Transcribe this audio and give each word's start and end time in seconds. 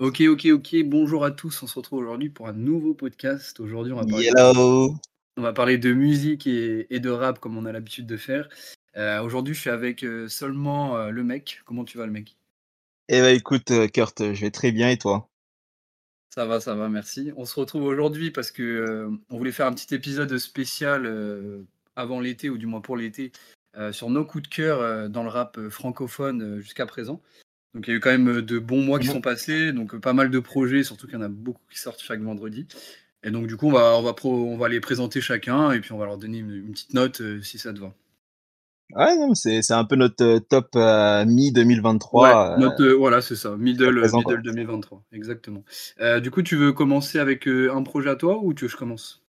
Ok, 0.00 0.22
ok, 0.22 0.46
ok. 0.46 0.76
Bonjour 0.86 1.26
à 1.26 1.30
tous. 1.30 1.62
On 1.62 1.66
se 1.66 1.74
retrouve 1.74 1.98
aujourd'hui 1.98 2.30
pour 2.30 2.48
un 2.48 2.54
nouveau 2.54 2.94
podcast. 2.94 3.60
Aujourd'hui, 3.60 3.92
on 3.92 3.96
va 3.96 4.06
parler, 4.06 4.30
Hello. 4.34 4.94
on 5.36 5.42
va 5.42 5.52
parler 5.52 5.76
de 5.76 5.92
musique 5.92 6.46
et, 6.46 6.86
et 6.88 7.00
de 7.00 7.10
rap 7.10 7.38
comme 7.38 7.58
on 7.58 7.66
a 7.66 7.72
l'habitude 7.72 8.06
de 8.06 8.16
faire. 8.16 8.48
Euh, 8.96 9.20
aujourd'hui, 9.20 9.52
je 9.52 9.60
suis 9.60 9.68
avec 9.68 10.02
euh, 10.02 10.26
seulement 10.26 10.96
euh, 10.96 11.10
le 11.10 11.22
mec. 11.22 11.60
Comment 11.66 11.84
tu 11.84 11.98
vas, 11.98 12.06
le 12.06 12.12
mec? 12.12 12.38
Eh 13.10 13.20
ben 13.20 13.36
écoute, 13.36 13.70
Kurt, 13.92 14.32
je 14.32 14.40
vais 14.40 14.50
très 14.50 14.72
bien 14.72 14.88
et 14.88 14.96
toi? 14.96 15.28
Ça 16.34 16.46
va, 16.46 16.60
ça 16.60 16.74
va, 16.74 16.88
merci. 16.88 17.32
On 17.36 17.44
se 17.44 17.60
retrouve 17.60 17.82
aujourd'hui 17.82 18.30
parce 18.30 18.50
que 18.50 18.62
euh, 18.62 19.10
on 19.28 19.36
voulait 19.36 19.52
faire 19.52 19.66
un 19.66 19.74
petit 19.74 19.94
épisode 19.94 20.34
spécial 20.38 21.62
avant 21.94 22.20
l'été 22.20 22.48
ou 22.48 22.56
du 22.56 22.64
moins 22.64 22.80
pour 22.80 22.96
l'été 22.96 23.32
sur 23.92 24.08
nos 24.08 24.24
coups 24.24 24.44
de 24.44 24.48
cœur 24.48 25.10
dans 25.10 25.24
le 25.24 25.28
rap 25.28 25.60
francophone 25.68 26.58
jusqu'à 26.60 26.86
présent. 26.86 27.20
Donc 27.74 27.86
il 27.86 27.90
y 27.90 27.94
a 27.94 27.96
eu 27.96 28.00
quand 28.00 28.10
même 28.10 28.28
euh, 28.28 28.42
de 28.42 28.58
bons 28.58 28.82
mois 28.82 29.00
qui 29.00 29.08
sont 29.08 29.20
passés, 29.20 29.72
donc 29.72 29.94
euh, 29.94 30.00
pas 30.00 30.12
mal 30.12 30.30
de 30.30 30.38
projets, 30.40 30.82
surtout 30.84 31.06
qu'il 31.06 31.14
y 31.16 31.18
en 31.18 31.22
a 31.22 31.28
beaucoup 31.28 31.62
qui 31.70 31.78
sortent 31.78 32.02
chaque 32.02 32.20
vendredi. 32.20 32.66
Et 33.24 33.30
donc 33.30 33.46
du 33.46 33.56
coup 33.56 33.68
on 33.68 33.72
va 33.72 33.96
on 33.98 34.02
va 34.02 34.14
pro- 34.14 34.46
on 34.48 34.56
va 34.58 34.68
les 34.68 34.80
présenter 34.80 35.20
chacun 35.20 35.72
et 35.72 35.80
puis 35.80 35.92
on 35.92 35.98
va 35.98 36.06
leur 36.06 36.18
donner 36.18 36.38
une, 36.38 36.52
une 36.54 36.72
petite 36.72 36.94
note 36.94 37.20
euh, 37.22 37.42
si 37.42 37.58
ça 37.58 37.72
te 37.74 37.80
va. 37.80 37.94
Ouais, 38.94 39.16
c'est 39.34 39.72
un 39.72 39.84
peu 39.84 39.96
notre 39.96 40.38
top 40.48 40.70
euh, 40.76 41.24
Ouais, 42.14 42.36
mi-2023 42.44 42.44
euh, 42.52 42.56
note 42.56 42.80
euh, 42.80 42.92
voilà 42.94 43.20
c'est 43.20 43.34
ça, 43.36 43.56
middle 43.56 43.98
euh, 43.98 44.10
présent, 44.10 44.22
quoi. 44.22 44.32
middle 44.32 44.42
2023, 44.42 45.02
exactement. 45.12 45.64
Du 46.22 46.30
coup 46.30 46.42
tu 46.42 46.54
veux 46.56 46.72
commencer 46.72 47.18
avec 47.18 47.46
un 47.48 47.82
projet 47.82 48.10
à 48.10 48.16
toi 48.16 48.38
ou 48.42 48.54
tu 48.54 48.64
veux 48.64 48.68
que 48.68 48.72
je 48.72 48.76
commence? 48.78 49.22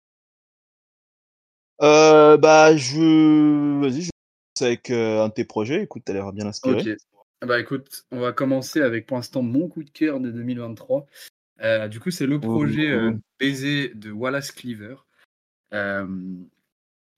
Bah, 1.81 2.77
je... 2.77 3.81
Vas-y, 3.81 4.03
je 4.03 4.11
commence 4.11 4.63
avec 4.63 4.91
un 4.91 5.29
de 5.29 5.33
tes 5.33 5.45
projets. 5.45 5.83
Écoute, 5.83 6.03
t'as 6.05 6.13
l'air 6.13 6.33
bien 6.33 6.47
Ok. 6.63 6.81
inspiré. 6.81 6.89
Bah 7.47 7.59
écoute, 7.59 8.05
on 8.11 8.21
va 8.21 8.33
commencer 8.33 8.83
avec 8.83 9.07
pour 9.07 9.17
l'instant 9.17 9.41
mon 9.41 9.69
coup 9.69 9.83
de 9.83 9.91
cœur 9.91 10.21
de 10.21 10.31
2023. 10.31 11.07
Euh, 11.63 11.89
du 11.89 11.99
coup, 11.99 12.11
c'est 12.11 12.27
le 12.27 12.39
projet 12.39 12.91
euh, 12.91 13.11
Ouh. 13.13 13.21
Baiser 13.39 13.93
de 13.95 14.11
Wallace 14.11 14.53
Cleaver. 14.53 14.97
Euh, 15.73 16.07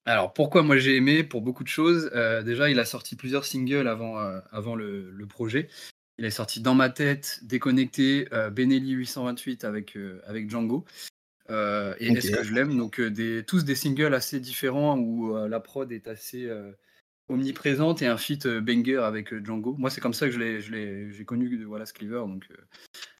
alors 0.04 0.32
pourquoi 0.32 0.62
moi 0.62 0.76
j'ai 0.76 0.96
aimé? 0.96 1.24
Pour 1.24 1.42
beaucoup 1.42 1.64
de 1.64 1.68
choses. 1.68 2.10
Déjà, 2.44 2.70
il 2.70 2.78
a 2.78 2.84
sorti 2.84 3.16
plusieurs 3.16 3.44
singles 3.44 3.88
avant, 3.88 4.16
avant 4.50 4.76
le, 4.76 5.10
le 5.10 5.26
projet. 5.26 5.68
Il 6.18 6.24
est 6.24 6.30
sorti 6.30 6.60
Dans 6.60 6.74
ma 6.74 6.90
tête, 6.90 7.40
Déconnecté, 7.42 8.28
Benelli 8.52 8.92
828 8.92 9.64
avec, 9.64 9.96
avec 10.26 10.50
Django. 10.50 10.84
et. 11.48 11.52
Est-ce 11.98 12.30
que 12.30 12.44
je 12.44 12.52
l'aime? 12.52 12.76
Donc 12.76 13.00
des, 13.00 13.44
tous 13.44 13.64
des 13.64 13.74
singles 13.74 14.14
assez 14.14 14.38
différents 14.38 14.98
où 14.98 15.36
la 15.46 15.60
prod 15.60 15.90
est 15.90 16.06
assez 16.08 16.48
omniprésente 17.28 18.02
et 18.02 18.06
un 18.06 18.16
feat 18.16 18.46
euh, 18.46 18.60
banger 18.60 18.98
avec 18.98 19.32
euh, 19.32 19.42
Django. 19.44 19.74
Moi, 19.78 19.90
c'est 19.90 20.00
comme 20.00 20.14
ça 20.14 20.26
que 20.26 20.32
je 20.32 20.38
l'ai, 20.38 21.10
j'ai 21.12 21.24
connu 21.24 21.48
euh, 21.60 21.66
Wallace 21.66 21.92
Cleaver. 21.92 22.24
Donc 22.26 22.44
euh, 22.50 22.56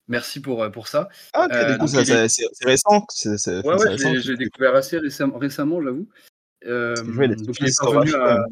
merci 0.09 0.41
pour, 0.41 0.63
euh, 0.63 0.71
pour 0.71 0.89
ça. 0.89 1.09
Ah, 1.33 1.49
Euh, 1.53 1.73
du 1.73 1.79
coup, 1.79 1.99
est... 1.99 2.29
c'est 2.29 2.29
c'est 2.29 2.67
récent. 2.67 3.07
C'est 3.11 3.31
Ouais, 3.65 3.75
ouais, 3.77 4.21
je 4.21 4.31
l'ai, 4.33 4.37
découvert 4.37 4.75
assez 4.75 4.99
récemment, 4.99 5.39
récemment 5.39 5.83
j'avoue. 5.83 6.09
Il 6.63 6.69
Euh, 6.71 6.95
donc 6.95 7.61
est 7.61 7.81
parvenu 7.81 8.15
à. 8.15 8.45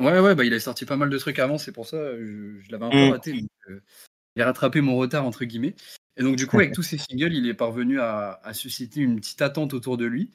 Ouais, 0.00 0.20
ouais, 0.20 0.36
bah, 0.36 0.44
il 0.44 0.54
a 0.54 0.60
sorti 0.60 0.84
pas 0.84 0.96
mal 0.96 1.10
de 1.10 1.18
trucs 1.18 1.40
avant, 1.40 1.58
c'est 1.58 1.72
pour 1.72 1.88
ça, 1.88 1.96
je, 2.16 2.60
je 2.60 2.70
l'avais 2.70 2.84
un 2.84 2.90
peu 2.90 3.08
Mm. 3.08 3.10
raté. 3.10 3.32
Donc, 3.32 3.50
euh, 3.68 3.80
il 4.36 4.42
a 4.42 4.44
rattrapé 4.46 4.80
mon 4.80 4.96
retard, 4.96 5.26
entre 5.26 5.44
guillemets. 5.44 5.74
Et 6.16 6.22
donc, 6.22 6.36
du 6.36 6.46
coup, 6.46 6.56
avec 6.56 6.72
tous 6.74 6.84
ces 6.84 6.98
singles, 6.98 7.34
il 7.34 7.48
est 7.48 7.54
parvenu 7.54 8.00
à, 8.00 8.40
à 8.44 8.54
susciter 8.54 9.00
une 9.00 9.16
petite 9.16 9.42
attente 9.42 9.74
autour 9.74 9.96
de 9.96 10.04
lui. 10.04 10.30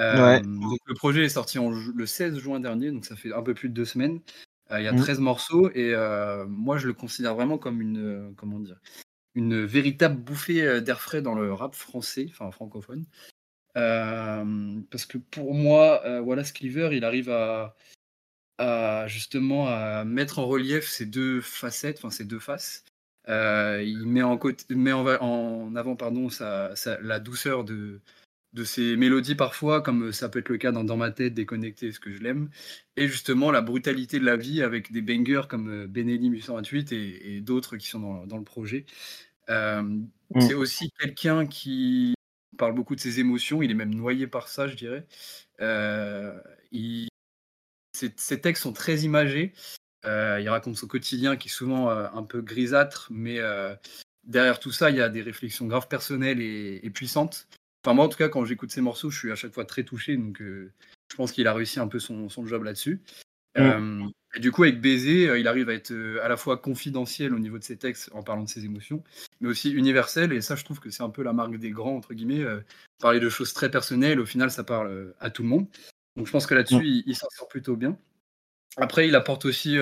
Euh, 0.00 0.24
Ouais. 0.24 0.40
donc, 0.40 0.78
le 0.86 0.94
projet 0.94 1.24
est 1.24 1.28
sorti 1.28 1.58
en 1.58 1.70
le 1.70 2.06
16 2.06 2.38
juin 2.38 2.58
dernier, 2.58 2.90
donc 2.90 3.04
ça 3.04 3.14
fait 3.16 3.32
un 3.32 3.42
peu 3.42 3.54
plus 3.54 3.68
de 3.68 3.74
deux 3.74 3.84
semaines. 3.84 4.20
Euh, 4.72 4.80
il 4.80 4.84
y 4.84 4.88
a 4.88 4.92
Mm. 4.92 4.96
13 4.98 5.18
morceaux 5.20 5.70
et 5.70 5.92
euh, 5.94 6.46
moi, 6.46 6.78
je 6.78 6.86
le 6.86 6.94
considère 6.94 7.34
vraiment 7.34 7.58
comme 7.58 7.80
une, 7.80 8.32
comment 8.36 8.58
dire, 8.60 8.80
une 9.34 9.64
véritable 9.64 10.16
bouffée 10.16 10.80
d'air 10.80 11.00
frais 11.00 11.22
dans 11.22 11.34
le 11.34 11.52
rap 11.52 11.74
français, 11.74 12.26
enfin 12.30 12.50
francophone. 12.50 13.04
Euh, 13.76 14.80
parce 14.90 15.06
que 15.06 15.18
pour 15.18 15.54
moi, 15.54 16.02
euh, 16.04 16.20
Wallace 16.20 16.52
Cleaver, 16.52 16.90
il 16.96 17.04
arrive 17.04 17.30
à, 17.30 17.76
à 18.58 19.06
justement 19.06 19.68
à 19.68 20.04
mettre 20.04 20.38
en 20.38 20.46
relief 20.46 20.88
ces 20.88 21.06
deux 21.06 21.40
facettes, 21.40 21.98
enfin 21.98 22.10
ces 22.10 22.24
deux 22.24 22.40
faces. 22.40 22.84
Euh, 23.28 23.82
il 23.84 24.06
met 24.06 24.22
en, 24.22 24.36
côté, 24.38 24.64
met 24.74 24.92
en, 24.92 25.02
va- 25.04 25.22
en 25.22 25.74
avant 25.76 25.94
pardon, 25.94 26.30
sa, 26.30 26.74
sa- 26.74 27.00
la 27.00 27.20
douceur 27.20 27.64
de, 27.64 28.00
de 28.52 28.64
ses 28.64 28.96
mélodies 28.96 29.36
parfois, 29.36 29.80
comme 29.80 30.12
ça 30.12 30.28
peut 30.28 30.40
être 30.40 30.48
le 30.48 30.58
cas 30.58 30.72
dans 30.72 30.84
Dans 30.84 30.96
ma 30.96 31.10
tête, 31.10 31.34
Déconnecté, 31.34 31.92
ce 31.92 32.00
que 32.00 32.12
je 32.12 32.20
l'aime, 32.20 32.50
et 32.96 33.06
justement 33.08 33.50
la 33.50 33.60
brutalité 33.60 34.18
de 34.18 34.24
la 34.24 34.36
vie 34.36 34.62
avec 34.62 34.92
des 34.92 35.02
bangers 35.02 35.42
comme 35.48 35.68
euh, 35.70 35.86
Benelli 35.86 36.28
828 36.28 36.92
et, 36.92 37.36
et 37.36 37.40
d'autres 37.40 37.76
qui 37.76 37.86
sont 37.86 38.00
dans, 38.00 38.26
dans 38.26 38.38
le 38.38 38.44
projet. 38.44 38.86
Euh, 39.50 40.00
Mm. 40.34 40.40
c'est 40.40 40.54
aussi 40.54 40.92
quelqu'un 40.92 41.46
qui 41.46 42.14
parle 42.56 42.74
beaucoup 42.74 42.94
de 42.94 43.00
ses 43.00 43.20
émotions, 43.20 43.62
il 43.62 43.70
est 43.70 43.74
même 43.74 43.94
noyé 43.94 44.26
par 44.26 44.48
ça, 44.48 44.68
je 44.68 44.76
dirais. 44.76 45.06
Euh, 45.60 46.38
il, 46.72 47.08
ses, 47.92 48.12
ses 48.16 48.40
textes 48.40 48.62
sont 48.62 48.72
très 48.72 49.00
imagés. 49.00 49.52
Euh, 50.04 50.38
il 50.40 50.48
raconte 50.48 50.76
son 50.76 50.86
quotidien 50.86 51.36
qui 51.36 51.48
est 51.48 51.52
souvent 51.52 51.90
euh, 51.90 52.06
un 52.14 52.22
peu 52.22 52.40
grisâtre, 52.40 53.08
mais 53.10 53.38
euh, 53.38 53.74
derrière 54.24 54.60
tout 54.60 54.72
ça, 54.72 54.90
il 54.90 54.96
y 54.96 55.00
a 55.00 55.08
des 55.08 55.22
réflexions 55.22 55.66
graves 55.66 55.88
personnelles 55.88 56.40
et, 56.40 56.80
et 56.82 56.90
puissantes. 56.90 57.48
Enfin, 57.84 57.94
moi, 57.94 58.04
en 58.04 58.08
tout 58.08 58.18
cas, 58.18 58.28
quand 58.28 58.44
j'écoute 58.44 58.70
ces 58.70 58.80
morceaux, 58.80 59.10
je 59.10 59.18
suis 59.18 59.32
à 59.32 59.36
chaque 59.36 59.54
fois 59.54 59.64
très 59.64 59.84
touché. 59.84 60.16
Donc, 60.16 60.40
euh, 60.42 60.70
je 61.10 61.16
pense 61.16 61.32
qu'il 61.32 61.46
a 61.46 61.54
réussi 61.54 61.80
un 61.80 61.88
peu 61.88 61.98
son, 61.98 62.28
son 62.28 62.46
job 62.46 62.64
là-dessus. 62.64 63.00
Euh, 63.58 64.06
et 64.34 64.40
du 64.40 64.52
coup, 64.52 64.62
avec 64.62 64.80
Baiser, 64.80 65.28
euh, 65.28 65.38
il 65.38 65.48
arrive 65.48 65.68
à 65.70 65.74
être 65.74 65.92
à 66.22 66.28
la 66.28 66.36
fois 66.36 66.56
confidentiel 66.56 67.34
au 67.34 67.38
niveau 67.38 67.58
de 67.58 67.64
ses 67.64 67.76
textes 67.76 68.10
en 68.12 68.22
parlant 68.22 68.44
de 68.44 68.48
ses 68.48 68.64
émotions, 68.64 69.02
mais 69.40 69.48
aussi 69.48 69.72
universel. 69.72 70.32
Et 70.32 70.40
ça, 70.40 70.56
je 70.56 70.64
trouve 70.64 70.78
que 70.78 70.90
c'est 70.90 71.02
un 71.02 71.10
peu 71.10 71.22
la 71.22 71.32
marque 71.32 71.56
des 71.56 71.70
grands, 71.70 71.96
entre 71.96 72.14
guillemets. 72.14 72.42
euh, 72.42 72.60
parler 73.00 73.18
de 73.18 73.28
choses 73.30 73.54
très 73.54 73.70
personnelles, 73.70 74.20
au 74.20 74.26
final, 74.26 74.50
ça 74.50 74.62
parle 74.62 75.14
à 75.20 75.30
tout 75.30 75.42
le 75.42 75.48
monde. 75.48 75.66
Donc, 76.16 76.26
je 76.26 76.32
pense 76.32 76.46
que 76.46 76.54
là-dessus, 76.54 76.86
il, 76.86 77.02
il 77.06 77.16
s'en 77.16 77.28
sort 77.30 77.48
plutôt 77.48 77.76
bien. 77.76 77.96
Après, 78.76 79.08
il 79.08 79.14
apporte 79.16 79.46
aussi, 79.46 79.78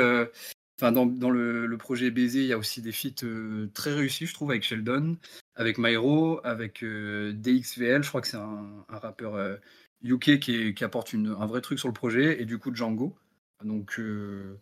enfin, 0.81 0.93
dans, 0.93 1.31
le, 1.31 1.77
projet 1.78 2.11
Baiser, 2.11 2.41
il 2.43 2.47
y 2.47 2.53
a 2.53 2.59
aussi 2.59 2.83
des 2.83 2.93
feats 2.93 3.25
euh, 3.25 3.69
très 3.75 3.94
réussis, 3.94 4.27
je 4.27 4.34
trouve, 4.34 4.50
avec 4.50 4.62
Sheldon, 4.62 5.16
avec 5.56 5.78
Myro, 5.78 6.41
avec 6.44 6.83
euh, 6.83 7.33
DXVL, 7.33 8.03
je 8.05 8.09
crois 8.09 8.21
que 8.21 8.28
c'est 8.28 8.37
un, 8.37 8.84
rappeur 8.88 9.34
euh, 9.34 9.56
UK 10.03 10.38
qui, 10.38 10.55
est- 10.55 10.75
qui 10.75 10.84
apporte 10.84 11.15
un 11.15 11.47
vrai 11.47 11.61
truc 11.61 11.78
sur 11.78 11.88
le 11.88 11.94
projet, 11.94 12.41
et 12.41 12.44
du 12.44 12.59
coup 12.59 12.75
Django. 12.75 13.17
Donc, 13.65 13.99
euh, 13.99 14.59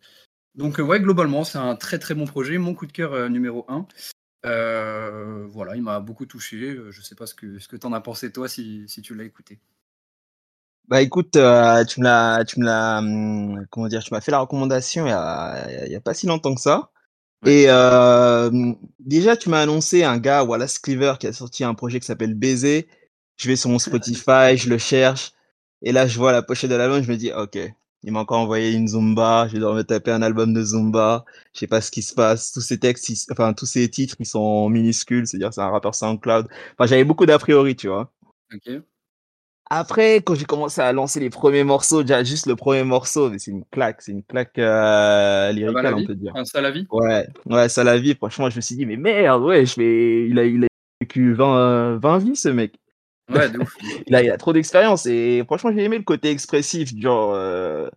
donc 0.55 0.79
euh, 0.79 0.83
ouais, 0.83 0.99
globalement, 0.99 1.43
c'est 1.43 1.59
un 1.59 1.75
très 1.75 1.99
très 1.99 2.15
bon 2.15 2.25
projet, 2.25 2.57
mon 2.57 2.73
coup 2.73 2.87
de 2.87 2.91
cœur 2.91 3.13
euh, 3.13 3.29
numéro 3.29 3.65
1. 3.69 3.87
voilà, 4.43 5.75
il 5.75 5.83
m'a 5.83 5.99
beaucoup 5.99 6.25
touché. 6.25 6.57
euh, 6.57 6.91
Je 6.91 7.01
sais 7.01 7.15
pas 7.15 7.27
ce 7.27 7.35
que, 7.35 7.59
ce 7.59 7.67
que 7.67 7.75
tu 7.77 7.85
en 7.87 7.93
as 7.93 8.01
pensé, 8.01 8.31
toi, 8.31 8.47
si 8.49 8.85
tu 9.03 9.15
l'as 9.15 9.23
écouté. 9.25 9.59
Bah 10.87 11.01
écoute, 11.01 11.35
euh, 11.35 11.83
tu 11.83 11.99
me 11.99 12.05
l'as, 12.05 12.45
tu 12.45 12.59
me 12.59 12.65
l'as, 12.65 12.99
hum, 12.99 13.65
comment 13.69 13.87
dire, 13.87 14.01
tu 14.03 14.13
m'as 14.13 14.21
fait 14.21 14.31
la 14.31 14.39
recommandation 14.39 15.05
il 15.05 15.09
y 15.09 15.11
a, 15.11 15.85
il 15.85 15.91
y 15.91 15.95
a 15.95 16.01
pas 16.01 16.13
si 16.13 16.27
longtemps 16.27 16.55
que 16.55 16.61
ça. 16.61 16.91
Ouais. 17.45 17.51
Et 17.63 17.65
euh, 17.69 18.51
déjà, 18.99 19.37
tu 19.37 19.49
m'as 19.49 19.61
annoncé 19.61 20.03
un 20.03 20.17
gars, 20.19 20.43
Wallace 20.43 20.79
Cleaver, 20.79 21.15
qui 21.19 21.27
a 21.27 21.33
sorti 21.33 21.63
un 21.65 21.73
projet 21.75 21.99
qui 21.99 22.07
s'appelle 22.07 22.35
Baiser. 22.35 22.87
Je 23.37 23.49
vais 23.49 23.55
sur 23.57 23.69
mon 23.71 23.79
Spotify, 23.79 24.57
je 24.57 24.69
le 24.69 24.77
cherche. 24.79 25.33
Et 25.83 25.91
là, 25.93 26.07
je 26.07 26.17
vois 26.19 26.31
la 26.33 26.43
pochette 26.43 26.71
de 26.71 26.75
l'album, 26.75 27.03
je 27.03 27.11
me 27.11 27.17
dis, 27.17 27.31
ok, 27.33 27.57
il 28.03 28.11
m'a 28.13 28.19
encore 28.21 28.39
envoyé 28.39 28.73
une 28.73 28.87
Zumba. 28.89 29.47
Je 29.47 29.53
vais 29.53 29.59
devoir 29.59 29.75
me 29.75 29.83
taper 29.83 30.11
un 30.11 30.21
album 30.23 30.53
de 30.53 30.63
Zumba. 30.63 31.25
Je 31.53 31.61
sais 31.61 31.67
pas 31.67 31.81
ce 31.81 31.91
qui 31.91 32.01
se 32.03 32.13
passe. 32.15 32.51
Tous 32.53 32.61
ces 32.61 32.79
textes, 32.79 33.09
ils- 33.09 33.19
enfin, 33.31 33.53
tous 33.53 33.65
ces 33.67 33.89
titres, 33.89 34.15
ils 34.19 34.25
sont 34.27 34.69
minuscules. 34.69 35.27
C'est-à-dire, 35.27 35.53
c'est 35.53 35.61
un 35.61 35.69
rappeur 35.71 35.95
SoundCloud. 35.95 36.47
Enfin, 36.77 36.87
j'avais 36.87 37.05
beaucoup 37.05 37.25
d'a 37.27 37.39
priori, 37.39 37.75
tu 37.77 37.87
vois. 37.89 38.11
Ok. 38.53 38.83
Après, 39.69 40.17
quand 40.17 40.35
j'ai 40.35 40.45
commencé 40.45 40.79
à 40.81 40.93
lancer 40.93 41.19
les 41.19 41.29
premiers 41.29 41.63
morceaux, 41.63 42.01
déjà 42.01 42.23
juste 42.23 42.45
le 42.45 42.55
premier 42.55 42.83
morceau, 42.83 43.29
mais 43.29 43.37
c'est 43.37 43.51
une 43.51 43.65
claque, 43.65 44.01
c'est 44.01 44.13
une 44.13 44.23
claque 44.23 44.57
euh, 44.59 45.51
on 45.51 46.05
peut 46.05 46.15
dire. 46.15 46.33
La 46.55 46.71
vie 46.71 46.87
Ouais, 46.89 47.27
ouais, 47.45 47.67
ça 47.67 47.83
la 47.83 47.97
vie. 47.97 48.15
Franchement, 48.15 48.49
je 48.49 48.55
me 48.55 48.61
suis 48.61 48.75
dit, 48.75 48.85
mais 48.85 48.95
merde, 48.95 49.43
ouais, 49.43 49.65
je 49.65 49.75
vais, 49.75 50.29
il 50.29 50.39
a, 50.39 50.45
il 50.45 50.63
a 50.63 50.67
vécu 51.01 51.33
20, 51.33 51.57
euh, 51.57 51.97
20 52.01 52.17
vies, 52.19 52.35
ce 52.35 52.49
mec. 52.49 52.79
Ouais, 53.29 53.49
de 53.49 53.59
ouf. 53.59 53.75
Il 54.07 54.15
a, 54.15 54.23
il 54.23 54.31
a 54.31 54.37
trop 54.37 54.53
d'expérience 54.53 55.05
et 55.05 55.43
franchement, 55.45 55.71
j'ai 55.75 55.83
aimé 55.83 55.97
le 55.97 56.05
côté 56.05 56.29
expressif. 56.29 56.97
Genre, 56.97 57.33
euh, 57.33 57.89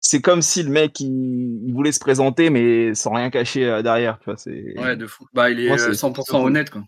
c'est 0.00 0.22
comme 0.22 0.40
si 0.40 0.62
le 0.62 0.70
mec, 0.70 0.98
il, 1.00 1.60
il 1.66 1.74
voulait 1.74 1.92
se 1.92 2.00
présenter, 2.00 2.48
mais 2.50 2.94
sans 2.94 3.12
rien 3.12 3.28
cacher 3.28 3.66
euh, 3.66 3.82
derrière, 3.82 4.18
tu 4.18 4.30
vois. 4.30 4.82
Ouais, 4.82 4.96
de 4.96 5.06
fou. 5.06 5.26
Bah, 5.34 5.50
il 5.50 5.60
est 5.60 5.68
moi, 5.68 5.76
euh, 5.76 5.78
c'est 5.78 5.94
c'est 5.94 6.06
100% 6.06 6.12
plutôt 6.12 6.32
cool. 6.32 6.46
honnête, 6.46 6.70
quoi. 6.70 6.82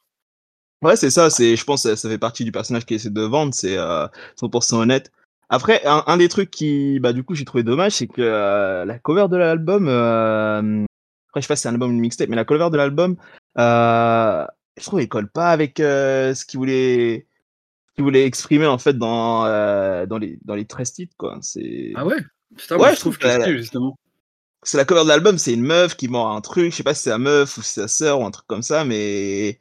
Ouais, 0.83 0.97
c'est 0.97 1.11
ça. 1.11 1.29
C'est, 1.31 1.57
je 1.57 1.65
pense, 1.65 1.83
ça, 1.83 1.97
ça 1.97 2.09
fait 2.09 2.19
partie 2.19 2.45
du 2.45 2.53
personnage 2.53 2.87
qu'il 2.87 2.97
essaie 2.97 3.11
de 3.11 3.21
vendre. 3.23 3.53
C'est 3.55 3.77
euh, 3.77 4.07
100% 4.37 4.77
honnête. 4.81 5.13
Après, 5.51 5.85
un, 5.85 6.05
un 6.07 6.17
des 6.17 6.29
trucs 6.29 6.51
qui, 6.51 7.01
bah, 7.01 7.13
du 7.13 7.25
coup, 7.25 7.35
j'ai 7.35 7.45
trouvé 7.45 7.63
dommage, 7.65 7.93
c'est 7.93 8.07
que 8.07 8.23
euh, 8.23 8.85
la 8.85 8.99
cover 8.99 9.27
de 9.29 9.37
l'album, 9.37 9.89
euh, 9.89 10.85
après, 11.29 11.41
je 11.41 11.47
sais 11.47 11.49
pas 11.49 11.57
si 11.57 11.63
c'est 11.63 11.69
un 11.69 11.73
album 11.73 11.91
ou 11.91 11.95
une 11.95 12.01
mixtape, 12.01 12.29
mais 12.29 12.37
la 12.37 12.45
cover 12.45 12.71
de 12.71 12.77
l'album, 12.77 13.17
euh, 13.59 14.47
je 14.79 14.85
trouve, 14.85 15.03
il 15.03 15.09
colle 15.09 15.31
pas 15.31 15.51
avec 15.51 15.81
euh, 15.81 16.35
ce 16.35 16.45
qu'il 16.47 16.59
voulait, 16.59 17.27
qu'il 17.95 18.05
voulait 18.05 18.25
exprimer 18.27 18.67
en 18.67 18.79
fait 18.79 18.95
dans 18.99 19.47
euh, 19.47 20.07
dans 20.07 20.19
les 20.19 20.39
dans 20.45 20.55
les 20.55 20.67
13 20.67 20.93
titres, 20.93 21.17
quoi. 21.19 21.39
C'est, 21.43 21.93
Ah 21.95 22.07
ouais? 22.07 22.19
Putain, 22.57 22.79
moi, 22.79 22.89
ouais, 22.89 22.93
je 22.93 22.97
je 22.97 23.01
trouve 23.01 23.19
que 23.19 23.29
si, 23.31 23.53
justement. 23.53 23.97
c'est 24.63 24.77
la 24.77 24.85
cover 24.85 25.05
de 25.05 25.09
l'album, 25.09 25.39
c'est 25.39 25.53
une 25.55 25.63
meuf 25.63 25.97
qui 25.97 26.09
ment 26.09 26.35
un 26.37 26.41
truc, 26.41 26.71
je 26.73 26.77
sais 26.77 26.83
pas 26.83 26.95
si 26.95 27.03
c'est 27.03 27.11
sa 27.11 27.19
meuf 27.19 27.57
ou 27.59 27.63
si 27.63 27.73
c'est 27.75 27.81
sa 27.83 27.89
sœur 27.89 28.21
ou 28.21 28.25
un 28.27 28.31
truc 28.31 28.47
comme 28.47 28.63
ça, 28.63 28.85
mais 28.85 29.59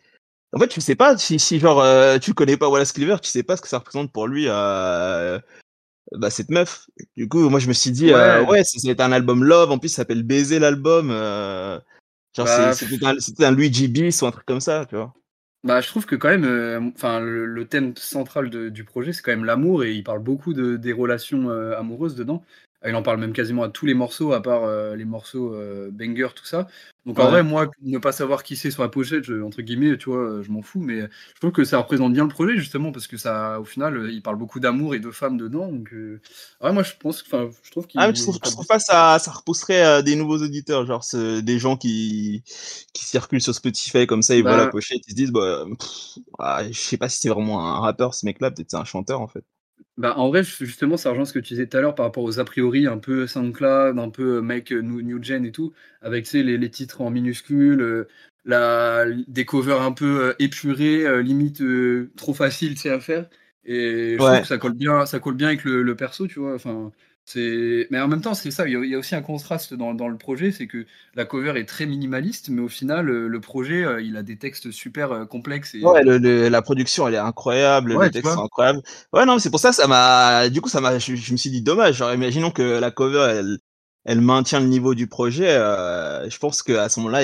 En 0.54 0.60
fait, 0.60 0.68
tu 0.68 0.82
sais 0.82 0.96
pas 0.96 1.18
si, 1.18 1.38
si 1.40 1.60
genre 1.60 1.80
euh, 1.82 2.18
tu 2.18 2.34
connais 2.34 2.58
pas 2.58 2.70
Wallace 2.70 2.92
Cleaver, 2.92 3.18
tu 3.22 3.30
sais 3.30 3.44
pas 3.44 3.56
ce 3.56 3.62
que 3.62 3.68
ça 3.68 3.78
représente 3.78 4.12
pour 4.12 4.28
lui 4.28 4.46
euh, 4.48 5.40
bah, 6.14 6.30
cette 6.30 6.50
meuf. 6.50 6.90
Du 7.16 7.28
coup, 7.30 7.50
moi 7.50 7.60
je 7.60 7.68
me 7.68 7.74
suis 7.74 7.92
dit 7.92 8.12
euh, 8.12 8.42
Ouais. 8.44 8.50
ouais, 8.50 8.62
c'est 8.64 9.00
un 9.00 9.12
album 9.12 9.44
love. 9.44 9.72
En 9.72 9.78
plus, 9.78 9.90
ça 9.90 9.98
s'appelle 9.98 10.24
Baiser 10.24 10.58
l'album. 10.60 11.10
euh, 11.12 11.80
genre 12.36 12.48
Bah, 12.48 12.74
c'était 12.74 13.06
un, 13.06 13.48
un 13.48 13.52
Luigi 13.52 13.88
Bis 13.88 14.22
ou 14.22 14.26
un 14.26 14.32
truc 14.32 14.46
comme 14.46 14.62
ça, 14.62 14.86
tu 14.88 14.96
vois. 14.96 15.14
Bah, 15.64 15.82
je 15.82 15.88
trouve 15.88 16.06
que 16.06 16.16
quand 16.16 16.30
même, 16.30 16.94
enfin, 16.96 17.20
le, 17.20 17.46
le 17.46 17.68
thème 17.68 17.94
central 17.98 18.50
de- 18.50 18.70
du 18.70 18.86
projet, 18.86 19.12
c'est 19.12 19.22
quand 19.22 19.32
même 19.32 19.46
l'amour 19.46 19.84
et 19.84 19.94
il 19.94 20.04
parle 20.04 20.24
beaucoup 20.24 20.54
de, 20.54 20.78
des 20.78 20.94
relations 20.94 21.50
amoureuses 21.50 22.16
dedans. 22.16 22.44
Il 22.88 22.96
en 22.96 23.04
parle 23.04 23.20
même 23.20 23.34
quasiment 23.34 23.64
à 23.64 23.70
tous 23.70 23.86
les 23.86 23.94
morceaux, 23.94 24.32
à 24.34 24.42
part 24.42 24.64
euh, 24.64 24.96
les 24.96 25.04
morceaux 25.06 25.54
euh, 25.54 25.90
banger, 25.92 26.28
tout 26.36 26.46
ça. 26.46 26.68
Donc 27.06 27.20
en 27.20 27.28
vrai, 27.28 27.44
moi, 27.44 27.70
ne 27.82 27.98
pas 27.98 28.12
savoir 28.14 28.44
qui 28.44 28.56
c'est 28.56 28.72
sur 28.72 28.84
la 28.84 28.90
pochette, 28.90 29.24
je- 29.26 29.42
entre 29.42 29.62
guillemets, 29.62 29.98
tu 29.98 30.10
vois, 30.10 30.42
je 30.42 30.50
m'en 30.52 30.62
fous. 30.62 30.80
Mais 30.82 31.02
je 31.02 31.40
trouve 31.42 31.52
que 31.52 31.64
ça 31.66 31.78
représente 31.80 32.14
bien 32.14 32.24
le 32.24 32.30
projet 32.30 32.56
justement 32.58 32.92
parce 32.92 33.08
que 33.08 33.18
ça, 33.18 33.60
au 33.60 33.66
final, 33.66 33.98
euh, 33.98 34.12
il 34.12 34.22
parle 34.22 34.38
beaucoup 34.38 34.60
d'amour 34.62 34.96
et 34.96 35.00
de 35.00 35.12
femmes 35.12 35.38
dedans. 35.38 35.68
Donc, 35.72 35.92
euh, 35.94 36.22
ouais, 36.62 36.72
moi, 36.72 36.84
je 36.84 36.94
pense, 37.00 37.22
enfin, 37.24 37.50
je 37.64 37.72
trouve 37.72 37.88
qu'il. 37.88 38.02
Ah, 38.02 38.08
mais 38.08 38.14
je 38.16 38.22
trouve, 38.22 38.40
trouve 38.40 38.66
pas 38.66 38.80
ça, 38.80 39.20
ça 39.20 39.32
repousserait 39.32 39.84
euh, 39.84 40.02
des 40.02 40.16
nouveaux 40.16 40.38
auditeurs, 40.42 40.86
genre 40.86 41.04
des 41.14 41.60
gens 41.60 41.76
qui, 41.76 42.44
qui 42.94 43.04
circulent 43.06 43.42
sur 43.42 43.54
Spotify 43.54 44.08
comme 44.08 44.22
ça, 44.22 44.36
ils 44.36 44.44
voient 44.44 44.56
Bah, 44.56 44.58
la 44.58 44.68
pochette, 44.68 45.02
ils 45.08 45.12
se 45.12 45.16
disent, 45.16 45.32
bah, 45.32 45.66
pff, 45.78 46.20
ah, 46.40 46.64
je 46.72 46.80
sais 46.80 46.98
pas 46.98 47.10
si 47.10 47.20
c'est 47.20 47.30
vraiment 47.30 47.68
un 47.68 47.80
rappeur 47.82 48.14
ce 48.14 48.26
mec-là, 48.26 48.52
peut-être 48.52 48.72
c'est 48.72 48.78
un 48.78 48.86
chanteur 48.86 49.20
en 49.22 49.28
fait. 49.28 49.44
Bah, 50.00 50.18
en 50.18 50.30
vrai, 50.30 50.44
ju- 50.44 50.66
justement, 50.66 50.98
ça 50.98 51.10
rejoint 51.12 51.26
ce 51.26 51.34
que 51.34 51.40
tu 51.40 51.54
disais 51.54 51.68
tout 51.68 51.76
à 51.78 51.82
l'heure 51.82 51.94
par 51.96 52.06
rapport 52.06 52.24
aux 52.24 52.40
a 52.40 52.46
priori 52.46 52.88
un 52.88 52.98
peu 52.98 53.28
SoundCloud, 53.28 54.00
un 54.00 54.10
peu 54.10 54.38
euh, 54.38 54.42
mec 54.42 54.72
euh, 54.72 54.82
new, 54.82 55.02
new 55.02 55.22
gen 55.24 55.46
et 55.46 55.52
tout, 55.52 55.74
avec 56.02 56.24
tu 56.26 56.32
sais, 56.32 56.44
les, 56.44 56.58
les 56.58 56.72
titres 56.72 57.02
en 57.02 57.10
minuscules, 57.12 57.82
euh, 57.82 58.08
la, 58.46 59.06
des 59.28 59.46
covers 59.46 59.82
un 59.82 59.92
peu 59.92 60.30
euh, 60.30 60.34
épurés, 60.40 61.06
euh, 61.06 61.22
limite 61.22 61.62
trop 62.16 62.34
facile 62.34 62.76
tu 62.76 62.82
sais, 62.84 62.90
à 62.92 63.00
faire. 63.02 63.30
Et 63.66 64.18
je 64.20 64.26
trouve 64.26 64.40
que 64.42 64.48
ça 64.48 64.58
colle 64.58 64.74
bien, 64.74 65.06
ça 65.06 65.20
colle 65.20 65.36
bien 65.36 65.48
avec 65.50 65.66
le, 65.66 65.84
le 65.84 65.96
perso, 65.96 66.28
tu 66.28 66.40
vois. 66.40 66.56
Enfin. 66.56 66.92
Mais 67.36 68.00
en 68.00 68.08
même 68.08 68.22
temps, 68.22 68.34
c'est 68.34 68.52
ça, 68.52 68.68
il 68.68 68.72
y, 68.88 68.96
a, 68.96 68.98
aussi 68.98 69.16
un 69.16 69.22
contraste 69.22 69.74
dans, 69.74 69.94
dans 69.94 70.08
le 70.08 70.18
projet, 70.18 70.52
c'est 70.52 70.68
que 70.68 70.86
la 71.16 71.26
cover 71.26 71.60
est 71.60 71.66
très 71.66 71.86
minimaliste, 71.86 72.50
mais 72.50 72.62
au 72.62 72.68
final, 72.68 73.06
le 73.08 73.42
projet, 73.42 73.84
euh, 73.86 74.02
il 74.02 74.18
a 74.18 74.24
des 74.24 74.38
textes 74.38 74.72
super 74.72 75.12
euh, 75.12 75.26
complexes. 75.26 75.76
Et, 75.76 75.80
Ouais, 75.82 76.04
le, 76.04 76.18
le- 76.18 76.50
la 76.50 76.62
production 76.62 77.08
elle 77.08 77.14
est 77.16 77.18
incroyable, 77.18 77.94
Ouais, 77.94 78.06
les 78.06 78.12
textes 78.12 78.34
sont 78.34 78.44
incroyables. 78.44 78.82
Ouais, 79.14 79.26
non, 79.26 79.40
c'est 79.40 79.50
pour 79.50 79.62
ça, 79.62 79.72
ça 79.72 79.88
m'a, 79.88 80.50
du 80.50 80.60
coup, 80.60 80.68
ça 80.68 80.82
m'a, 80.82 81.00
je, 81.00 81.16
je 81.16 81.32
me 81.32 81.38
suis 81.38 81.50
dit 81.50 81.62
dommage. 81.62 81.96
Genre, 81.96 82.14
imaginons 82.14 82.52
que 82.52 82.62
la 82.80 82.92
cover 82.92 83.28
elle, 83.32 83.58
elle 84.04 84.20
maintient 84.20 84.60
le 84.60 84.66
niveau 84.68 84.94
du 84.94 85.08
projet. 85.08 85.48
euh, 85.50 86.30
je 86.30 86.38
pense 86.38 86.64
qu'à 86.64 86.90
ce 86.90 87.00
moment-là, 87.00 87.22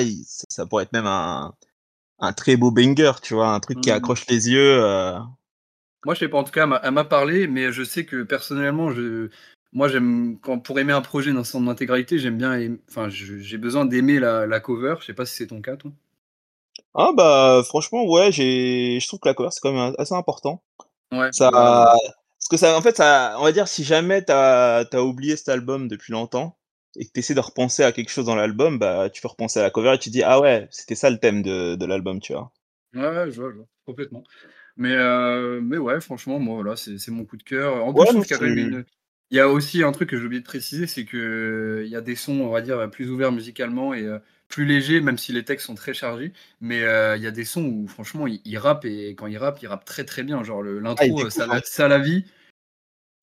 ça, 0.48 0.64
pourrait 0.64 0.84
être 0.84 0.92
même 0.94 1.06
un, 1.06 1.52
un 2.20 2.32
très 2.34 2.56
beau 2.56 2.70
banger, 2.72 3.12
tu 3.22 3.34
vois, 3.34 3.48
un 3.54 3.60
truc 3.60 3.80
qui 3.80 3.90
Mhm. 3.90 3.92
accroche 3.92 4.26
les 4.28 4.50
yeux. 4.50 4.82
euh. 4.84 5.18
Moi, 6.04 6.14
je 6.14 6.20
sais 6.20 6.28
pas, 6.28 6.38
en 6.38 6.44
tout 6.44 6.52
cas, 6.52 6.62
elle 6.62 6.68
m'a- 6.70 6.80
elle 6.84 6.92
m'a 6.92 7.04
parlé, 7.04 7.48
mais 7.48 7.72
je 7.72 7.82
sais 7.82 8.04
que 8.06 8.22
personnellement, 8.22 8.92
je, 8.92 9.28
moi, 9.76 9.88
j'aime, 9.88 10.38
quand 10.40 10.58
pour 10.58 10.78
aimer 10.80 10.94
un 10.94 11.02
projet 11.02 11.34
dans 11.34 11.44
son 11.44 11.68
intégralité, 11.68 12.18
j'aime 12.18 12.38
bien, 12.38 12.76
enfin, 12.88 13.10
j'ai 13.10 13.58
besoin 13.58 13.84
d'aimer 13.84 14.18
la, 14.18 14.46
la 14.46 14.58
cover. 14.58 14.94
Je 15.00 15.04
sais 15.04 15.12
pas 15.12 15.26
si 15.26 15.34
c'est 15.34 15.48
ton 15.48 15.60
cas, 15.60 15.76
toi. 15.76 15.92
Ah 16.94 17.10
bah 17.14 17.62
franchement 17.66 18.06
ouais 18.06 18.32
j'ai 18.32 18.98
je 19.00 19.06
trouve 19.06 19.20
que 19.20 19.28
la 19.28 19.34
cover 19.34 19.50
c'est 19.50 19.60
quand 19.60 19.72
même 19.72 19.94
assez 19.98 20.14
important 20.14 20.62
Ouais, 21.12 21.28
ça 21.30 21.50
parce 21.50 22.48
que 22.50 22.56
ça 22.56 22.76
en 22.76 22.80
fait 22.80 22.96
ça 22.96 23.36
on 23.38 23.44
va 23.44 23.52
dire 23.52 23.68
si 23.68 23.84
jamais 23.84 24.22
t'as 24.22 24.84
as 24.90 25.02
oublié 25.02 25.36
cet 25.36 25.50
album 25.50 25.88
depuis 25.88 26.12
longtemps 26.12 26.56
et 26.98 27.04
que 27.04 27.12
t'essaies 27.12 27.34
de 27.34 27.40
repenser 27.40 27.82
à 27.82 27.92
quelque 27.92 28.10
chose 28.10 28.24
dans 28.24 28.34
l'album 28.34 28.78
bah 28.78 29.10
tu 29.10 29.20
peux 29.20 29.28
repenser 29.28 29.60
à 29.60 29.62
la 29.62 29.70
cover 29.70 29.94
et 29.94 29.98
tu 29.98 30.08
dis 30.08 30.22
ah 30.22 30.40
ouais 30.40 30.68
c'était 30.70 30.94
ça 30.94 31.10
le 31.10 31.18
thème 31.18 31.42
de, 31.42 31.74
de 31.74 31.86
l'album 31.86 32.20
tu 32.20 32.32
vois 32.32 32.50
ouais, 32.94 33.08
ouais, 33.08 33.30
je 33.30 33.40
vois, 33.40 33.50
je 33.50 33.56
vois, 33.56 33.66
complètement. 33.84 34.24
Mais, 34.76 34.92
euh, 34.92 35.60
mais 35.62 35.78
ouais, 35.78 36.00
franchement, 36.00 36.38
moi, 36.38 36.56
voilà, 36.56 36.76
c'est 36.76 37.08
mon 37.08 37.24
coup 37.24 37.36
de 37.36 37.42
cœur. 37.42 37.84
En 37.84 37.92
plus, 37.92 38.00
ouais 38.00 38.06
je 38.06 38.12
trouve 38.12 38.26
qu'il 38.26 38.32
y 38.32 38.34
a 38.34 38.38
quand 38.38 38.44
même 38.44 38.58
une. 38.58 38.84
Il 39.30 39.36
y 39.36 39.40
a 39.40 39.48
aussi 39.48 39.82
un 39.82 39.90
truc 39.92 40.10
que 40.10 40.18
j'ai 40.18 40.24
oublié 40.24 40.40
de 40.40 40.46
préciser, 40.46 40.86
c'est 40.86 41.04
que 41.04 41.82
il 41.84 41.90
y 41.90 41.96
a 41.96 42.00
des 42.00 42.14
sons, 42.14 42.40
on 42.40 42.50
va 42.50 42.60
dire, 42.60 42.88
plus 42.90 43.10
ouverts 43.10 43.32
musicalement 43.32 43.92
et 43.92 44.04
euh, 44.04 44.18
plus 44.48 44.64
légers, 44.64 45.00
même 45.00 45.18
si 45.18 45.32
les 45.32 45.44
textes 45.44 45.66
sont 45.66 45.74
très 45.74 45.94
chargés. 45.94 46.32
Mais 46.60 46.82
euh, 46.82 47.16
il 47.16 47.22
y 47.22 47.26
a 47.26 47.32
des 47.32 47.44
sons 47.44 47.64
où, 47.64 47.88
franchement, 47.88 48.26
il, 48.28 48.40
il 48.44 48.56
rappe 48.58 48.84
et 48.84 49.10
quand 49.16 49.26
il 49.26 49.36
rappe, 49.38 49.60
il 49.62 49.66
rappe 49.66 49.84
très 49.84 50.04
très 50.04 50.22
bien. 50.22 50.44
Genre 50.44 50.62
ah 50.64 50.70
l'intro, 50.80 51.24
euh, 51.24 51.30
ça, 51.30 51.46
la- 51.46 51.60
ça 51.62 51.88
la 51.88 51.98
vie. 51.98 52.24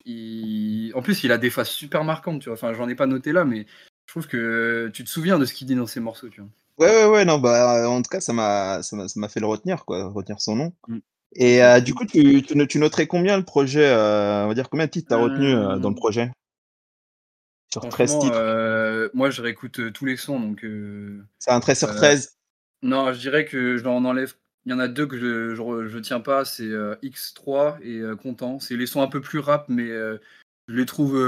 il- 0.04 0.92
En 0.94 1.02
plus, 1.02 1.24
il 1.24 1.32
a 1.32 1.38
des 1.38 1.50
phases 1.50 1.70
super 1.70 2.04
marquantes, 2.04 2.40
tu 2.42 2.48
vois. 2.48 2.54
Enfin, 2.58 2.72
j'en 2.74 2.88
ai 2.88 2.94
pas 2.94 3.06
noté 3.06 3.32
là, 3.32 3.44
mais 3.44 3.66
je 4.06 4.12
trouve 4.12 4.26
que 4.26 4.90
tu 4.92 5.04
te 5.04 5.08
souviens 5.08 5.38
de 5.38 5.44
ce 5.44 5.54
qu'il 5.54 5.66
dit 5.66 5.74
dans 5.74 5.86
ses 5.86 6.00
morceaux, 6.00 6.28
tu 6.28 6.40
vois. 6.42 6.50
ouais 6.78 6.90
ouais 6.90 7.06
ouais 7.10 7.24
non 7.24 7.38
bah 7.38 7.88
en 7.88 8.02
tout 8.02 8.10
cas 8.10 8.20
ça 8.20 8.32
m'a 8.32 8.82
ça 8.82 8.96
m'a 8.96 9.06
ça 9.08 9.20
m'a 9.20 9.28
fait 9.28 9.38
le 9.40 9.46
retenir 9.46 9.84
quoi 9.84 10.08
retenir 10.08 10.40
son 10.40 10.56
nom 10.56 10.72
Mm. 10.88 10.98
Et 11.36 11.62
euh, 11.62 11.80
du 11.80 11.94
coup 11.94 12.04
tu, 12.04 12.42
tu, 12.42 12.56
no- 12.56 12.66
tu 12.66 12.78
noterais 12.78 13.06
combien 13.06 13.36
le 13.36 13.44
projet 13.44 13.86
euh, 13.86 14.44
on 14.44 14.48
va 14.48 14.54
dire 14.54 14.68
combien 14.68 14.86
de 14.86 14.90
titres 14.90 15.08
t'as 15.08 15.16
retenu 15.16 15.54
euh, 15.54 15.78
dans 15.78 15.90
le 15.90 15.94
projet? 15.94 16.30
Sur 17.72 17.88
13 17.88 18.10
franchement, 18.10 18.20
titres 18.20 19.10
moi, 19.14 19.30
je 19.30 19.42
réécoute 19.42 19.92
tous 19.92 20.04
les 20.04 20.16
sons, 20.16 20.38
donc. 20.40 20.64
c'est 21.38 21.50
un 21.50 21.60
13 21.60 21.78
sur 21.78 21.88
euh, 21.88 21.94
13 21.94 22.36
Non, 22.82 23.12
je 23.12 23.18
dirais 23.18 23.44
que 23.44 23.76
je 23.76 23.84
en 23.84 24.04
enlève. 24.04 24.34
Il 24.66 24.70
y 24.70 24.74
en 24.74 24.78
a 24.78 24.88
deux 24.88 25.06
que 25.06 25.18
je, 25.18 25.54
je, 25.54 25.98
tiens 25.98 26.20
pas, 26.20 26.44
c'est 26.44 26.62
euh, 26.64 26.94
X3 27.02 27.78
et 27.82 28.00
Content. 28.16 28.60
C'est 28.60 28.76
les 28.76 28.86
sons 28.86 29.02
un 29.02 29.08
peu 29.08 29.20
plus 29.20 29.40
rap, 29.40 29.66
mais 29.68 29.88
je 29.88 30.74
les 30.74 30.86
trouve 30.86 31.20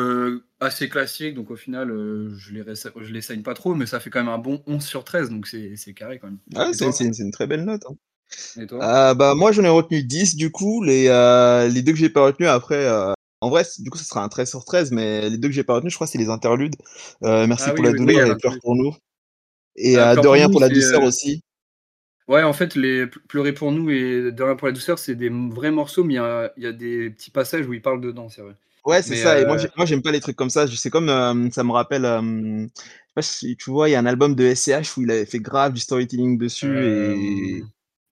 assez 0.60 0.88
classiques, 0.88 1.34
donc 1.34 1.50
au 1.50 1.56
final, 1.56 1.88
je 1.88 2.54
les 2.54 2.62
je 2.64 3.12
les 3.12 3.20
saigne 3.20 3.42
pas 3.42 3.54
trop, 3.54 3.74
mais 3.74 3.86
ça 3.86 4.00
fait 4.00 4.08
quand 4.10 4.20
même 4.20 4.32
un 4.32 4.38
bon 4.38 4.62
11 4.66 4.84
sur 4.84 5.04
13, 5.04 5.30
donc 5.30 5.46
c'est 5.46 5.94
carré 5.94 6.18
quand 6.18 6.28
même. 6.28 6.72
C'est 6.72 6.86
une, 6.86 7.12
c'est 7.12 7.22
une 7.22 7.32
très 7.32 7.46
belle 7.46 7.64
note. 7.64 7.84
hein. 7.90 7.96
Et 8.60 8.66
toi? 8.66 8.80
Euh, 8.82 9.14
bah, 9.14 9.34
moi, 9.34 9.52
j'en 9.52 9.64
ai 9.64 9.68
retenu 9.68 10.02
10 10.02 10.36
du 10.36 10.50
coup. 10.50 10.82
Les, 10.82 11.08
euh, 11.08 11.68
les 11.68 11.82
deux 11.82 11.92
que 11.92 11.98
j'ai 11.98 12.10
pas 12.10 12.24
retenus 12.24 12.48
après. 12.48 12.76
euh, 12.86 13.12
en 13.40 13.50
vrai, 13.50 13.64
du 13.78 13.90
coup, 13.90 13.98
ce 13.98 14.04
sera 14.04 14.22
un 14.22 14.28
13 14.28 14.48
sur 14.48 14.64
13, 14.64 14.90
mais 14.92 15.28
les 15.28 15.36
deux 15.38 15.48
que 15.48 15.54
j'ai 15.54 15.64
pas 15.64 15.74
retenus, 15.74 15.92
je 15.92 15.96
crois, 15.96 16.06
c'est 16.06 16.18
les 16.18 16.28
interludes. 16.30 16.74
Merci 17.22 17.70
Ah 17.70 17.74
pour 17.74 17.84
oui, 17.84 17.88
la 17.88 17.92
oui, 17.92 17.98
douleur 17.98 18.30
et 18.30 18.36
plus. 18.36 18.60
pour 18.60 18.74
nous. 18.76 18.94
Et 19.76 19.94
Pleure 19.94 20.16
de 20.22 20.28
rien 20.28 20.48
pour 20.48 20.60
la 20.60 20.68
douceur 20.68 21.02
aussi. 21.02 21.42
Ouais, 22.28 22.42
en 22.42 22.52
fait, 22.52 22.74
les 22.74 23.06
Pleurer 23.06 23.52
pour 23.52 23.70
nous 23.72 23.90
et 23.90 24.32
De 24.32 24.42
rien 24.42 24.56
pour 24.56 24.66
la 24.66 24.72
douceur, 24.72 24.98
c'est 24.98 25.14
des 25.14 25.28
vrais 25.28 25.70
morceaux, 25.70 26.02
mais 26.04 26.14
il 26.14 26.16
y 26.16 26.18
a, 26.20 26.52
il 26.56 26.62
y 26.64 26.66
a 26.66 26.72
des 26.72 27.10
petits 27.10 27.30
passages 27.30 27.66
où 27.68 27.72
il 27.72 27.82
parle 27.82 28.00
dedans, 28.00 28.28
c'est 28.28 28.42
vrai. 28.42 28.54
Ouais, 28.84 29.02
c'est 29.02 29.16
ça. 29.16 29.40
Et 29.40 29.44
moi, 29.44 29.56
euh, 29.56 29.58
j'ai- 29.58 29.68
moi, 29.76 29.84
j'aime 29.84 30.02
pas 30.02 30.12
les 30.12 30.20
trucs 30.20 30.36
comme 30.36 30.50
ça. 30.50 30.66
Je- 30.66 30.76
C'est 30.76 30.90
comme, 30.90 31.08
euh, 31.08 31.50
ça 31.50 31.64
me 31.64 31.72
rappelle, 31.72 32.04
euh, 32.04 32.20
je 32.22 32.68
sais 32.68 33.12
pas 33.14 33.22
si 33.22 33.56
tu 33.56 33.70
vois, 33.70 33.88
il 33.88 33.92
y 33.92 33.94
a 33.96 33.98
un 33.98 34.06
album 34.06 34.34
de 34.36 34.44
SCH 34.44 34.96
où 34.96 35.02
il 35.02 35.10
avait 35.10 35.26
fait 35.26 35.40
grave 35.40 35.72
du 35.72 35.80
storytelling 35.80 36.38
dessus 36.38 36.86
et 36.86 37.64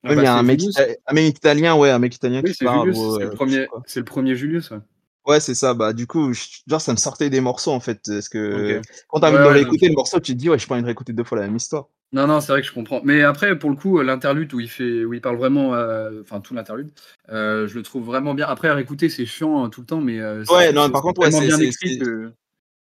ah 0.05 0.13
il 0.15 0.15
bah, 0.15 0.23
y 0.23 0.25
a 0.25 0.35
un 0.37 0.43
c'est 0.43 0.43
mec, 0.43 0.59
Julius. 0.59 0.75
ita- 0.75 0.95
un 1.07 1.13
mec 1.13 1.37
italien, 1.37 1.75
ouais, 1.77 1.89
un 1.91 1.99
mec 1.99 2.15
italien 2.15 2.41
Oui, 2.41 2.49
qui 2.49 2.53
c'est 2.53 2.65
parle, 2.65 2.93
c'est 2.95 3.23
le 3.25 3.29
euh, 3.29 3.31
je 3.31 3.37
premier, 3.37 3.67
c'est 3.85 3.99
le 3.99 4.05
premier 4.05 4.35
Julius. 4.35 4.71
Ouais. 4.71 4.79
Ouais, 5.25 5.39
c'est 5.39 5.55
ça. 5.55 5.73
Bah, 5.73 5.91
du 5.93 6.05
coup, 6.07 6.33
je- 6.33 6.59
genre, 6.67 6.79
ça 6.81 6.91
me 6.91 6.97
sortait 6.97 7.29
des 7.31 7.41
morceaux, 7.41 7.71
en 7.71 7.79
fait. 7.79 7.99
Parce 8.05 8.29
que 8.29 8.81
quand 9.07 9.19
t'as 9.19 9.29
envie 9.29 9.37
de 9.39 9.43
le 9.43 9.49
ouais, 9.49 9.55
je 9.61 9.65
réécouter, 9.65 9.87
le 9.87 9.95
morceau, 9.95 10.19
tu 10.19 10.33
te 10.33 10.37
dis, 10.37 10.49
ouais, 10.49 10.59
j'ai 10.59 10.67
pas 10.67 10.75
envie 10.75 10.83
de 10.83 10.87
réécouter 10.87 11.13
deux 11.13 11.23
fois 11.23 11.39
la 11.39 11.45
même 11.47 11.55
histoire. 11.55 11.87
Non, 12.11 12.27
non, 12.27 12.39
c'est 12.39 12.51
vrai 12.53 12.61
que 12.61 12.67
je 12.67 12.73
comprends. 12.73 13.01
Mais 13.03 13.23
après, 13.23 13.57
pour 13.59 13.69
le 13.69 13.75
coup, 13.75 13.99
l'interlude 14.01 14.53
où 14.53 14.59
il 14.59 14.69
fait, 14.69 15.03
où 15.03 15.13
il 15.13 15.21
parle 15.21 15.35
vraiment, 15.37 15.73
euh, 15.75 16.21
enfin 16.21 16.39
tout 16.39 16.53
l'interlude, 16.53 16.91
euh, 17.29 17.67
je 17.67 17.75
le 17.75 17.83
trouve 17.83 18.05
vraiment 18.05 18.33
bien. 18.33 18.47
Après, 18.47 18.69
à 18.69 18.73
réécouter, 18.75 19.09
c'est 19.09 19.25
chiant 19.25 19.63
hein, 19.65 19.69
tout 19.69 19.81
le 19.81 19.87
temps, 19.87 20.01
mais 20.01 20.19
euh, 20.19 20.45
Ouais, 20.49 20.71
c'est 20.71 20.73
non, 20.73 20.89
c'est- 20.89 20.91
par 20.91 21.01
c'est 21.01 21.01
contre, 21.01 21.21
ouais, 21.21 21.31
c'est, 21.31 21.45
bien 21.47 21.57
c'est, 21.57 21.71
c'est, 21.71 21.99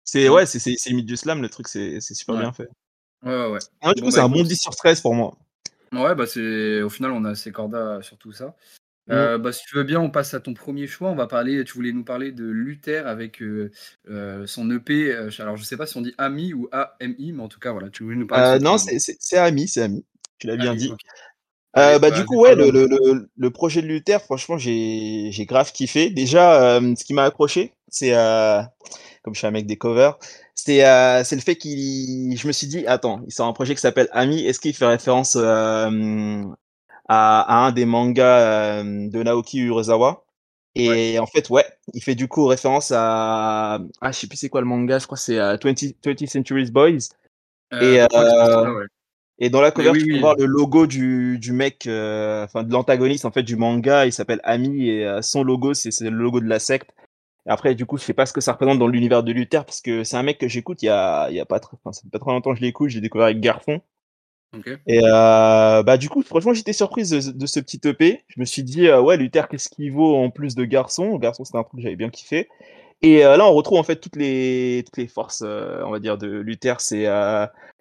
c'est, 0.03 0.29
ouais, 0.29 0.45
c'est, 0.45 0.59
c'est, 0.59 0.75
c'est 0.77 0.89
limite 0.91 1.05
du 1.07 1.17
slam, 1.17 1.41
le 1.41 1.49
truc, 1.49 1.67
c'est, 1.67 1.99
c'est 1.99 2.13
super 2.13 2.37
bien 2.37 2.51
fait. 2.53 2.67
ouais, 3.23 3.31
ouais, 3.35 3.51
ouais. 3.51 3.59
Ah, 3.81 3.93
du 3.93 4.01
Bon 4.01 4.07
coup, 4.07 4.11
c'est 4.11 4.19
bah 4.19 4.21
un 4.21 4.27
bon 4.29 4.43
écoute, 4.43 4.47
10 4.47 4.57
sur 4.57 4.75
13 4.75 4.99
pour 5.01 5.13
moi. 5.15 5.37
Ouais, 5.93 6.15
bah 6.15 6.25
c'est, 6.25 6.81
au 6.81 6.89
final, 6.89 7.11
on 7.11 7.25
a 7.25 7.31
assez 7.31 7.51
corda 7.51 8.01
sur 8.01 8.17
tout 8.17 8.31
ça. 8.31 8.55
Mm. 9.07 9.11
Euh, 9.11 9.37
bah, 9.37 9.51
si 9.51 9.63
tu 9.65 9.75
veux 9.75 9.83
bien, 9.83 9.99
on 9.99 10.09
passe 10.09 10.33
à 10.33 10.39
ton 10.39 10.53
premier 10.53 10.87
choix. 10.87 11.09
On 11.09 11.15
va 11.15 11.27
parler. 11.27 11.63
Tu 11.63 11.73
voulais 11.73 11.91
nous 11.91 12.03
parler 12.03 12.31
de 12.31 12.45
Luther 12.45 13.07
avec 13.07 13.41
euh, 13.41 13.71
euh, 14.09 14.47
son 14.47 14.69
EP. 14.71 15.13
alors, 15.39 15.57
je 15.57 15.63
sais 15.63 15.77
pas 15.77 15.85
si 15.85 15.97
on 15.97 16.01
dit 16.01 16.15
Ami 16.17 16.53
ou 16.53 16.67
AMI, 16.71 17.33
mais 17.33 17.43
en 17.43 17.47
tout 17.47 17.59
cas, 17.59 17.71
voilà. 17.71 17.89
Tu 17.89 18.03
voulais 18.03 18.15
nous 18.15 18.27
parler 18.27 18.63
non, 18.63 18.77
c'est, 18.77 18.99
c'est, 18.99 19.17
c'est 19.19 19.37
Ami, 19.37 19.67
c'est 19.67 19.83
Ami. 19.83 20.05
Tu 20.39 20.47
l'as 20.47 20.57
bien 20.57 20.75
dit. 20.75 20.91
Euh, 21.77 21.99
bah, 21.99 22.09
du 22.09 22.25
coup, 22.25 22.39
ouais, 22.39 22.55
le, 22.55 22.69
le, 22.69 23.29
le, 23.35 23.49
projet 23.51 23.81
de 23.81 23.87
Luther, 23.87 24.21
franchement, 24.21 24.57
j'ai, 24.57 25.31
grave 25.39 25.71
kiffé. 25.73 26.09
Déjà, 26.09 26.77
euh, 26.77 26.95
ce 26.95 27.03
qui 27.03 27.13
m'a 27.13 27.23
accroché, 27.23 27.73
c'est, 27.89 28.13
euh, 28.13 28.61
comme 29.23 29.33
je 29.33 29.39
suis 29.39 29.47
un 29.47 29.51
mec 29.51 29.67
des 29.67 29.77
covers, 29.77 30.17
c'est, 30.53 30.79
le 30.83 31.41
fait 31.41 31.55
qu'il, 31.57 32.37
je 32.37 32.47
me 32.47 32.53
suis 32.53 32.67
dit, 32.67 32.87
attends, 32.87 33.21
il 33.27 33.33
sort 33.33 33.47
un 33.47 33.53
projet 33.53 33.75
qui 33.75 33.81
s'appelle 33.81 34.07
Ami, 34.13 34.45
est-ce 34.45 34.59
qu'il 34.59 34.73
fait 34.73 34.85
référence, 34.85 35.35
à, 35.35 35.89
à 37.07 37.65
un 37.65 37.71
des 37.71 37.85
mangas 37.85 38.83
de 38.83 39.23
Naoki 39.23 39.59
Urasawa? 39.59 40.23
Ouais. 40.77 41.13
Et 41.13 41.19
en 41.19 41.25
fait, 41.25 41.49
ouais, 41.49 41.65
il 41.93 42.03
fait 42.03 42.15
du 42.15 42.27
coup 42.27 42.45
référence 42.47 42.91
à, 42.93 43.79
ah, 44.01 44.11
je 44.11 44.17
sais 44.17 44.27
plus 44.27 44.37
c'est 44.37 44.49
quoi 44.49 44.61
le 44.61 44.67
manga, 44.67 44.99
je 44.99 45.05
crois 45.05 45.17
que 45.17 45.23
c'est 45.23 45.39
euh, 45.39 45.57
20, 45.63 45.73
20th 46.03 46.27
Century 46.27 46.69
Boys. 46.69 47.09
Et, 47.71 47.99
ouais. 48.01 48.07
Et 49.37 49.49
dans 49.49 49.61
la 49.61 49.71
cover, 49.71 49.89
oui, 49.89 49.99
tu 49.99 50.05
peux 50.07 50.13
oui. 50.13 50.19
voir 50.19 50.35
le 50.37 50.45
logo 50.45 50.87
du, 50.87 51.37
du 51.39 51.51
mec, 51.51 51.87
euh, 51.87 52.45
enfin 52.45 52.63
de 52.63 52.71
l'antagoniste 52.71 53.25
en 53.25 53.31
fait 53.31 53.43
du 53.43 53.57
manga. 53.57 54.05
Il 54.05 54.13
s'appelle 54.13 54.39
Ami 54.43 54.89
et 54.89 55.05
euh, 55.05 55.21
son 55.21 55.43
logo, 55.43 55.73
c'est 55.73 55.99
le 56.01 56.09
logo 56.09 56.39
de 56.39 56.47
la 56.47 56.59
secte. 56.59 56.91
Et 57.45 57.49
après, 57.49 57.75
du 57.75 57.85
coup, 57.85 57.97
je 57.97 58.03
sais 58.03 58.13
pas 58.13 58.25
ce 58.25 58.33
que 58.33 58.41
ça 58.41 58.53
représente 58.53 58.79
dans 58.79 58.87
l'univers 58.87 59.23
de 59.23 59.31
Luther 59.31 59.65
parce 59.65 59.81
que 59.81 60.03
c'est 60.03 60.15
un 60.15 60.23
mec 60.23 60.37
que 60.37 60.47
j'écoute 60.47 60.81
il 60.81 60.85
y 60.85 60.89
a, 60.89 61.29
il 61.29 61.35
y 61.35 61.39
a 61.39 61.45
pas 61.45 61.59
enfin, 61.73 61.91
ça 61.91 62.01
fait 62.01 62.09
pas 62.09 62.19
très 62.19 62.31
longtemps 62.31 62.53
que 62.53 62.59
je 62.59 62.63
l'écoute. 62.63 62.89
J'ai 62.89 63.01
découvert 63.01 63.25
avec 63.25 63.41
Garfon. 63.41 63.81
Et 64.87 65.01
euh, 65.03 65.83
bah 65.83 65.97
du 65.97 66.07
coup, 66.07 66.21
franchement, 66.21 66.53
j'étais 66.53 66.71
surprise 66.71 67.09
de, 67.09 67.45
ce 67.45 67.59
petit 67.59 67.81
EP. 67.83 68.23
Je 68.29 68.39
me 68.39 68.45
suis 68.45 68.63
dit, 68.63 68.89
ouais, 68.89 69.17
Luther, 69.17 69.49
qu'est-ce 69.49 69.67
qu'il 69.67 69.91
vaut 69.91 70.15
en 70.15 70.29
plus 70.29 70.55
de 70.55 70.63
Garçon? 70.63 71.17
Garçon, 71.17 71.43
c'était 71.43 71.57
un 71.57 71.63
truc 71.63 71.75
que 71.75 71.81
j'avais 71.81 71.97
bien 71.97 72.09
kiffé. 72.09 72.47
Et 73.05 73.25
euh, 73.25 73.37
là, 73.37 73.45
on 73.47 73.53
retrouve 73.53 73.79
en 73.79 73.83
fait 73.83 73.97
toutes 73.97 74.15
les, 74.15 74.83
toutes 74.85 74.97
les 74.97 75.07
forces, 75.07 75.41
on 75.41 75.91
va 75.91 75.99
dire, 75.99 76.17
de 76.17 76.27
Luther. 76.27 76.75
C'est 76.79 77.05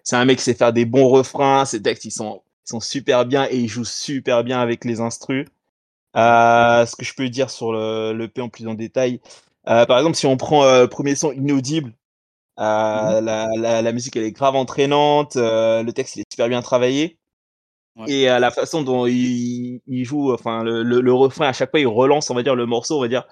c'est 0.03 0.15
un 0.15 0.25
mec 0.25 0.37
qui 0.37 0.43
sait 0.43 0.53
faire 0.53 0.73
des 0.73 0.85
bons 0.85 1.09
refrains. 1.09 1.65
Ses 1.65 1.81
textes, 1.81 2.05
ils 2.05 2.11
sont, 2.11 2.43
ils 2.65 2.69
sont 2.69 2.79
super 2.79 3.25
bien 3.25 3.47
et 3.49 3.57
il 3.57 3.67
joue 3.67 3.85
super 3.85 4.43
bien 4.43 4.59
avec 4.59 4.85
les 4.85 5.01
instrus. 5.01 5.47
ce 6.15 6.95
que 6.95 7.05
je 7.05 7.13
peux 7.15 7.29
dire 7.29 7.49
sur 7.49 7.71
le, 7.73 8.13
l'EP 8.13 8.41
en 8.41 8.49
plus 8.49 8.67
en 8.67 8.75
détail. 8.75 9.19
par 9.65 9.97
exemple, 9.97 10.15
si 10.15 10.27
on 10.27 10.37
prend 10.37 10.63
le 10.63 10.87
premier 10.87 11.15
son 11.15 11.31
Inaudible, 11.31 11.93
euh, 12.59 13.21
mmh 13.21 13.25
la, 13.25 13.47
la, 13.57 13.81
la, 13.81 13.91
musique 13.91 14.15
elle 14.15 14.23
est 14.23 14.31
grave 14.31 14.55
entraînante, 14.55 15.35
euh, 15.35 15.83
le 15.83 15.91
texte 15.91 16.15
il 16.15 16.21
est 16.21 16.31
super 16.31 16.47
bien 16.47 16.61
travaillé. 16.61 17.17
Et 18.07 18.29
euh, 18.29 18.39
la 18.39 18.51
façon 18.51 18.83
dont 18.83 19.05
il, 19.05 19.81
il 19.87 20.03
joue, 20.05 20.33
enfin 20.33 20.63
le, 20.63 20.83
le, 20.83 21.13
refrain 21.13 21.47
à 21.47 21.53
chaque 21.53 21.71
fois 21.71 21.79
il 21.79 21.87
relance, 21.87 22.29
on 22.29 22.35
va 22.35 22.43
dire 22.43 22.55
le 22.55 22.65
morceau, 22.65 22.97
on 22.97 23.01
va 23.01 23.07
dire. 23.07 23.25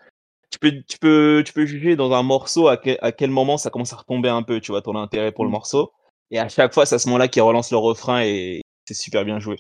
Tu 0.64 0.72
peux, 0.72 0.84
tu 0.88 0.98
peux, 1.00 1.44
tu 1.46 1.54
peux 1.54 1.66
juger 1.66 1.96
dans 1.96 2.14
un 2.14 2.24
morceau 2.24 2.68
à, 2.68 2.78
à 3.02 3.12
quel 3.12 3.30
moment 3.30 3.58
ça 3.58 3.70
commence 3.70 3.92
à 3.94 3.98
retomber 3.98 4.30
un 4.30 4.44
peu, 4.44 4.62
tu 4.62 4.72
vois, 4.72 4.82
ton 4.82 4.96
intérêt 4.96 5.32
pour 5.32 5.44
le 5.44 5.50
mmh. 5.50 5.54
morceau. 5.54 5.92
Et 6.32 6.40
à 6.40 6.48
chaque 6.48 6.74
fois, 6.74 6.86
c'est 6.86 6.96
à 6.96 7.00
ce 7.00 7.08
moment-là 7.08 7.28
qu'il 7.28 7.42
relance 7.42 7.72
le 7.72 7.78
refrain 7.78 8.22
et 8.22 8.62
c'est 8.86 8.94
super 8.94 9.26
bien 9.26 9.40
joué. 9.40 9.58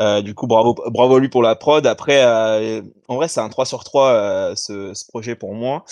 Euh, 0.00 0.22
du 0.22 0.34
coup, 0.34 0.46
bravo, 0.46 0.74
bravo 0.74 1.18
lui 1.18 1.28
pour 1.28 1.42
la 1.42 1.54
prod. 1.56 1.86
Après, 1.86 2.24
euh, 2.24 2.82
en 3.08 3.16
vrai, 3.16 3.28
c'est 3.28 3.40
un 3.40 3.48
3 3.48 3.66
sur 3.66 3.84
3 3.84 4.56
ce, 4.56 4.94
ce, 4.94 5.04
projet 5.06 5.36
pour 5.36 5.54
moi. 5.54 5.84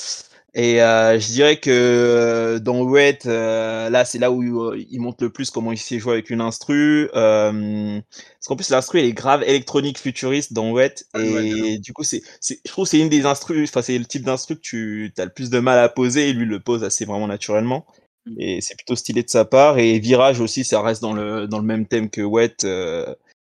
Et 0.54 0.82
euh, 0.82 1.18
je 1.18 1.28
dirais 1.28 1.56
que 1.56 1.71
euh, 1.71 2.59
dans 2.59 2.82
Wet, 2.82 3.21
euh, 3.25 3.88
là, 3.88 4.04
c'est 4.04 4.18
là 4.18 4.30
où 4.30 4.42
il 4.75 5.00
montre 5.00 5.25
le 5.25 5.30
plus 5.30 5.50
comment 5.50 5.73
il 5.73 5.78
sait 5.78 5.99
jouer 5.99 6.12
avec 6.12 6.28
une 6.28 6.42
instru. 6.42 7.09
Euh, 7.14 8.00
parce 8.11 8.49
qu'en 8.49 8.56
plus, 8.56 8.68
l'instru, 8.68 8.99
elle 8.99 9.06
est 9.06 9.14
grave 9.14 9.42
électronique 9.44 9.99
futuriste 9.99 10.52
dans 10.52 10.71
Wet. 10.73 11.06
Ah, 11.14 11.23
et 11.23 11.78
du 11.78 11.94
coup, 11.94 12.02
c'est, 12.02 12.23
je 12.47 12.71
trouve 12.71 12.87
c'est 12.87 12.99
une 12.99 13.09
des 13.09 13.25
instrus, 13.25 13.71
enfin, 13.71 13.80
c'est 13.80 13.97
le 13.97 14.04
type 14.04 14.25
d'instru 14.25 14.56
que 14.56 14.61
tu 14.61 15.12
as 15.16 15.25
le 15.25 15.32
plus 15.32 15.49
de 15.49 15.59
mal 15.59 15.78
à 15.78 15.88
poser. 15.88 16.28
Et 16.28 16.32
lui, 16.35 16.44
le 16.44 16.61
pose 16.61 16.85
assez 16.85 17.06
vraiment 17.06 17.28
naturellement. 17.28 17.87
Mmh. 18.26 18.35
Et 18.38 18.61
c'est 18.61 18.76
plutôt 18.76 18.94
stylé 18.94 19.23
de 19.23 19.30
sa 19.30 19.47
part. 19.47 19.78
Et 19.78 19.99
Virage 20.00 20.40
aussi, 20.40 20.64
ça 20.64 20.82
reste 20.82 21.00
dans 21.00 21.14
le, 21.14 21.47
dans 21.49 21.61
le 21.61 21.64
même 21.64 21.87
thème 21.87 22.11
que 22.11 22.21
Wet. 22.21 22.56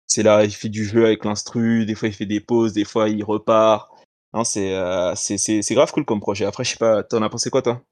c'est 0.06 0.23
là, 0.23 0.44
il 0.44 0.52
fait 0.52 0.68
du 0.68 0.85
jeu 0.85 1.04
avec 1.04 1.25
l'instru. 1.25 1.85
Des 1.85 1.97
fois, 1.97 2.06
il 2.06 2.14
fait 2.14 2.26
des 2.26 2.40
pauses. 2.40 2.75
Des 2.75 2.85
fois, 2.85 3.09
il 3.09 3.25
repart. 3.25 3.91
Non, 4.34 4.42
euh, 4.56 5.12
c'est, 5.14 5.74
grave 5.74 5.92
cool 5.92 6.04
comme 6.04 6.20
projet. 6.20 6.46
Après, 6.46 6.64
je 6.64 6.70
sais 6.70 6.78
pas, 6.78 7.02
t'en 7.02 7.22
as 7.22 7.28
pensé 7.28 7.50
quoi, 7.50 7.62
toi? 7.62 7.82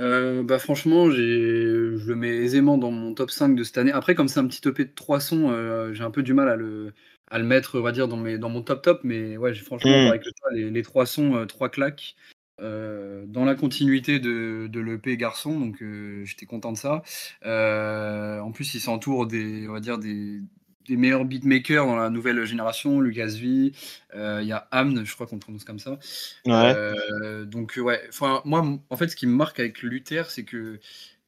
Euh, 0.00 0.42
bah 0.42 0.58
franchement, 0.58 1.08
j'ai, 1.10 1.16
je 1.22 2.08
le 2.08 2.16
mets 2.16 2.28
aisément 2.28 2.76
dans 2.78 2.90
mon 2.90 3.14
top 3.14 3.30
5 3.30 3.54
de 3.54 3.62
cette 3.62 3.78
année. 3.78 3.92
Après, 3.92 4.16
comme 4.16 4.26
c'est 4.26 4.40
un 4.40 4.46
petit 4.48 4.66
EP 4.68 4.84
de 4.84 4.92
3 4.92 5.20
sons, 5.20 5.50
euh, 5.50 5.92
j'ai 5.92 6.02
un 6.02 6.10
peu 6.10 6.24
du 6.24 6.34
mal 6.34 6.48
à 6.48 6.56
le, 6.56 6.92
à 7.30 7.38
le 7.38 7.44
mettre, 7.44 7.78
on 7.78 7.82
va 7.82 7.92
dire, 7.92 8.08
dans, 8.08 8.16
mes, 8.16 8.36
dans 8.36 8.48
mon 8.48 8.62
top 8.62 8.82
top. 8.82 9.00
Mais 9.04 9.36
ouais, 9.36 9.54
franchement, 9.54 10.08
avec 10.08 10.24
mmh. 10.26 10.56
les, 10.56 10.82
3 10.82 11.06
sons, 11.06 11.46
3 11.46 11.68
claques, 11.68 12.16
dans 12.58 13.44
la 13.44 13.54
continuité 13.54 14.18
de, 14.18 14.66
de 14.66 14.80
l'EP 14.80 15.16
Garçon. 15.16 15.60
Donc 15.60 15.84
j'étais 16.24 16.46
content 16.46 16.72
de 16.72 16.78
ça. 16.78 17.02
en 17.44 18.50
plus, 18.50 18.74
il 18.74 18.80
s'entoure 18.80 19.28
des, 19.28 19.68
on 19.68 19.72
va 19.74 19.80
dire, 19.80 19.98
des, 19.98 20.40
des 20.88 20.96
meilleurs 20.96 21.24
beatmakers 21.24 21.86
dans 21.86 21.96
la 21.96 22.10
nouvelle 22.10 22.44
génération, 22.44 23.00
Lucas 23.00 23.36
V, 23.40 23.72
euh, 24.14 24.40
il 24.42 24.48
y 24.48 24.52
a 24.52 24.68
Amn, 24.70 25.04
je 25.04 25.14
crois 25.14 25.26
qu'on 25.26 25.38
prononce 25.38 25.64
comme 25.64 25.78
ça. 25.78 25.98
Euh, 26.46 27.44
donc 27.44 27.78
ouais, 27.82 28.00
enfin 28.08 28.42
moi 28.44 28.64
en 28.90 28.96
fait 28.96 29.08
ce 29.08 29.16
qui 29.16 29.26
me 29.26 29.34
marque 29.34 29.60
avec 29.60 29.82
Luther, 29.82 30.30
c'est 30.30 30.44
que 30.44 30.80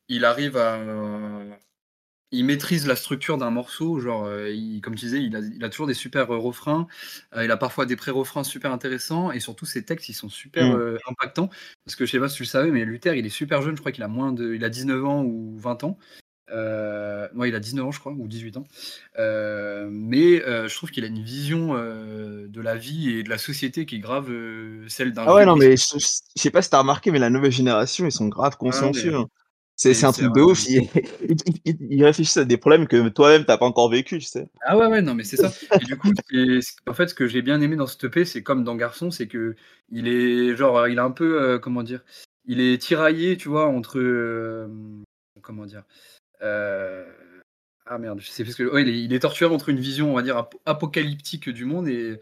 il 0.09 0.25
arrive 0.25 0.57
à 0.57 0.81
il 2.33 2.45
maîtrise 2.45 2.87
la 2.87 2.97
structure 2.97 3.39
d'un 3.39 3.51
morceau, 3.51 4.01
genre 4.01 4.25
euh, 4.27 4.53
comme 4.83 4.97
tu 4.97 5.07
disais, 5.07 5.23
il 5.23 5.65
a, 5.65 5.69
toujours 5.69 5.87
des 5.87 5.95
super 5.95 6.27
refrains, 6.29 6.87
il 7.41 7.51
a 7.51 7.57
parfois 7.57 7.87
des 7.87 7.95
pré-refrains 7.95 8.45
super 8.45 8.73
intéressants 8.73 9.31
et 9.31 9.39
surtout 9.39 9.65
ses 9.65 9.85
textes 9.85 10.09
ils 10.09 10.15
sont 10.15 10.29
super 10.29 10.77
mm. 10.77 10.99
impactants. 11.09 11.51
Parce 11.85 11.97
que 11.97 12.05
je 12.05 12.11
sais 12.11 12.19
pas 12.19 12.29
si 12.29 12.37
tu 12.37 12.43
le 12.43 12.49
savais 12.49 12.71
mais 12.71 12.85
Luther 12.85 13.15
il 13.17 13.25
est 13.25 13.31
super 13.31 13.63
jeune, 13.63 13.77
je 13.77 13.81
crois 13.81 13.93
qu'il 13.93 14.05
a 14.05 14.09
moins 14.09 14.33
de 14.33 14.55
il 14.55 14.65
a 14.65 14.69
19 14.69 15.05
ans 15.05 15.23
ou 15.23 15.57
20 15.59 15.85
ans 15.85 15.99
euh, 16.53 17.29
il 17.45 17.55
a 17.55 17.61
19 17.61 17.87
ans, 17.87 17.91
je 17.91 18.01
crois, 18.01 18.13
ou 18.13 18.27
18 18.27 18.57
ans. 18.57 18.65
Euh, 19.19 19.89
mais 19.91 20.43
euh, 20.43 20.69
je 20.69 20.75
trouve 20.75 20.91
qu'il 20.91 21.05
a 21.05 21.09
une 21.09 21.23
vision 21.23 21.77
euh, 21.77 22.47
de 22.49 22.61
la 22.61 22.77
vie 22.77 23.11
et 23.11 23.23
de 23.23 23.31
la 23.31 23.39
société 23.39 23.87
qui 23.87 23.97
est 23.97 24.01
grave 24.01 24.31
celle 24.89 25.13
d'un. 25.13 25.25
Ah 25.27 25.35
ouais, 25.35 25.47
non, 25.47 25.57
mais 25.57 25.77
je, 25.77 25.99
sais 26.37 26.51
pas 26.51 26.63
si 26.63 26.71
t'as 26.71 26.79
remarqué, 26.79 27.11
mais 27.11 27.19
la 27.19 27.31
nouvelle 27.31 27.53
génération, 27.53 28.07
ils 28.07 28.13
sont 28.13 28.29
grave 28.29 28.53
ah 28.55 28.59
consciencieux. 28.59 29.15
Hein. 29.15 29.27
C'est 29.79 30.05
un 30.05 30.13
truc 30.13 30.33
de 30.33 30.41
ouf. 30.41 30.65
Ils, 31.65 32.03
réfléchissent 32.03 32.39
à 32.39 32.47
des 32.47 32.57
problèmes 32.57 32.89
que 32.89 33.09
toi-même 33.11 33.45
t'as 33.45 33.59
pas 33.59 33.67
encore 33.67 33.91
vécu, 33.91 34.19
tu 34.19 34.25
sais. 34.25 34.49
Ah 34.63 34.79
ouais, 34.79 34.87
ouais, 34.87 35.03
non, 35.03 35.15
mais 35.15 35.23
c'est 35.23 35.37
ça. 35.37 35.53
Et 35.79 35.85
du 35.85 35.99
coup, 35.99 36.09
en 36.87 36.95
fait, 36.95 37.09
ce 37.09 37.15
que 37.15 37.27
j'ai 37.27 37.43
bien 37.43 37.61
aimé 37.61 37.77
dans 37.77 37.87
ce 37.87 38.07
EP, 38.07 38.25
c'est 38.25 38.43
comme 38.43 38.65
dans 38.65 38.75
Garçon, 38.75 39.11
c'est 39.11 39.27
que 39.27 39.55
il 39.91 40.09
est 40.09 40.57
genre, 40.57 40.89
il 40.89 40.99
a 40.99 41.05
un 41.05 41.11
peu, 41.11 41.59
comment 41.59 41.83
dire, 41.83 42.01
il 42.47 42.61
est 42.61 42.81
tiraillé, 42.81 43.37
tu 43.37 43.51
vois, 43.51 43.67
entre, 43.67 44.67
comment 45.43 45.67
dire, 45.67 45.83
ah 46.41 47.99
merde, 47.99 48.21
je 48.21 48.29
sais 48.29 48.43
parce 48.43 48.57
que 48.57 48.81
il, 48.81 49.13
est, 49.13 49.19
torturé 49.21 49.55
entre 49.55 49.69
une 49.69 49.79
vision, 49.79 50.11
on 50.11 50.17
va 50.17 50.23
dire, 50.23 50.49
apocalyptique 50.65 51.49
du 51.49 51.65
monde 51.65 51.87
et, 51.89 52.19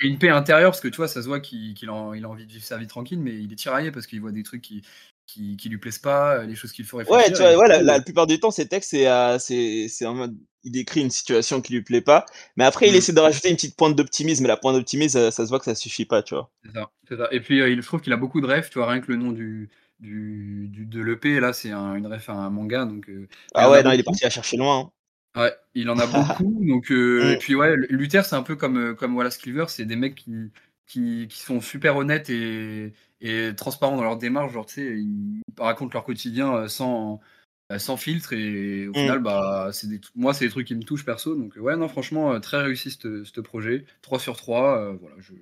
une, 0.00 0.18
paix, 0.18 0.28
intérieure, 0.28 0.72
parce 0.72 0.80
que 0.80 0.88
tu 0.88 0.96
vois, 0.96 1.06
ça 1.06 1.22
se 1.22 1.28
voit 1.28 1.38
qu'il 1.38 1.76
a, 1.88 2.12
il 2.16 2.24
a 2.24 2.28
envie 2.28 2.46
de 2.46 2.52
vivre 2.52 2.64
sa 2.64 2.78
vie 2.78 2.88
tranquille, 2.88 3.20
mais 3.20 3.32
il 3.32 3.52
est 3.52 3.56
tiraillé 3.56 3.92
parce 3.92 4.08
qu'il 4.08 4.20
voit 4.20 4.32
des 4.32 4.42
trucs 4.42 4.62
qui, 4.62 4.82
qui, 5.26 5.68
lui 5.68 5.78
plaisent 5.78 5.98
pas, 5.98 6.44
les 6.44 6.54
choses 6.54 6.72
qu'il 6.72 6.84
faut 6.84 6.96
réfléchir. 6.96 7.16
Ouais, 7.16 7.32
tu 7.32 7.54
vois, 7.54 7.68
la, 7.68 8.00
plupart 8.00 8.26
du 8.26 8.40
temps, 8.40 8.50
ces 8.50 8.66
textes, 8.66 8.90
c'est, 8.90 9.06
euh, 9.06 9.38
c'est, 9.38 10.06
en 10.06 10.14
mode, 10.14 10.36
il 10.64 10.72
décrit 10.72 11.00
une 11.00 11.10
situation 11.10 11.60
qui 11.60 11.72
lui 11.72 11.82
plaît 11.82 12.00
pas, 12.00 12.26
mais 12.56 12.64
après, 12.64 12.88
il 12.88 12.92
mm. 12.92 12.96
essaie 12.96 13.12
de 13.12 13.20
rajouter 13.20 13.50
une 13.50 13.56
petite 13.56 13.76
pointe 13.76 13.94
d'optimisme, 13.94 14.44
et 14.44 14.48
la 14.48 14.56
pointe 14.56 14.76
d'optimisme, 14.76 15.30
ça, 15.30 15.44
se 15.44 15.48
voit 15.48 15.58
que 15.58 15.64
ça 15.64 15.74
suffit 15.74 16.06
pas, 16.06 16.22
tu 16.22 16.34
vois. 16.34 16.50
C'est 16.64 16.72
ça, 16.72 16.90
ça, 17.16 17.28
Et 17.30 17.40
puis, 17.40 17.60
euh, 17.60 17.74
je 17.74 17.86
trouve 17.86 18.00
qu'il 18.00 18.12
a 18.12 18.16
beaucoup 18.16 18.40
de 18.40 18.46
rêves, 18.46 18.68
tu 18.68 18.78
vois, 18.78 18.90
rien 18.90 19.00
que 19.00 19.10
le 19.12 19.16
nom 19.16 19.32
du, 19.32 19.70
du, 20.02 20.68
du 20.68 20.84
de 20.84 21.00
l'EP. 21.00 21.40
Là, 21.40 21.52
c'est 21.52 21.70
un, 21.70 21.94
une 21.94 22.06
ref 22.06 22.28
à 22.28 22.34
un 22.34 22.50
manga. 22.50 22.84
Donc, 22.84 23.08
euh, 23.08 23.28
ah 23.54 23.70
ouais, 23.70 23.82
non, 23.82 23.92
il 23.92 24.00
est 24.00 24.04
parti 24.04 24.24
à 24.26 24.30
chercher 24.30 24.56
loin. 24.56 24.92
Hein. 25.34 25.40
Ouais, 25.40 25.54
il 25.74 25.88
en 25.88 25.98
a 25.98 26.06
beaucoup. 26.06 26.58
donc, 26.66 26.90
euh, 26.90 27.32
Et 27.32 27.38
puis, 27.38 27.54
ouais, 27.54 27.74
Luther, 27.88 28.24
c'est 28.24 28.36
un 28.36 28.42
peu 28.42 28.56
comme, 28.56 28.76
euh, 28.76 28.94
comme 28.94 29.16
Wallace 29.16 29.38
Cleaver. 29.38 29.66
C'est 29.68 29.86
des 29.86 29.96
mecs 29.96 30.16
qui, 30.16 30.50
qui, 30.86 31.26
qui, 31.28 31.38
sont 31.38 31.60
super 31.60 31.96
honnêtes 31.96 32.28
et, 32.28 32.92
et 33.20 33.54
transparents 33.56 33.96
dans 33.96 34.02
leur 34.02 34.18
démarche. 34.18 34.52
Genre, 34.52 34.66
tu 34.66 34.74
sais, 34.74 34.98
ils 34.98 35.40
racontent 35.56 35.92
leur 35.94 36.04
quotidien 36.04 36.68
sans, 36.68 37.20
sans 37.78 37.96
filtre. 37.96 38.32
Et 38.32 38.88
au 38.88 38.90
mm. 38.90 38.94
final, 38.94 39.18
bah, 39.20 39.70
c'est 39.72 39.88
des, 39.88 40.00
moi, 40.16 40.34
c'est 40.34 40.44
des 40.44 40.50
trucs 40.50 40.66
qui 40.66 40.74
me 40.74 40.82
touchent 40.82 41.06
perso. 41.06 41.36
Donc, 41.36 41.54
ouais, 41.56 41.76
non, 41.76 41.88
franchement, 41.88 42.38
très 42.40 42.60
réussi 42.60 42.90
ce 42.90 43.40
projet. 43.40 43.86
3 44.02 44.18
sur 44.18 44.36
3. 44.36 44.96
voilà, 45.00 45.16
je, 45.20 45.32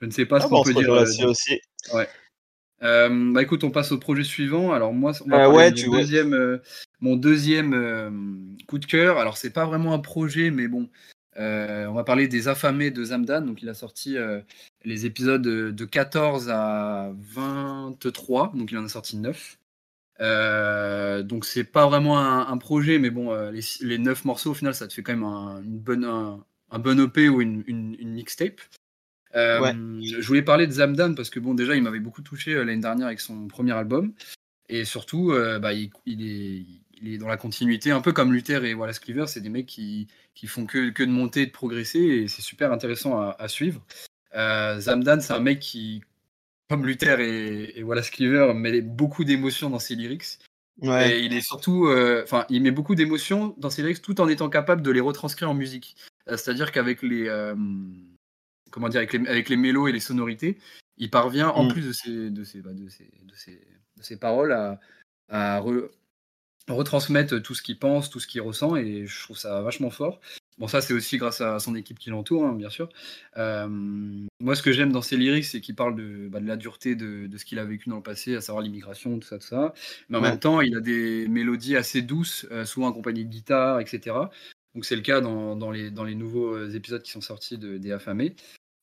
je 0.00 0.06
ne 0.06 0.10
sais 0.10 0.26
pas 0.26 0.36
ah 0.36 0.40
ce 0.42 0.46
qu'on 0.48 0.62
peut 0.62 0.74
dire. 0.74 0.90
Aussi. 0.90 1.60
Ouais. 1.92 2.08
Euh, 2.82 3.32
bah 3.32 3.42
écoute, 3.42 3.64
on 3.64 3.70
passe 3.70 3.92
au 3.92 3.98
projet 3.98 4.24
suivant. 4.24 4.72
Alors 4.72 4.92
moi, 4.92 5.12
euh, 5.30 5.50
ouais, 5.50 5.70
mon, 5.70 5.92
deuxième, 5.92 6.34
euh, 6.34 6.58
mon 7.00 7.16
deuxième 7.16 8.56
coup 8.66 8.78
de 8.78 8.86
cœur. 8.86 9.18
Alors 9.18 9.36
c'est 9.36 9.52
pas 9.52 9.64
vraiment 9.64 9.94
un 9.94 9.98
projet, 9.98 10.50
mais 10.50 10.68
bon, 10.68 10.88
on 11.36 11.92
va 11.92 12.04
parler 12.04 12.28
des 12.28 12.48
affamés 12.48 12.90
de 12.90 13.04
Zamdan. 13.04 13.42
Donc 13.42 13.62
il 13.62 13.68
a 13.68 13.74
sorti 13.74 14.16
les 14.84 15.06
épisodes 15.06 15.42
de 15.42 15.84
14 15.84 16.50
à 16.50 17.12
23, 17.14 18.52
donc 18.54 18.70
il 18.72 18.78
en 18.78 18.84
a 18.84 18.88
sorti 18.88 19.16
9. 19.16 19.58
donc 21.22 21.44
c'est 21.44 21.64
pas 21.64 21.86
vraiment 21.86 22.18
un, 22.18 22.58
projet, 22.58 22.98
mais 22.98 23.10
bon, 23.10 23.34
les, 23.50 23.62
les, 23.80 23.98
9 23.98 24.24
morceaux 24.24 24.50
au 24.50 24.54
final, 24.54 24.74
ça 24.74 24.86
te 24.88 24.92
fait 24.92 25.02
quand 25.02 25.12
même 25.12 25.24
un, 25.24 25.62
une 25.62 25.78
bonne, 25.78 26.04
un, 26.04 26.78
bon 26.78 27.00
EP 27.00 27.28
ou 27.28 27.40
une, 27.40 27.64
une, 27.66 27.96
une 27.98 28.12
mixtape. 28.12 28.60
Euh, 29.34 30.00
je 30.02 30.26
voulais 30.26 30.42
parler 30.42 30.66
de 30.66 30.72
Zamdan 30.72 31.14
parce 31.14 31.30
que 31.30 31.40
bon, 31.40 31.54
déjà, 31.54 31.74
il 31.74 31.82
m'avait 31.82 32.00
beaucoup 32.00 32.22
touché 32.22 32.54
euh, 32.54 32.64
l'année 32.64 32.80
dernière 32.80 33.06
avec 33.06 33.20
son 33.20 33.48
premier 33.48 33.72
album. 33.72 34.12
Et 34.68 34.84
surtout, 34.84 35.32
euh, 35.32 35.58
bah, 35.58 35.72
il, 35.72 35.90
est, 36.06 36.64
il, 36.94 37.14
est, 37.14 37.18
dans 37.18 37.28
la 37.28 37.36
continuité, 37.36 37.90
un 37.90 38.00
peu 38.00 38.12
comme 38.12 38.32
Luther 38.32 38.64
et 38.64 38.74
Wallace 38.74 38.98
Cleaver. 38.98 39.26
C'est 39.26 39.40
des 39.40 39.50
mecs 39.50 39.66
qui, 39.66 40.08
qui 40.34 40.46
font 40.46 40.66
que, 40.66 40.90
que, 40.90 41.02
de 41.02 41.10
monter 41.10 41.42
et 41.42 41.46
de 41.46 41.52
progresser. 41.52 41.98
Et 41.98 42.28
c'est 42.28 42.42
super 42.42 42.72
intéressant 42.72 43.20
à, 43.20 43.48
suivre. 43.48 43.84
Zamdan, 44.34 45.20
c'est 45.20 45.32
un 45.32 45.40
mec 45.40 45.60
qui, 45.60 46.02
comme 46.68 46.86
Luther 46.86 47.20
et, 47.20 47.82
Wallace 47.82 48.10
Cleaver, 48.10 48.54
met 48.54 48.80
beaucoup 48.80 49.24
d'émotions 49.24 49.70
dans 49.70 49.78
ses 49.78 49.96
lyrics. 49.96 50.38
Ouais. 50.80 51.18
Et 51.18 51.24
il 51.24 51.32
est 51.34 51.44
surtout, 51.44 51.88
enfin, 52.22 52.46
il 52.48 52.62
met 52.62 52.70
beaucoup 52.70 52.94
d'émotions 52.94 53.54
dans 53.58 53.70
ses 53.70 53.82
lyrics 53.82 54.02
tout 54.02 54.20
en 54.20 54.28
étant 54.28 54.48
capable 54.48 54.82
de 54.82 54.90
les 54.90 55.00
retranscrire 55.00 55.50
en 55.50 55.54
musique. 55.54 55.96
C'est-à-dire 56.26 56.72
qu'avec 56.72 57.02
les 57.02 57.28
comment 58.74 58.88
dire, 58.88 58.98
avec 58.98 59.12
les, 59.12 59.28
avec 59.28 59.48
les 59.48 59.56
mélos 59.56 59.86
et 59.86 59.92
les 59.92 60.00
sonorités, 60.00 60.58
il 60.98 61.08
parvient, 61.08 61.48
en 61.50 61.64
mm. 61.64 61.68
plus 61.72 61.86
de 61.86 61.92
ses, 61.92 62.30
de 62.30 62.42
ses, 62.42 62.60
bah, 62.60 62.72
de 62.72 62.88
ses, 62.88 63.08
de 63.96 64.02
ses, 64.02 64.16
paroles, 64.16 64.50
à, 64.50 64.80
à 65.28 65.62
retransmettre 66.68 67.40
tout 67.40 67.54
ce 67.54 67.62
qu'il 67.62 67.78
pense, 67.78 68.10
tout 68.10 68.18
ce 68.18 68.26
qu'il 68.26 68.40
ressent, 68.40 68.74
et 68.74 69.06
je 69.06 69.22
trouve 69.22 69.38
ça 69.38 69.62
vachement 69.62 69.90
fort. 69.90 70.20
Bon, 70.58 70.66
ça, 70.66 70.80
c'est 70.80 70.92
aussi 70.92 71.18
grâce 71.18 71.40
à 71.40 71.60
son 71.60 71.76
équipe 71.76 72.00
qui 72.00 72.10
l'entoure, 72.10 72.44
hein, 72.44 72.52
bien 72.52 72.68
sûr. 72.68 72.88
Euh, 73.36 73.68
moi, 74.40 74.56
ce 74.56 74.62
que 74.62 74.72
j'aime 74.72 74.90
dans 74.90 75.02
ses 75.02 75.16
lyrics, 75.16 75.44
c'est 75.44 75.60
qu'il 75.60 75.76
parle 75.76 75.94
de, 75.94 76.28
bah, 76.28 76.40
de, 76.40 76.46
la 76.46 76.56
dureté 76.56 76.96
de, 76.96 77.28
de 77.28 77.38
ce 77.38 77.44
qu'il 77.44 77.60
a 77.60 77.64
vécu 77.64 77.90
dans 77.90 77.96
le 77.96 78.02
passé, 78.02 78.34
à 78.34 78.40
savoir 78.40 78.62
l'immigration, 78.62 79.18
tout 79.20 79.28
ça, 79.28 79.38
tout 79.38 79.46
ça. 79.46 79.72
Mais 80.08 80.18
en 80.18 80.20
même 80.20 80.40
temps, 80.40 80.60
il 80.60 80.76
a 80.76 80.80
des 80.80 81.28
mélodies 81.28 81.76
assez 81.76 82.02
douces, 82.02 82.46
euh, 82.50 82.64
souvent 82.64 82.90
accompagnées 82.90 83.24
de 83.24 83.30
guitare, 83.30 83.78
etc. 83.78 84.16
Donc, 84.74 84.84
c'est 84.84 84.96
le 84.96 85.02
cas 85.02 85.20
dans, 85.20 85.54
dans, 85.54 85.70
les, 85.70 85.90
dans 85.92 86.04
les 86.04 86.16
nouveaux 86.16 86.56
euh, 86.56 86.74
épisodes 86.74 87.02
qui 87.02 87.12
sont 87.12 87.20
sortis 87.20 87.56
de, 87.56 87.78
des 87.78 87.92
Affamés. 87.92 88.34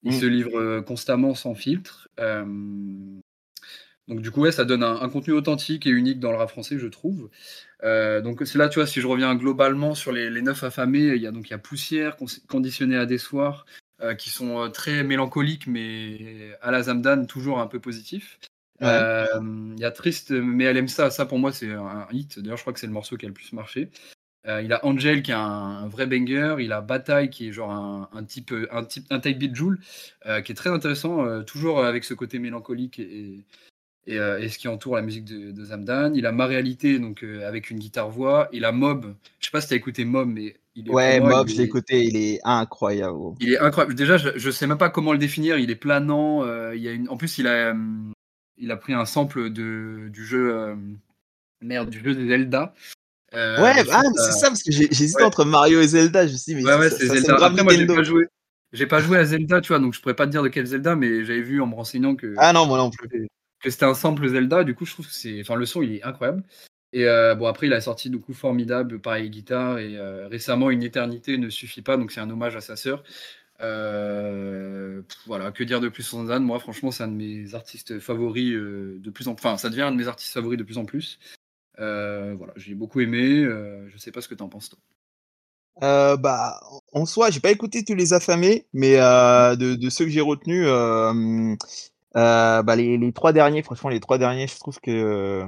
Il 0.04 0.14
mm. 0.14 0.20
se 0.20 0.26
livre 0.26 0.80
constamment 0.82 1.36
sans 1.36 1.56
filtre. 1.56 2.10
donc, 4.08 4.22
du 4.22 4.32
coup, 4.32 4.42
ouais, 4.42 4.52
ça 4.52 4.66
donne 4.66 4.84
un, 4.84 5.02
un, 5.02 5.10
contenu 5.10 5.34
authentique 5.34 5.86
et 5.86 5.92
unique 5.92 6.20
dans 6.20 6.32
le 6.32 6.38
rap 6.38 6.50
français, 6.50 6.78
je 6.80 6.88
trouve. 6.88 7.30
Euh, 7.84 8.22
donc 8.22 8.42
c'est 8.46 8.58
là, 8.58 8.70
tu 8.70 8.80
vois, 8.80 8.88
si 8.88 9.02
je 9.02 9.08
reviens 9.08 9.34
globalement 9.36 9.96
sur 9.96 10.12
les, 10.12 10.30
les 10.30 10.42
neuf 10.42 10.64
affamés, 10.64 11.08
il 11.16 11.22
y 11.22 11.28
a 11.28 11.32
donc 11.32 11.48
il 11.48 11.52
y 11.52 11.54
a 11.54 11.58
Poussière, 11.58 12.16
Conditionné 12.48 12.96
à 12.98 13.06
des 13.06 13.18
soirs, 13.18 13.66
euh, 14.02 14.14
qui 14.14 14.30
sont 14.30 14.60
euh, 14.60 14.70
très 14.70 15.04
mélancoliques, 15.04 15.68
mais 15.68 16.56
à 16.62 16.72
la 16.72 16.84
Zamdan, 16.84 17.26
toujours 17.26 17.60
un 17.60 17.68
peu 17.68 17.80
positif. 17.80 18.40
Il 18.82 19.78
y 19.78 19.86
a 19.86 19.92
Triste, 19.92 20.32
mais 20.32 20.64
elle 20.64 20.78
aime 20.78 20.88
ça. 20.88 21.12
Ça, 21.12 21.28
pour 21.28 21.38
moi, 21.38 21.52
c'est 21.52 21.72
un 21.72 22.08
hit. 22.12 22.40
D'ailleurs, 22.40 22.58
je 22.58 22.64
crois 22.64 22.74
que 22.74 22.80
c'est 22.80 22.88
le 22.88 22.94
morceau 22.94 23.16
qui 23.16 23.26
a 23.26 23.28
le 23.28 23.34
plus 23.34 23.54
marché. 23.54 23.92
Il 24.46 24.74
a 24.74 24.86
Angel, 24.86 25.22
qui 25.22 25.32
est 25.32 25.36
un, 25.36 25.88
vrai 25.88 26.08
banger. 26.08 26.56
Il 26.60 26.72
a 26.72 26.82
Bataille, 26.82 27.30
qui 27.30 27.50
est 27.50 27.52
genre 27.52 27.72
un, 27.72 28.10
un 28.14 28.24
type, 28.24 28.54
un 28.72 28.84
type, 28.84 29.06
un 29.10 29.20
type 29.20 29.38
beat 29.38 29.56
Joule, 29.56 29.80
qui 30.44 30.52
est 30.52 30.56
très 30.56 30.70
intéressant, 30.70 31.44
toujours 31.44 31.84
avec 31.84 32.04
ce 32.04 32.14
côté 32.14 32.40
mélancolique 32.40 33.00
et, 33.00 33.46
euh, 34.10 34.40
et, 34.40 34.50
ce 34.50 34.58
qui 34.58 34.68
entoure 34.68 34.96
la 34.96 35.02
musique 35.02 35.26
de, 35.26 35.64
Zamdan. 35.64 36.14
Il 36.16 36.26
a 36.26 36.32
Ma 36.32 36.48
Réalité, 36.48 36.98
donc 36.98 37.24
euh, 37.24 37.48
avec 37.48 37.70
une 37.70 37.78
guitare-voix. 37.78 38.50
Il 38.52 38.66
a 38.66 38.72
Mob. 38.72 39.16
Je 39.40 39.46
sais 39.46 39.52
pas 39.52 39.62
si 39.62 39.68
tu 39.68 39.74
as 39.74 39.78
écouté 39.78 40.06
Mob, 40.06 40.28
mais 40.28 40.56
il 40.76 40.88
est. 40.88 40.92
Ouais, 40.92 41.20
Mob, 41.20 41.48
je 41.48 41.58
l'ai 41.58 41.64
écouté, 41.64 42.04
il 42.04 42.18
est 42.18 42.40
incroyable. 42.44 43.36
Il 43.40 43.54
est 43.54 43.60
incroyable. 43.60 43.94
Déjà, 43.94 44.18
je, 44.18 44.52
sais 44.52 44.66
même 44.66 44.80
pas 44.80 44.90
comment 44.90 45.12
le 45.12 45.20
définir. 45.20 45.58
Il 45.60 45.70
est 45.70 45.76
planant. 45.76 46.44
Euh, 46.44 46.76
il 46.76 46.82
y 46.82 46.88
a 46.88 46.92
une... 46.92 47.10
En 47.10 47.18
plus, 47.18 47.38
il 47.38 47.48
a, 47.48 47.76
il 48.58 48.72
a 48.72 48.78
pris 48.78 48.94
un 48.94 49.06
sample 49.06 49.52
de, 49.52 50.10
du 50.10 50.26
jeu. 50.26 50.76
Merde, 51.62 51.92
du 51.92 52.00
jeu 52.00 52.16
de 52.16 52.28
Zelda. 52.28 52.74
Ouais, 53.34 53.84
ah, 53.92 54.02
c'est 54.16 54.32
ça, 54.32 54.48
parce 54.48 54.64
que 54.64 54.72
j'hésitais 54.72 55.24
entre 55.24 55.46
Mario 55.46 55.82
et 55.82 55.88
Zelda. 55.88 56.28
Je 56.28 56.34
me 56.34 56.38
suis 56.38 56.56
dit, 56.56 56.62
mais 56.62 56.70
ouais, 56.70 56.78
ouais, 56.78 56.90
c'est 56.90 57.08
Zelda. 57.08 57.36
Après, 57.46 57.64
moi, 57.64 57.74
j'ai 57.74 57.86
pas 57.86 58.04
joué. 58.04 58.28
J'ai 58.74 58.88
pas 58.88 59.02
joué 59.02 59.18
à 59.18 59.26
Zelda, 59.26 59.60
tu 59.60 59.70
vois, 59.70 59.80
donc 59.80 59.94
je 59.94 60.00
pourrais 60.00 60.16
pas 60.16 60.26
te 60.26 60.32
dire 60.32 60.44
de 60.44 60.48
quel 60.48 60.66
Zelda, 60.66 60.96
mais 60.96 61.26
j'avais 61.26 61.42
vu 61.42 61.62
en 61.62 61.68
me 61.68 61.76
renseignant 61.76 62.16
que. 62.16 62.34
Ah 62.38 62.54
non, 62.54 62.66
moi 62.66 62.78
non 62.78 62.90
plus 62.90 63.28
que 63.62 63.70
c'était 63.70 63.86
un 63.86 63.94
sample 63.94 64.28
Zelda. 64.28 64.64
Du 64.64 64.76
coup, 64.76 64.86
je 64.86 64.94
trouve 64.94 65.08
que 65.08 65.14
c'est, 65.14 65.40
enfin, 65.42 65.56
le 65.56 65.66
son 65.66 65.82
il 65.82 65.96
est 65.96 66.04
incroyable. 66.04 66.44
Et 66.94 67.06
euh, 67.06 67.36
bon, 67.36 67.46
après, 67.46 67.68
il 67.68 67.74
a 67.74 67.82
sorti 67.82 68.10
du 68.10 68.20
coup 68.20 68.34
formidable, 68.34 69.00
pareil 69.00 69.30
guitare. 69.30 69.80
Et 69.80 69.98
euh, 69.98 70.28
récemment, 70.28 70.70
Une 70.72 70.84
éternité 70.84 71.38
ne 71.38 71.50
suffit 71.50 71.82
pas, 71.82 71.98
donc 71.98 72.12
c'est 72.12 72.20
un 72.20 72.30
hommage 72.30 72.56
à 72.56 72.62
sa 72.62 72.76
sœur. 72.76 73.04
Euh, 73.62 75.04
voilà, 75.28 75.52
que 75.52 75.64
dire 75.64 75.80
de 75.80 75.88
plus 75.88 76.04
sur 76.04 76.18
Zandan 76.18 76.42
Moi, 76.42 76.60
franchement, 76.60 76.92
c'est 76.92 77.04
un 77.04 77.08
de 77.08 77.14
mes 77.14 77.54
artistes 77.54 78.00
favoris 78.00 78.54
de 78.54 79.10
plus 79.12 79.28
en 79.28 79.34
Enfin, 79.34 79.58
ça 79.58 79.70
devient 79.70 79.84
un 79.84 79.92
de 79.92 79.98
mes 79.98 80.08
artistes 80.08 80.34
favoris 80.34 80.58
de 80.58 80.64
plus 80.64 80.78
en 80.78 80.86
plus. 80.86 81.20
Voilà, 81.82 82.54
j'ai 82.56 82.76
beaucoup 82.76 83.02
aimé. 83.02 83.44
je 83.44 83.98
sais 83.98 84.12
pas 84.12 84.22
ce 84.22 84.28
que 84.28 84.36
tu 84.36 84.44
en 84.44 84.50
penses, 84.50 84.70
toi. 84.70 86.18
bah, 86.18 86.60
en 86.94 87.06
soi, 87.06 87.30
j'ai 87.30 87.40
pas 87.40 87.52
écouté 87.52 87.84
tous 87.84 87.96
les 87.96 88.14
affamés, 88.14 88.68
mais 88.74 88.96
de, 88.98 89.76
de, 89.76 89.90
ceux 89.90 90.06
que 90.06 90.12
j'ai 90.12 90.22
retenus, 90.22 90.68
euh, 92.16 92.62
bah 92.62 92.76
les, 92.76 92.98
les, 92.98 93.14
trois 93.14 93.32
derniers, 93.34 93.64
franchement, 93.64 93.90
les 93.90 94.00
trois 94.00 94.18
derniers, 94.18 94.48
je 94.48 94.58
trouve 94.58 94.80
que 94.80 95.46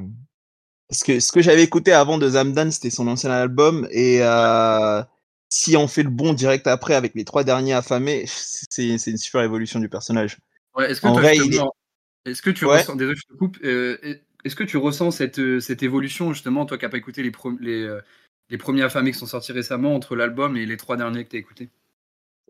parce 0.90 1.04
que 1.04 1.20
ce 1.20 1.32
que 1.32 1.42
j'avais 1.42 1.64
écouté 1.64 1.92
avant 1.92 2.18
de 2.18 2.30
Zamdan, 2.30 2.72
c'était 2.72 2.90
son 2.90 3.08
ancien 3.08 3.32
album, 3.32 3.88
et 3.92 4.20
euh, 4.22 5.02
si 5.50 5.76
on 5.76 5.88
fait 5.88 6.04
le 6.04 6.10
bon 6.10 6.34
direct 6.34 6.68
après 6.68 6.94
avec 6.94 7.16
les 7.16 7.26
trois 7.26 7.44
derniers 7.44 7.74
affamés, 7.74 8.26
c'est 8.28 8.86
une 8.86 9.18
super 9.18 9.42
évolution 9.42 9.80
du 9.80 9.90
personnage. 9.90 10.38
Ouais, 10.76 10.92
est-ce 10.92 11.02
que, 11.02 11.08
en 11.08 11.14
vrai, 11.14 11.36
est... 11.36 12.42
que 12.42 12.50
tu 12.50 12.66
ressens, 12.66 12.96
désolé, 12.96 13.18
je 13.18 13.34
te 13.34 13.38
coupe, 13.38 13.58
euh, 13.64 13.98
est-ce 14.44 14.56
que 14.56 14.64
tu 14.64 14.78
ressens 14.78 15.12
cette, 15.12 15.60
cette 15.60 15.84
évolution 15.84 16.34
justement, 16.34 16.66
toi 16.66 16.78
qui 16.78 16.86
n'as 16.86 16.92
pas 16.92 16.98
écouté 16.98 17.24
les, 17.24 17.32
les, 17.60 17.84
euh, 17.84 18.02
les 18.50 18.58
premiers 18.58 18.84
affamés 18.84 19.12
qui 19.12 19.20
sont 19.20 19.26
sortis 19.26 19.52
récemment 19.52 19.96
entre 19.96 20.16
l'album 20.16 20.58
et 20.58 20.66
les 20.66 20.78
trois 20.78 20.98
derniers 20.98 21.24
que 21.24 21.30
tu 21.30 21.36
as 21.38 21.40
écoutés 21.40 21.70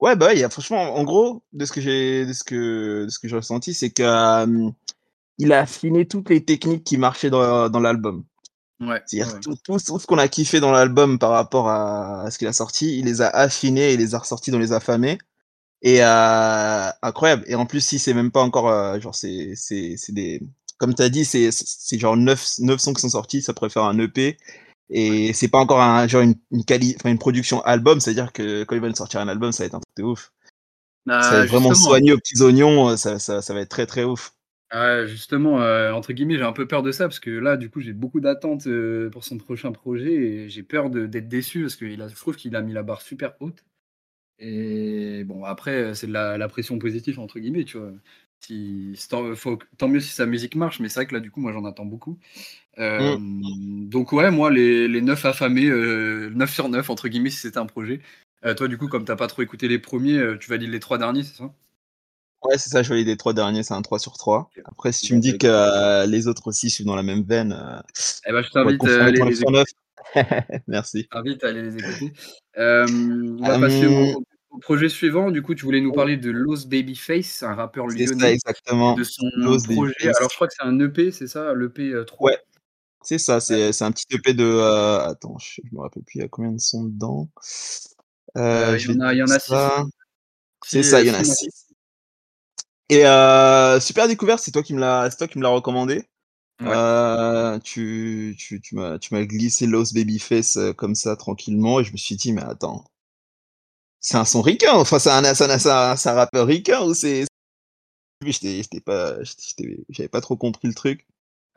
Ouais, 0.01 0.15
bah, 0.15 0.33
il 0.33 0.39
y 0.39 0.43
a 0.43 0.50
franchement, 0.50 0.95
en 0.95 1.03
gros, 1.03 1.43
de 1.53 1.65
ce 1.65 1.71
que 1.71 1.79
j'ai, 1.79 2.25
de 2.25 2.33
ce 2.33 2.43
que, 2.43 3.05
de 3.05 3.09
ce 3.09 3.19
que 3.19 3.27
j'ai 3.27 3.35
ressenti, 3.35 3.73
c'est 3.73 3.91
qu'il 3.91 4.05
a 4.05 4.47
affiné 5.51 6.05
toutes 6.07 6.29
les 6.29 6.44
techniques 6.44 6.83
qui 6.83 6.98
marchaient 6.98 7.29
dans, 7.29 7.70
dans 7.70 7.79
l'album. 7.79 8.25
Ouais. 8.81 9.01
C'est-à-dire 9.05 9.39
tout, 9.39 9.55
tout, 9.63 9.79
ce 9.79 10.05
qu'on 10.05 10.18
a 10.18 10.27
kiffé 10.27 10.59
dans 10.59 10.72
l'album 10.72 11.20
par 11.20 11.29
rapport 11.29 11.70
à, 11.70 12.29
ce 12.31 12.37
qu'il 12.37 12.48
a 12.48 12.53
sorti, 12.53 13.00
il 13.00 13.05
les 13.05 13.22
a 13.22 13.29
affinés 13.29 13.94
et 13.94 13.98
les 13.98 14.15
a 14.15 14.20
ressortis 14.20 14.51
dans 14.51 14.59
les 14.59 14.74
affamés. 14.74 15.20
Et 15.81 16.03
euh, 16.03 16.89
incroyable. 17.01 17.44
Et 17.48 17.55
en 17.55 17.65
plus, 17.65 17.81
si 17.81 18.00
c'est 18.00 18.13
même 18.13 18.31
pas 18.31 18.41
encore, 18.41 18.70
euh, 18.70 19.00
genre, 19.00 19.15
c'est, 19.15 19.53
c'est, 19.55 19.96
c'est 19.98 20.13
des, 20.13 20.41
comme 20.77 20.96
tu 20.96 21.01
as 21.01 21.09
dit, 21.09 21.25
c'est, 21.25 21.50
c'est 21.51 22.00
genre 22.00 22.18
9, 22.18 22.59
9 22.59 22.79
sons 22.79 22.94
qui 22.94 23.01
sont 23.01 23.09
sortis, 23.09 23.42
ça 23.42 23.53
pourrait 23.53 23.70
faire 23.70 23.83
un 23.83 23.98
EP. 24.00 24.38
Et 24.90 25.33
c'est 25.33 25.48
pas 25.48 25.59
encore 25.59 25.81
un, 25.81 26.07
genre 26.07 26.22
une, 26.22 26.36
une, 26.51 26.66
quali 26.66 26.96
une 27.05 27.18
production 27.18 27.62
album, 27.62 28.00
c'est-à-dire 28.00 28.31
que 28.33 28.64
quand 28.64 28.75
ils 28.75 28.81
veulent 28.81 28.96
sortir 28.96 29.22
un 29.22 29.27
album, 29.27 29.51
ça 29.51 29.64
va 29.64 29.68
être 29.68 29.75
un 29.75 29.79
truc 29.79 29.98
de 29.98 30.03
ouf. 30.03 30.31
Bah, 31.05 31.22
ça 31.22 31.31
va 31.31 31.44
être 31.44 31.50
vraiment 31.50 31.74
soigné 31.74 32.14
aux 32.14 32.18
petits 32.18 32.42
oignons, 32.42 32.90
euh, 32.90 32.96
ça, 32.96 33.20
ça, 33.20 33.42
ça, 33.42 33.53
va 33.53 33.62
être 33.62 33.70
très 33.70 33.86
très 33.86 34.03
ouf. 34.03 34.33
Ah, 34.70 35.05
justement, 35.05 35.62
euh, 35.62 35.92
entre 35.92 36.14
guillemets, 36.14 36.38
j'ai 36.38 36.44
un 36.44 36.53
peu 36.53 36.68
peur 36.68 36.81
de 36.81 36.92
ça 36.92 37.05
parce 37.05 37.20
que 37.20 37.29
là, 37.29 37.57
du 37.57 37.70
coup, 37.70 37.81
j'ai 37.81 37.94
beaucoup 37.94 38.20
d'attentes 38.20 38.68
euh, 38.68 39.09
pour 39.09 39.24
son 39.24 39.38
prochain 39.38 39.72
projet 39.72 40.12
et 40.14 40.50
j'ai 40.50 40.64
peur 40.64 40.90
d'être 40.90 41.27
déçu 41.27 41.62
parce 41.62 41.75
que 41.75 41.90
je 41.90 42.16
trouve 42.16 42.36
qu'il 42.36 42.55
a 42.55 42.62
mis 42.62 42.74
la 42.74 42.83
barre 42.83 43.01
super 43.01 43.33
haute. 43.40 43.64
Et 44.40 45.24
bon, 45.25 45.44
après, 45.44 45.94
c'est 45.94 46.07
de 46.07 46.14
la, 46.14 46.38
la, 46.38 46.48
pression 46.50 46.79
positive, 46.79 47.20
entre 47.20 47.40
guillemets, 47.40 47.66
tu 47.66 47.77
vois. 47.77 47.92
Si, 48.46 48.94
tant, 49.10 49.34
faut, 49.36 49.58
tant, 49.77 49.88
mieux 49.88 50.01
si 50.01 50.12
sa 50.12 50.25
musique 50.25 50.56
marche, 50.56 50.82
mais 50.82 50.90
c'est 50.90 51.00
vrai 51.00 51.06
que 51.06 51.14
là, 51.14 51.22
du 51.22 51.32
coup, 51.32 51.40
moi, 51.40 51.53
j'en 51.53 51.64
attends 51.64 51.86
beaucoup. 51.86 52.20
Euh, 52.77 53.18
mm. 53.18 53.88
Donc, 53.88 54.12
ouais, 54.12 54.32
moi, 54.32 54.51
les, 54.51 54.88
les 54.88 55.01
9 55.01 55.25
affamés, 55.25 55.68
euh, 55.68 56.29
9 56.36 56.53
sur 56.53 56.68
9, 56.68 56.90
entre 56.90 57.08
guillemets, 57.08 57.29
si 57.29 57.38
c'était 57.38 57.60
un 57.60 57.66
projet. 57.66 58.01
Euh, 58.46 58.53
toi, 58.53 58.68
du 58.68 58.77
coup, 58.77 58.90
comme 58.90 59.06
t'as 59.06 59.16
pas 59.16 59.27
trop 59.27 59.42
écouté 59.42 59.70
les 59.70 59.79
premiers, 59.79 60.18
euh, 60.18 60.38
tu 60.38 60.50
valides 60.50 60.72
les 60.72 60.82
3 60.82 60.98
derniers, 60.98 61.24
c'est 61.24 61.38
ça? 61.38 61.53
Ouais, 62.44 62.58
c'est 62.58 62.70
ça, 62.70 62.84
je 62.84 62.90
valide 62.90 63.08
les 63.08 63.16
3 63.16 63.34
derniers, 63.34 63.64
c'est 63.64 63.74
un 63.74 63.82
3 63.82 64.00
sur 64.00 64.18
3. 64.18 64.50
Après, 64.66 64.92
si 64.92 65.06
tu 65.06 65.16
me 65.16 65.22
dis 65.22 65.38
que 65.38 65.48
euh, 65.48 66.06
les 66.06 66.27
autres 66.27 66.48
aussi 66.48 66.70
sont 66.70 66.84
dans 66.84 66.98
la 66.98 67.03
même 67.03 67.24
veine, 67.24 67.58
eh 68.27 68.32
ben, 68.34 68.42
je 68.42 68.50
t'invite 68.50 68.84
à 68.84 69.06
aller 69.06 69.22
les 69.24 69.42
écouter. 69.42 69.64
Merci. 70.68 71.03
Je 71.03 71.08
t'invite 71.08 71.44
à 71.46 71.48
aller 71.48 71.62
les 71.62 71.77
écouter. 71.77 72.14
on 72.58 73.38
va 73.40 73.60
passer 73.60 73.88
au, 73.88 74.25
projet 74.59 74.89
suivant, 74.89 75.31
du 75.31 75.42
coup, 75.42 75.55
tu 75.55 75.66
voulais 75.66 75.81
nous 75.81 75.92
parler 75.92 76.18
de 76.18 76.31
Los 76.31 76.66
Babyface, 76.68 77.44
un 77.44 77.55
rappeur 77.55 77.87
lyonnais. 77.87 78.33
exactement. 78.33 78.96
De 78.96 79.03
son 79.03 79.25
projet. 79.74 79.94
Alors, 80.03 80.29
je 80.29 80.35
crois 80.35 80.48
que 80.48 80.53
c'est 80.57 80.66
un 80.66 80.79
EP, 80.79 81.11
c'est 81.11 81.27
ça 81.27 81.53
L'EP 81.53 81.94
3 82.05 82.31
Ouais, 82.31 82.37
c'est 83.01 83.18
ça. 83.18 83.39
C'est 83.39 83.81
un 83.81 83.92
petit 83.92 84.05
EP 84.11 84.33
de. 84.33 84.44
Euh... 84.44 85.00
Attends, 85.00 85.37
je, 85.39 85.61
me 85.72 85.79
rappelle 85.81 86.03
plus, 86.03 86.20
il 86.20 86.22
y 86.22 86.25
a 86.25 86.27
combien 86.27 86.51
de 86.51 86.59
sons 86.59 86.85
dedans? 86.85 87.29
Euh, 88.37 88.77
Il 88.79 88.96
y, 88.96 88.98
en 88.98 89.00
a, 89.01 89.13
y 89.13 89.22
en 89.22 89.27
a 89.27 89.39
six. 89.39 89.53
C'est 90.66 90.83
ça, 90.83 91.01
il 91.01 91.07
y 91.07 91.11
en 91.11 91.16
a 91.16 91.24
six. 91.24 91.68
Et 92.89 93.05
euh, 93.05 93.79
super 93.79 94.07
découverte, 94.07 94.39
c'est 94.39 94.51
toi 94.51 94.63
qui 94.63 94.74
me 94.74 94.79
l'a 94.79 95.50
recommandé. 95.50 96.03
Ouais. 96.61 96.70
Euh, 96.70 97.59
tu, 97.59 98.35
tu, 98.37 98.61
tu 98.61 98.75
m'as 98.75 99.24
glissé 99.24 99.66
Los 99.66 99.94
Babyface 99.94 100.57
euh, 100.57 100.72
comme 100.72 100.96
ça 100.96 101.16
tranquillement 101.16 101.79
et 101.79 101.83
je 101.83 101.92
me 101.92 101.98
suis 101.98 102.16
dit 102.16 102.31
mais 102.31 102.44
attends 102.44 102.85
c'est 104.03 104.18
un 104.18 104.25
son 104.25 104.42
ricain, 104.42 104.74
enfin 104.74 105.00
c'est 105.00 105.09
un, 105.09 105.24
un, 105.24 105.96
un, 105.96 106.13
rappeur 106.13 106.46
ricain 106.46 106.81
ou 106.83 106.94
c'est. 106.94 107.25
J'étais 108.22 108.79
pas, 108.81 109.16
j'avais 109.89 110.09
pas 110.09 110.22
trop 110.22 110.37
compris 110.37 110.68
le 110.68 110.74
truc. 110.74 111.07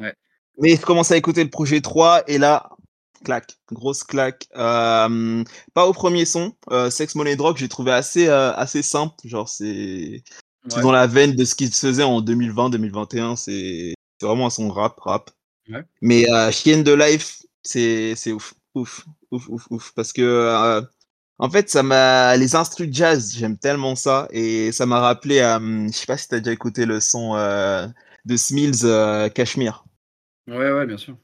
Ouais. 0.00 0.14
Mais 0.59 0.76
je 0.76 0.80
commence 0.80 1.11
à 1.11 1.16
écouter 1.16 1.44
le 1.44 1.50
projet 1.50 1.80
3 1.80 2.22
et 2.28 2.38
là, 2.38 2.70
claque, 3.24 3.59
grosse 3.70 4.04
claque. 4.04 4.46
Euh, 4.56 5.44
pas 5.74 5.87
au 5.87 5.92
premier 5.92 6.24
son, 6.24 6.54
euh, 6.70 6.88
Sex 6.88 7.14
Money 7.16 7.37
Drug, 7.37 7.56
j'ai 7.56 7.68
trouvé 7.68 7.92
assez, 7.92 8.28
euh, 8.28 8.52
assez 8.54 8.82
simple. 8.82 9.14
Genre 9.24 9.48
c'est 9.48 10.22
ouais. 10.74 10.82
dans 10.82 10.92
la 10.92 11.06
veine 11.06 11.35
de 11.35 11.44
ce 11.44 11.54
qu'il 11.56 11.72
faisait 11.72 12.04
en 12.04 12.20
2020-2021. 12.20 13.37
C'est 13.37 13.94
vraiment 14.22 14.46
un 14.46 14.50
son 14.50 14.70
rap, 14.70 14.98
rap. 15.00 15.30
Ouais. 15.68 15.82
Mais 16.00 16.30
euh, 16.30 16.52
Chienne 16.52 16.85
de 16.85 16.92
Life, 16.92 17.42
c'est 17.62 18.32
ouf, 18.32 18.54
ouf, 18.74 19.04
ouf, 19.32 19.48
ouf, 19.48 19.66
ouf, 19.70 19.92
parce 19.94 20.12
que 20.12 20.22
euh, 20.22 20.80
en 21.38 21.51
fait, 21.51 21.68
ça 21.68 21.83
m'a 21.83 22.37
les 22.37 22.57
instrus 22.57 22.88
jazz, 22.90 23.35
j'aime 23.37 23.59
tellement 23.59 23.94
ça 23.94 24.27
et 24.31 24.72
ça 24.72 24.87
m'a 24.87 25.01
rappelé 25.01 25.40
euh, 25.40 25.87
je 25.88 25.92
sais 25.92 26.07
pas 26.07 26.16
si 26.16 26.29
tu 26.29 26.35
as 26.35 26.40
déjà 26.40 26.53
écouté 26.53 26.87
le 26.87 27.01
son 27.01 27.37
euh, 27.37 27.87
de 28.25 28.37
Smills 28.37 28.85
euh, 28.85 29.29
Cashmere. 29.29 29.85
Ouais 30.49 30.72
ouais, 30.72 30.87
bien 30.87 30.96
sûr. 30.96 31.16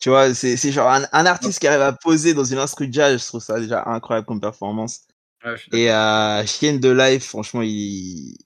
Tu 0.00 0.10
vois, 0.10 0.32
c'est 0.32 0.56
c'est 0.56 0.70
genre 0.70 0.88
un, 0.88 1.02
un 1.12 1.26
artiste 1.26 1.58
qui 1.58 1.66
arrive 1.66 1.82
à 1.82 1.92
poser 1.92 2.34
dans 2.34 2.44
une 2.44 2.58
instru 2.58 2.88
jazz, 2.90 3.20
je 3.20 3.26
trouve 3.26 3.42
ça 3.42 3.58
déjà 3.58 3.82
incroyable 3.86 4.26
comme 4.26 4.40
performance. 4.40 5.00
Ouais, 5.44 5.54
et 5.72 5.90
euh, 5.90 6.46
Chienne 6.46 6.78
de 6.78 6.90
Life, 6.90 7.26
franchement, 7.26 7.62
il 7.62 8.36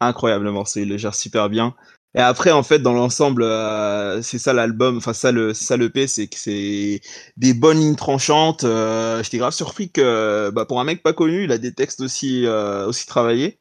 incroyable 0.00 0.44
le 0.44 0.52
morceau, 0.52 0.80
il 0.80 0.88
le 0.88 0.98
gère 0.98 1.14
super 1.14 1.48
bien. 1.48 1.74
Et 2.14 2.20
après, 2.20 2.50
en 2.50 2.62
fait, 2.62 2.78
dans 2.80 2.92
l'ensemble, 2.92 3.42
euh, 3.42 4.20
c'est 4.22 4.38
ça 4.38 4.52
l'album, 4.52 4.98
enfin 4.98 5.14
ça 5.14 5.32
le, 5.32 5.54
ça 5.54 5.76
le 5.78 5.88
P, 5.90 6.06
c'est 6.06 6.26
que 6.28 6.38
c'est 6.38 7.00
des 7.38 7.54
bonnes 7.54 7.78
lignes 7.80 7.96
tranchantes. 7.96 8.64
Euh, 8.64 9.22
J'étais 9.22 9.38
grave 9.38 9.54
surpris 9.54 9.90
que, 9.90 10.50
bah, 10.50 10.66
pour 10.66 10.78
un 10.80 10.84
mec 10.84 11.02
pas 11.02 11.14
connu, 11.14 11.44
il 11.44 11.52
a 11.52 11.58
des 11.58 11.72
textes 11.74 12.00
aussi, 12.02 12.46
euh, 12.46 12.86
aussi 12.86 13.06
travaillés. 13.06 13.60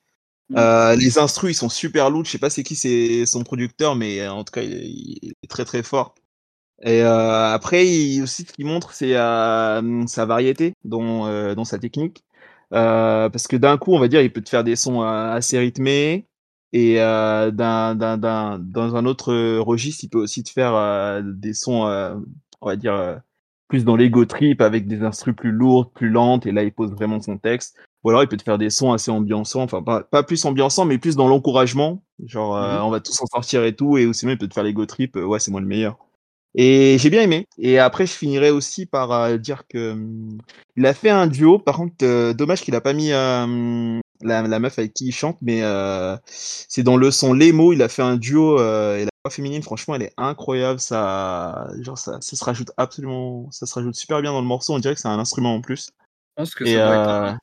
Mm. 0.49 0.55
Euh, 0.57 0.95
les 0.95 1.19
instrus, 1.19 1.51
ils 1.51 1.59
sont 1.59 1.69
super 1.69 2.09
lourds. 2.09 2.25
Je 2.25 2.31
sais 2.31 2.39
pas 2.39 2.49
c'est 2.49 2.63
qui 2.63 2.75
c'est 2.75 3.25
son 3.25 3.43
producteur, 3.43 3.95
mais 3.95 4.27
en 4.27 4.43
tout 4.43 4.51
cas, 4.53 4.63
il, 4.63 5.19
il 5.21 5.33
est 5.43 5.47
très 5.47 5.65
très 5.65 5.83
fort. 5.83 6.15
Et 6.83 7.01
euh, 7.03 7.53
après, 7.53 7.87
il, 7.87 8.21
aussi, 8.23 8.43
ce 8.45 8.53
qu'il 8.53 8.65
montre, 8.65 8.93
c'est 8.93 9.15
euh, 9.15 10.05
sa 10.07 10.25
variété 10.25 10.73
dans, 10.83 11.27
euh, 11.27 11.55
dans 11.55 11.65
sa 11.65 11.77
technique. 11.79 12.23
Euh, 12.73 13.29
parce 13.29 13.47
que 13.47 13.55
d'un 13.57 13.77
coup, 13.77 13.93
on 13.93 13.99
va 13.99 14.07
dire, 14.07 14.21
il 14.21 14.31
peut 14.33 14.41
te 14.41 14.49
faire 14.49 14.63
des 14.63 14.75
sons 14.75 15.03
euh, 15.03 15.33
assez 15.33 15.59
rythmés. 15.59 16.27
Et 16.73 17.01
euh, 17.01 17.51
d'un, 17.51 17.95
d'un, 17.95 18.17
d'un, 18.17 18.59
dans 18.59 18.95
un 18.95 19.05
autre 19.05 19.33
registre, 19.59 20.03
il 20.03 20.09
peut 20.09 20.19
aussi 20.21 20.43
te 20.43 20.49
faire 20.49 21.21
des 21.23 21.53
sons, 21.53 21.83
on 22.61 22.67
va 22.67 22.75
dire, 22.75 23.21
plus 23.67 23.85
dans 23.85 23.95
l'ego 23.95 24.25
trip, 24.25 24.61
avec 24.61 24.87
des 24.87 25.03
instruments 25.03 25.35
plus 25.35 25.51
lourds, 25.51 25.91
plus 25.91 26.09
lentes. 26.09 26.45
Et 26.45 26.51
là, 26.51 26.63
il 26.63 26.71
pose 26.71 26.91
vraiment 26.91 27.21
son 27.21 27.37
texte. 27.37 27.77
Ou 28.03 28.09
alors, 28.09 28.23
il 28.23 28.27
peut 28.27 28.37
te 28.37 28.43
faire 28.43 28.57
des 28.57 28.69
sons 28.69 28.93
assez 28.93 29.11
ambiançants. 29.11 29.63
Enfin, 29.63 29.83
pas, 29.83 30.03
pas 30.03 30.23
plus 30.23 30.43
ambiançants, 30.45 30.85
mais 30.85 30.97
plus 30.97 31.15
dans 31.15 31.27
l'encouragement. 31.27 32.03
Genre, 32.25 32.55
mmh 32.55 32.85
on 32.85 32.89
va 32.89 32.99
tous 32.99 33.21
en 33.21 33.25
sortir 33.27 33.63
et 33.63 33.75
tout. 33.75 33.97
Et 33.97 34.05
aussi, 34.05 34.25
il 34.25 34.37
peut 34.37 34.47
te 34.47 34.53
faire 34.53 34.63
l'ego 34.63 34.85
trip. 34.85 35.15
ouais, 35.17 35.39
c'est 35.39 35.51
moi 35.51 35.61
le 35.61 35.67
meilleur. 35.67 35.97
Et 36.55 36.97
j'ai 36.99 37.09
bien 37.09 37.21
aimé. 37.21 37.47
Et 37.57 37.79
après, 37.79 38.05
je 38.05 38.13
finirai 38.13 38.51
aussi 38.51 38.85
par 38.85 39.11
euh, 39.11 39.37
dire 39.37 39.67
que 39.67 39.91
hum, 39.91 40.37
il 40.75 40.85
a 40.85 40.93
fait 40.93 41.09
un 41.09 41.27
duo. 41.27 41.59
Par 41.59 41.77
contre, 41.77 41.95
euh, 42.03 42.33
dommage 42.33 42.61
qu'il 42.61 42.75
a 42.75 42.81
pas 42.81 42.93
mis 42.93 43.11
euh, 43.11 43.99
la, 44.23 44.41
la, 44.43 44.59
meuf 44.59 44.77
avec 44.79 44.93
qui 44.93 45.07
il 45.07 45.11
chante, 45.11 45.37
mais 45.41 45.61
c'est 46.25 46.83
dans 46.83 46.97
le 46.97 47.11
son 47.11 47.33
Les 47.33 47.51
mots. 47.51 47.73
Il 47.73 47.81
a 47.81 47.89
fait 47.89 48.01
un 48.01 48.17
duo 48.17 48.57
et 48.59 49.05
la 49.05 49.11
voix 49.23 49.31
féminine, 49.31 49.63
franchement, 49.63 49.95
elle 49.95 50.03
est 50.03 50.13
incroyable. 50.17 50.79
Ça, 50.79 51.67
genre, 51.81 51.97
ça, 51.97 52.19
ça 52.21 52.35
se 52.35 52.43
rajoute 52.43 52.71
absolument, 52.77 53.49
ça 53.51 53.65
se 53.65 53.73
rajoute 53.73 53.95
super 53.95 54.21
bien 54.21 54.31
dans 54.31 54.41
le 54.41 54.47
morceau. 54.47 54.73
On 54.73 54.79
dirait 54.79 54.95
que 54.95 55.01
c'est 55.01 55.07
un 55.07 55.19
instrument 55.19 55.55
en 55.55 55.61
plus. 55.61 55.91
Je 56.37 56.43
pense 56.43 56.55
que 56.55 56.65
ça 56.65 56.71
doit 56.71 56.95
être 56.95 57.09
un... 57.09 57.37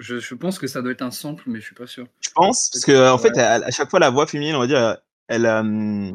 je, 0.00 0.18
je, 0.18 0.34
pense 0.34 0.58
que 0.58 0.66
ça 0.66 0.82
doit 0.82 0.92
être 0.92 1.02
un 1.02 1.10
sample, 1.10 1.44
mais 1.46 1.60
je 1.60 1.66
suis 1.66 1.74
pas 1.74 1.86
sûr. 1.86 2.06
Je 2.20 2.30
pense 2.34 2.70
parce 2.70 2.84
que 2.84 3.10
en 3.10 3.18
fait, 3.18 3.36
à, 3.38 3.64
à, 3.64 3.70
chaque 3.70 3.90
fois, 3.90 4.00
la 4.00 4.10
voix 4.10 4.26
féminine, 4.26 4.54
on 4.54 4.60
va 4.60 4.66
dire, 4.66 4.96
elle, 5.28 5.46
euh, 5.46 6.12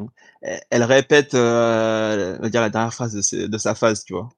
elle 0.70 0.82
répète 0.84 1.34
euh, 1.34 2.38
dire 2.48 2.60
la 2.60 2.70
dernière 2.70 2.92
phrase 2.92 3.14
de, 3.14 3.46
de 3.46 3.58
sa 3.58 3.74
phase, 3.74 4.04
tu 4.04 4.12
vois. 4.12 4.28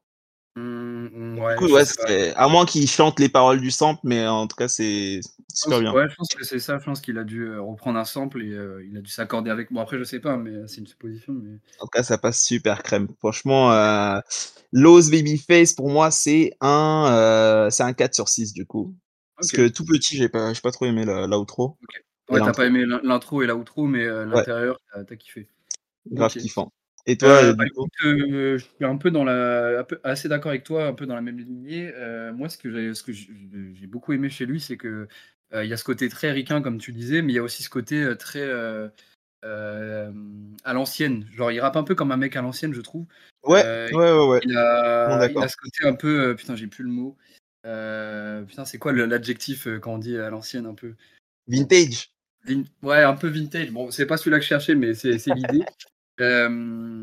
Mmh, 0.57 1.39
ouais, 1.39 1.55
coup, 1.57 1.69
ouais, 1.69 2.35
à 2.35 2.49
moins 2.49 2.67
qu'il 2.67 2.89
chante 2.89 3.21
les 3.21 3.29
paroles 3.29 3.61
du 3.61 3.71
sample, 3.71 4.01
mais 4.03 4.27
en 4.27 4.49
tout 4.49 4.57
cas, 4.57 4.67
c'est 4.67 5.21
super 5.55 5.81
bien. 5.81 5.93
Ouais, 5.93 6.09
je 6.11 6.15
pense 6.17 6.35
que 6.35 6.45
c'est 6.45 6.59
ça. 6.59 6.79
Je 6.79 6.85
pense 6.85 7.01
qu'il 7.01 7.19
a 7.19 7.25
dû 7.25 7.45
euh, 7.45 7.61
reprendre 7.61 7.99
un 7.99 8.05
sample 8.05 8.43
et 8.43 8.53
euh, 8.53 8.85
il 8.85 8.97
a 8.97 9.01
dû 9.01 9.11
s'accorder 9.11 9.51
avec. 9.51 9.73
Bon, 9.73 9.81
après, 9.81 9.99
je 9.99 10.05
sais 10.05 10.19
pas, 10.19 10.37
mais 10.37 10.67
c'est 10.67 10.79
une 10.79 10.89
supposition. 10.89 11.33
Mais... 11.35 11.53
En 11.79 11.85
tout 11.85 11.91
cas, 11.93 12.03
ça 12.03 12.19
passe 12.19 12.43
super 12.43 12.83
crème. 12.83 13.09
Franchement, 13.21 13.73
euh, 13.73 14.19
Lowe's 14.73 15.11
Babyface, 15.11 15.73
pour 15.73 15.91
moi, 15.91 16.11
c'est 16.11 16.53
un, 16.61 17.07
euh, 17.11 17.71
c'est 17.71 17.83
un 17.83 17.93
4 17.93 18.15
sur 18.15 18.29
6 18.29 18.53
du 18.53 18.67
coup. 18.67 18.95
Parce 19.37 19.53
que 19.53 19.69
tout 19.69 19.85
petit, 19.85 20.17
j'ai 20.17 20.29
pas, 20.29 20.53
pas 20.63 20.71
trop 20.71 20.87
aimé 20.87 21.05
l'outro. 21.07 21.79
Okay. 21.85 22.01
Ouais, 22.31 22.41
t'as 22.41 22.53
pas 22.53 22.67
aimé 22.67 22.85
l'intro 23.03 23.43
et 23.43 23.47
l'outro, 23.47 23.87
mais 23.87 24.05
euh, 24.05 24.25
l'intérieur, 24.27 24.79
ouais. 24.95 25.05
t'as 25.05 25.17
kiffé. 25.17 25.49
Grave 26.07 26.31
okay. 26.31 26.41
kiffant. 26.41 26.73
Et 27.07 27.17
toi, 27.17 27.43
euh, 27.43 27.55
bah, 27.55 27.65
écoute, 27.67 27.93
euh, 28.05 28.59
je 28.59 28.65
suis 28.65 28.85
un 28.85 28.97
peu 28.97 29.11
dans 29.11 29.25
la, 29.25 29.87
assez 30.05 30.29
d'accord 30.29 30.51
avec 30.51 30.65
toi, 30.65 30.87
un 30.87 30.93
peu 30.93 31.07
dans 31.07 31.15
la 31.15 31.21
même 31.21 31.39
lignée. 31.39 31.93
Euh, 31.95 32.33
moi, 32.33 32.49
ce 32.49 32.59
que 32.59 32.71
j'ai, 32.71 32.95
ce 32.95 33.03
que 33.03 33.13
j'ai 33.13 33.87
beaucoup 33.87 34.13
aimé 34.13 34.29
chez 34.29 34.47
lui, 34.47 34.61
c'est 34.61 34.77
que 34.77 35.09
il 35.53 35.67
y 35.67 35.73
a 35.73 35.77
ce 35.77 35.83
côté 35.83 36.09
très 36.09 36.31
ricain, 36.31 36.63
comme 36.63 36.79
tu 36.79 36.93
disais, 36.93 37.23
mais 37.23 37.33
il 37.33 37.37
y 37.37 37.39
a 37.41 37.43
aussi 37.43 37.63
ce 37.63 37.71
côté 37.71 38.09
très 38.19 38.49
à 39.43 40.73
l'ancienne. 40.73 41.27
Genre, 41.33 41.51
il 41.51 41.61
rappe 41.61 41.77
un 41.77 41.85
peu 41.85 41.95
comme 41.95 42.13
un 42.13 42.17
mec 42.17 42.37
à 42.37 42.43
l'ancienne, 42.43 42.75
je 42.75 42.81
trouve. 42.81 43.07
Ouais, 43.45 43.91
ouais, 43.93 44.13
ouais, 44.13 44.27
ouais. 44.27 44.41
Il 44.45 44.57
a, 44.57 45.27
il 45.29 45.39
a 45.39 45.49
ce 45.49 45.57
côté 45.57 45.87
un 45.87 45.95
peu, 45.95 46.37
putain, 46.37 46.55
j'ai 46.55 46.67
plus 46.67 46.85
le 46.85 46.91
mot. 46.91 47.17
putain, 47.63 48.65
c'est 48.65 48.79
quoi 48.79 48.93
l'adjectif 48.93 49.67
quand 49.81 49.95
on 49.95 49.99
dit 49.99 50.17
à 50.17 50.31
l'ancienne 50.31 50.67
un 50.67 50.75
peu? 50.75 50.95
Vintage. 51.49 52.13
Ouais, 52.83 53.03
un 53.03 53.15
peu 53.15 53.29
vintage. 53.29 53.71
Bon, 53.71 53.91
c'est 53.91 54.07
pas 54.07 54.17
celui-là 54.17 54.39
que 54.39 54.45
je 54.45 54.49
cherchais, 54.49 54.75
mais 54.75 54.95
c'est 54.95 55.17
l'idée. 55.27 55.65
Euh, 56.21 57.03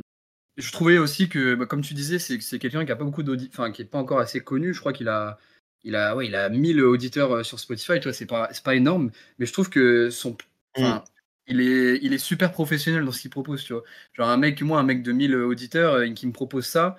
je 0.58 0.72
trouvais 0.72 0.98
aussi 0.98 1.30
que, 1.30 1.56
bah, 1.56 1.66
comme 1.66 1.82
tu 1.82 1.94
disais, 1.94 2.20
c'est 2.20 2.60
quelqu'un 2.60 2.86
qui 2.86 2.92
a 2.92 2.96
pas 2.96 3.04
beaucoup 3.04 3.24
d'auditeurs, 3.24 3.60
enfin, 3.62 3.72
qui 3.72 3.82
est 3.84 3.86
pas 3.86 4.00
encore 4.00 4.20
assez 4.20 4.42
connu. 4.42 4.74
Je 4.74 4.80
crois 4.80 4.94
qu'il 4.94 5.08
a, 5.08 5.38
il 5.84 5.96
a, 5.96 6.16
ouais, 6.16 6.28
il 6.28 6.36
a 6.36 6.50
1000 6.50 6.82
auditeurs 6.84 7.32
euh, 7.32 7.44
sur 7.44 7.60
Spotify. 7.60 8.00
Tu 8.00 8.04
vois, 8.04 8.14
c'est 8.14 8.26
pas, 8.26 8.50
c'est 8.52 8.64
pas 8.64 8.76
énorme, 8.76 9.12
mais 9.40 9.46
je 9.46 9.54
trouve 9.54 9.70
que 9.70 10.10
son, 10.10 10.38
enfin, 10.78 10.98
mm. 10.98 11.04
il 11.48 11.62
est, 11.62 12.00
il 12.02 12.14
est 12.14 12.18
super 12.18 12.52
professionnel 12.52 13.06
dans 13.06 13.12
ce 13.12 13.22
qu'il 13.22 13.32
propose. 13.32 13.64
Tu 13.64 13.74
vois, 13.74 13.84
genre 14.14 14.30
un 14.30 14.38
mec, 14.38 14.62
moi, 14.62 14.80
un 14.80 14.84
mec 14.84 15.04
de 15.04 15.12
1000 15.12 15.36
auditeurs 15.36 15.94
euh, 15.96 16.10
qui 16.10 16.28
me 16.28 16.34
propose 16.34 16.66
ça, 16.66 16.98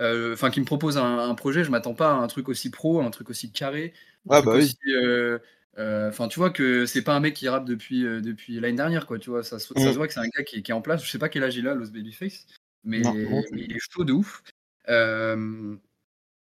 euh, 0.00 0.32
enfin, 0.32 0.50
qui 0.50 0.60
me 0.60 0.64
propose 0.64 0.96
un, 0.96 1.18
un 1.18 1.34
projet, 1.34 1.64
je 1.64 1.70
m'attends 1.70 1.94
pas 1.94 2.12
à 2.12 2.14
un 2.14 2.26
truc 2.26 2.48
aussi 2.48 2.70
pro, 2.70 3.00
un 3.02 3.10
truc 3.10 3.30
aussi 3.30 3.52
carré. 3.52 3.92
Ah 4.28 4.42
bah 4.42 4.52
oui. 4.54 4.62
Aussi, 4.64 4.76
euh, 4.88 5.38
enfin, 5.78 6.28
tu 6.28 6.38
vois 6.38 6.50
que 6.50 6.86
c'est 6.86 7.02
pas 7.02 7.14
un 7.14 7.20
mec 7.20 7.34
qui 7.34 7.48
rappe 7.48 7.64
depuis, 7.64 8.04
euh, 8.04 8.20
depuis 8.20 8.60
l'année 8.60 8.76
dernière, 8.76 9.06
quoi. 9.06 9.18
Tu 9.18 9.30
vois, 9.30 9.42
ça, 9.42 9.58
ça, 9.58 9.74
mmh. 9.76 9.80
se 9.80 9.96
voit 9.96 10.06
que 10.06 10.12
c'est 10.12 10.20
un 10.20 10.28
gars 10.28 10.44
qui, 10.44 10.62
qui, 10.62 10.70
est 10.70 10.74
en 10.74 10.82
place. 10.82 11.04
Je 11.04 11.10
sais 11.10 11.18
pas 11.18 11.28
quel 11.28 11.44
âge 11.44 11.56
il 11.56 11.68
a, 11.68 11.74
Los 11.74 11.90
Babyface, 11.90 12.46
mais, 12.84 13.00
non, 13.00 13.14
non. 13.14 13.42
mais 13.52 13.62
il 13.62 13.72
est 13.72 13.80
chaud 13.80 14.04
de 14.04 14.12
ouf. 14.12 14.42
Euh, 14.88 15.76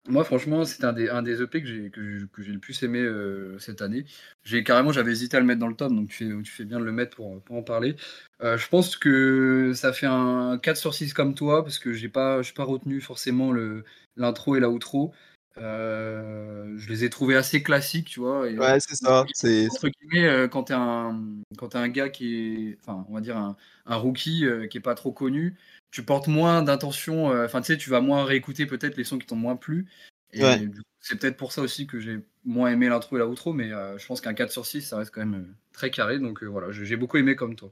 moi, 0.10 0.23
franchement, 0.23 0.63
c'est 0.63 0.86
un 0.86 0.93
des, 0.93 1.10
un 1.10 1.21
des 1.21 1.41
EP 1.41 1.62
que 1.62 1.67
j'ai, 1.67 1.89
que, 1.89 2.41
j'ai 2.41 2.53
le 2.53 2.60
plus 2.60 2.82
aimé 2.84 2.99
euh, 2.99 3.60
cette 3.60 3.82
année. 3.82 4.06
J'ai 4.43 4.63
carrément, 4.63 4.93
j'avais 4.93 5.12
hésité 5.12 5.36
à 5.36 5.41
le 5.41 5.45
mettre 5.45 5.60
dans 5.60 5.67
le 5.67 5.75
top, 5.75 5.91
donc 5.91 6.10
tu 6.10 6.25
fais, 6.25 6.43
tu 6.43 6.51
fais 6.51 6.63
bien 6.63 6.80
de 6.80 6.86
le 6.86 6.93
mettre 6.93 7.15
pour, 7.15 7.41
pour 7.41 7.58
en 7.58 7.63
parler. 7.63 7.97
Euh, 8.41 8.58
je 8.58 8.69
pense 8.69 8.95
que 8.95 9.73
ça 9.75 9.91
fait 9.91 10.06
un 10.06 10.60
4 10.63 10.77
sur 10.77 10.93
6 10.93 11.13
comme 11.13 11.36
toi, 11.36 11.63
parce 11.63 11.77
que 11.77 11.91
j'ai 11.91 12.08
pas, 12.08 12.41
j'ai 12.41 12.53
pas 12.53 12.63
retenu 12.63 13.01
forcément 13.01 13.51
le, 13.51 13.84
l'intro 14.15 14.56
et 14.56 14.62
l'outro. 14.62 15.13
Euh, 15.59 16.73
je 16.77 16.89
les 16.89 17.03
ai 17.03 17.09
trouvés 17.09 17.35
assez 17.35 17.63
classiques, 17.63 18.07
tu 18.07 18.19
vois. 18.19 18.49
Et, 18.49 18.57
ouais, 18.57 18.79
c'est 18.79 18.95
ça. 18.95 19.25
C'est 19.33 19.67
entre 19.69 19.89
guillemets 19.89 20.27
euh, 20.27 20.47
quand 20.47 20.63
t'es 20.63 20.73
un 20.73 21.19
quand 21.57 21.75
es 21.75 21.77
un 21.77 21.89
gars 21.89 22.09
qui 22.09 22.35
est, 22.35 22.77
enfin, 22.81 23.05
on 23.09 23.13
va 23.13 23.21
dire 23.21 23.37
un, 23.37 23.57
un 23.85 23.95
rookie 23.95 24.45
euh, 24.45 24.67
qui 24.67 24.77
est 24.77 24.81
pas 24.81 24.95
trop 24.95 25.11
connu, 25.11 25.55
tu 25.91 26.03
portes 26.03 26.27
moins 26.27 26.63
d'intention. 26.63 27.31
Euh, 27.31 27.45
enfin, 27.45 27.61
tu 27.61 27.67
sais, 27.67 27.77
tu 27.77 27.89
vas 27.89 28.01
moins 28.01 28.25
réécouter 28.25 28.65
peut-être 28.65 28.97
les 28.97 29.03
sons 29.03 29.17
qui 29.17 29.25
t'ont 29.25 29.35
moins 29.35 29.55
plu. 29.55 29.87
Et 30.33 30.43
ouais. 30.43 30.67
c'est 30.99 31.17
peut-être 31.17 31.37
pour 31.37 31.51
ça 31.51 31.61
aussi 31.61 31.87
que 31.87 31.99
j'ai 31.99 32.19
moins 32.43 32.69
aimé 32.69 32.89
l'intro 32.89 33.15
et 33.15 33.19
l'outro, 33.19 33.53
mais 33.53 33.69
je 33.69 34.05
pense 34.05 34.19
qu'un 34.19 34.33
4 34.33 34.51
sur 34.51 34.65
6, 34.65 34.81
ça 34.81 34.97
reste 34.97 35.11
quand 35.11 35.25
même 35.25 35.55
très 35.71 35.89
carré. 35.89 36.19
Donc 36.19 36.43
voilà, 36.43 36.71
j'ai 36.71 36.97
beaucoup 36.97 37.17
aimé 37.17 37.37
comme 37.37 37.55
toi. 37.55 37.71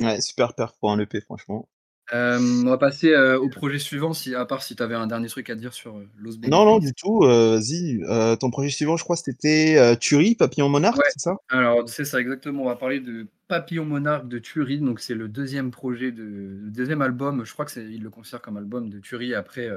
Ouais, 0.00 0.20
super 0.20 0.54
perf 0.54 0.72
pour 0.78 0.92
un 0.92 0.98
EP, 1.00 1.20
franchement. 1.20 1.68
Euh, 2.12 2.38
on 2.64 2.68
va 2.68 2.78
passer 2.78 3.12
euh, 3.12 3.38
au 3.38 3.48
projet 3.48 3.78
suivant, 3.78 4.12
si, 4.12 4.34
à 4.34 4.44
part 4.44 4.62
si 4.62 4.74
tu 4.74 4.82
avais 4.82 4.94
un 4.94 5.06
dernier 5.06 5.28
truc 5.28 5.48
à 5.50 5.54
dire 5.54 5.72
sur 5.72 5.96
euh. 5.96 6.08
Non, 6.48 6.64
non, 6.64 6.78
du 6.78 6.92
tout. 6.92 7.20
Vas-y, 7.20 8.00
ton 8.38 8.50
projet 8.50 8.70
suivant, 8.70 8.96
je 8.96 9.04
crois, 9.04 9.16
c'était 9.16 9.96
Turi, 9.98 10.34
Papillon 10.34 10.68
Monarque, 10.68 10.98
ouais. 10.98 11.04
c'est 11.10 11.20
ça? 11.20 11.36
Alors, 11.48 11.88
c'est 11.88 12.04
ça, 12.04 12.20
exactement. 12.20 12.62
On 12.62 12.66
va 12.66 12.76
parler 12.76 13.00
de 13.00 13.26
Papillon 13.48 13.84
Monarque 13.84 14.28
de 14.28 14.38
Turi. 14.38 14.78
Donc, 14.80 15.00
c'est 15.00 15.14
le 15.14 15.28
deuxième 15.28 15.70
projet, 15.70 16.12
de, 16.12 16.22
le 16.22 16.70
deuxième 16.70 17.02
album. 17.02 17.44
Je 17.44 17.52
crois 17.52 17.64
qu'il 17.64 18.02
le 18.02 18.10
considère 18.10 18.42
comme 18.42 18.56
album 18.56 18.90
de 18.90 18.98
Turi 18.98 19.34
après 19.34 19.70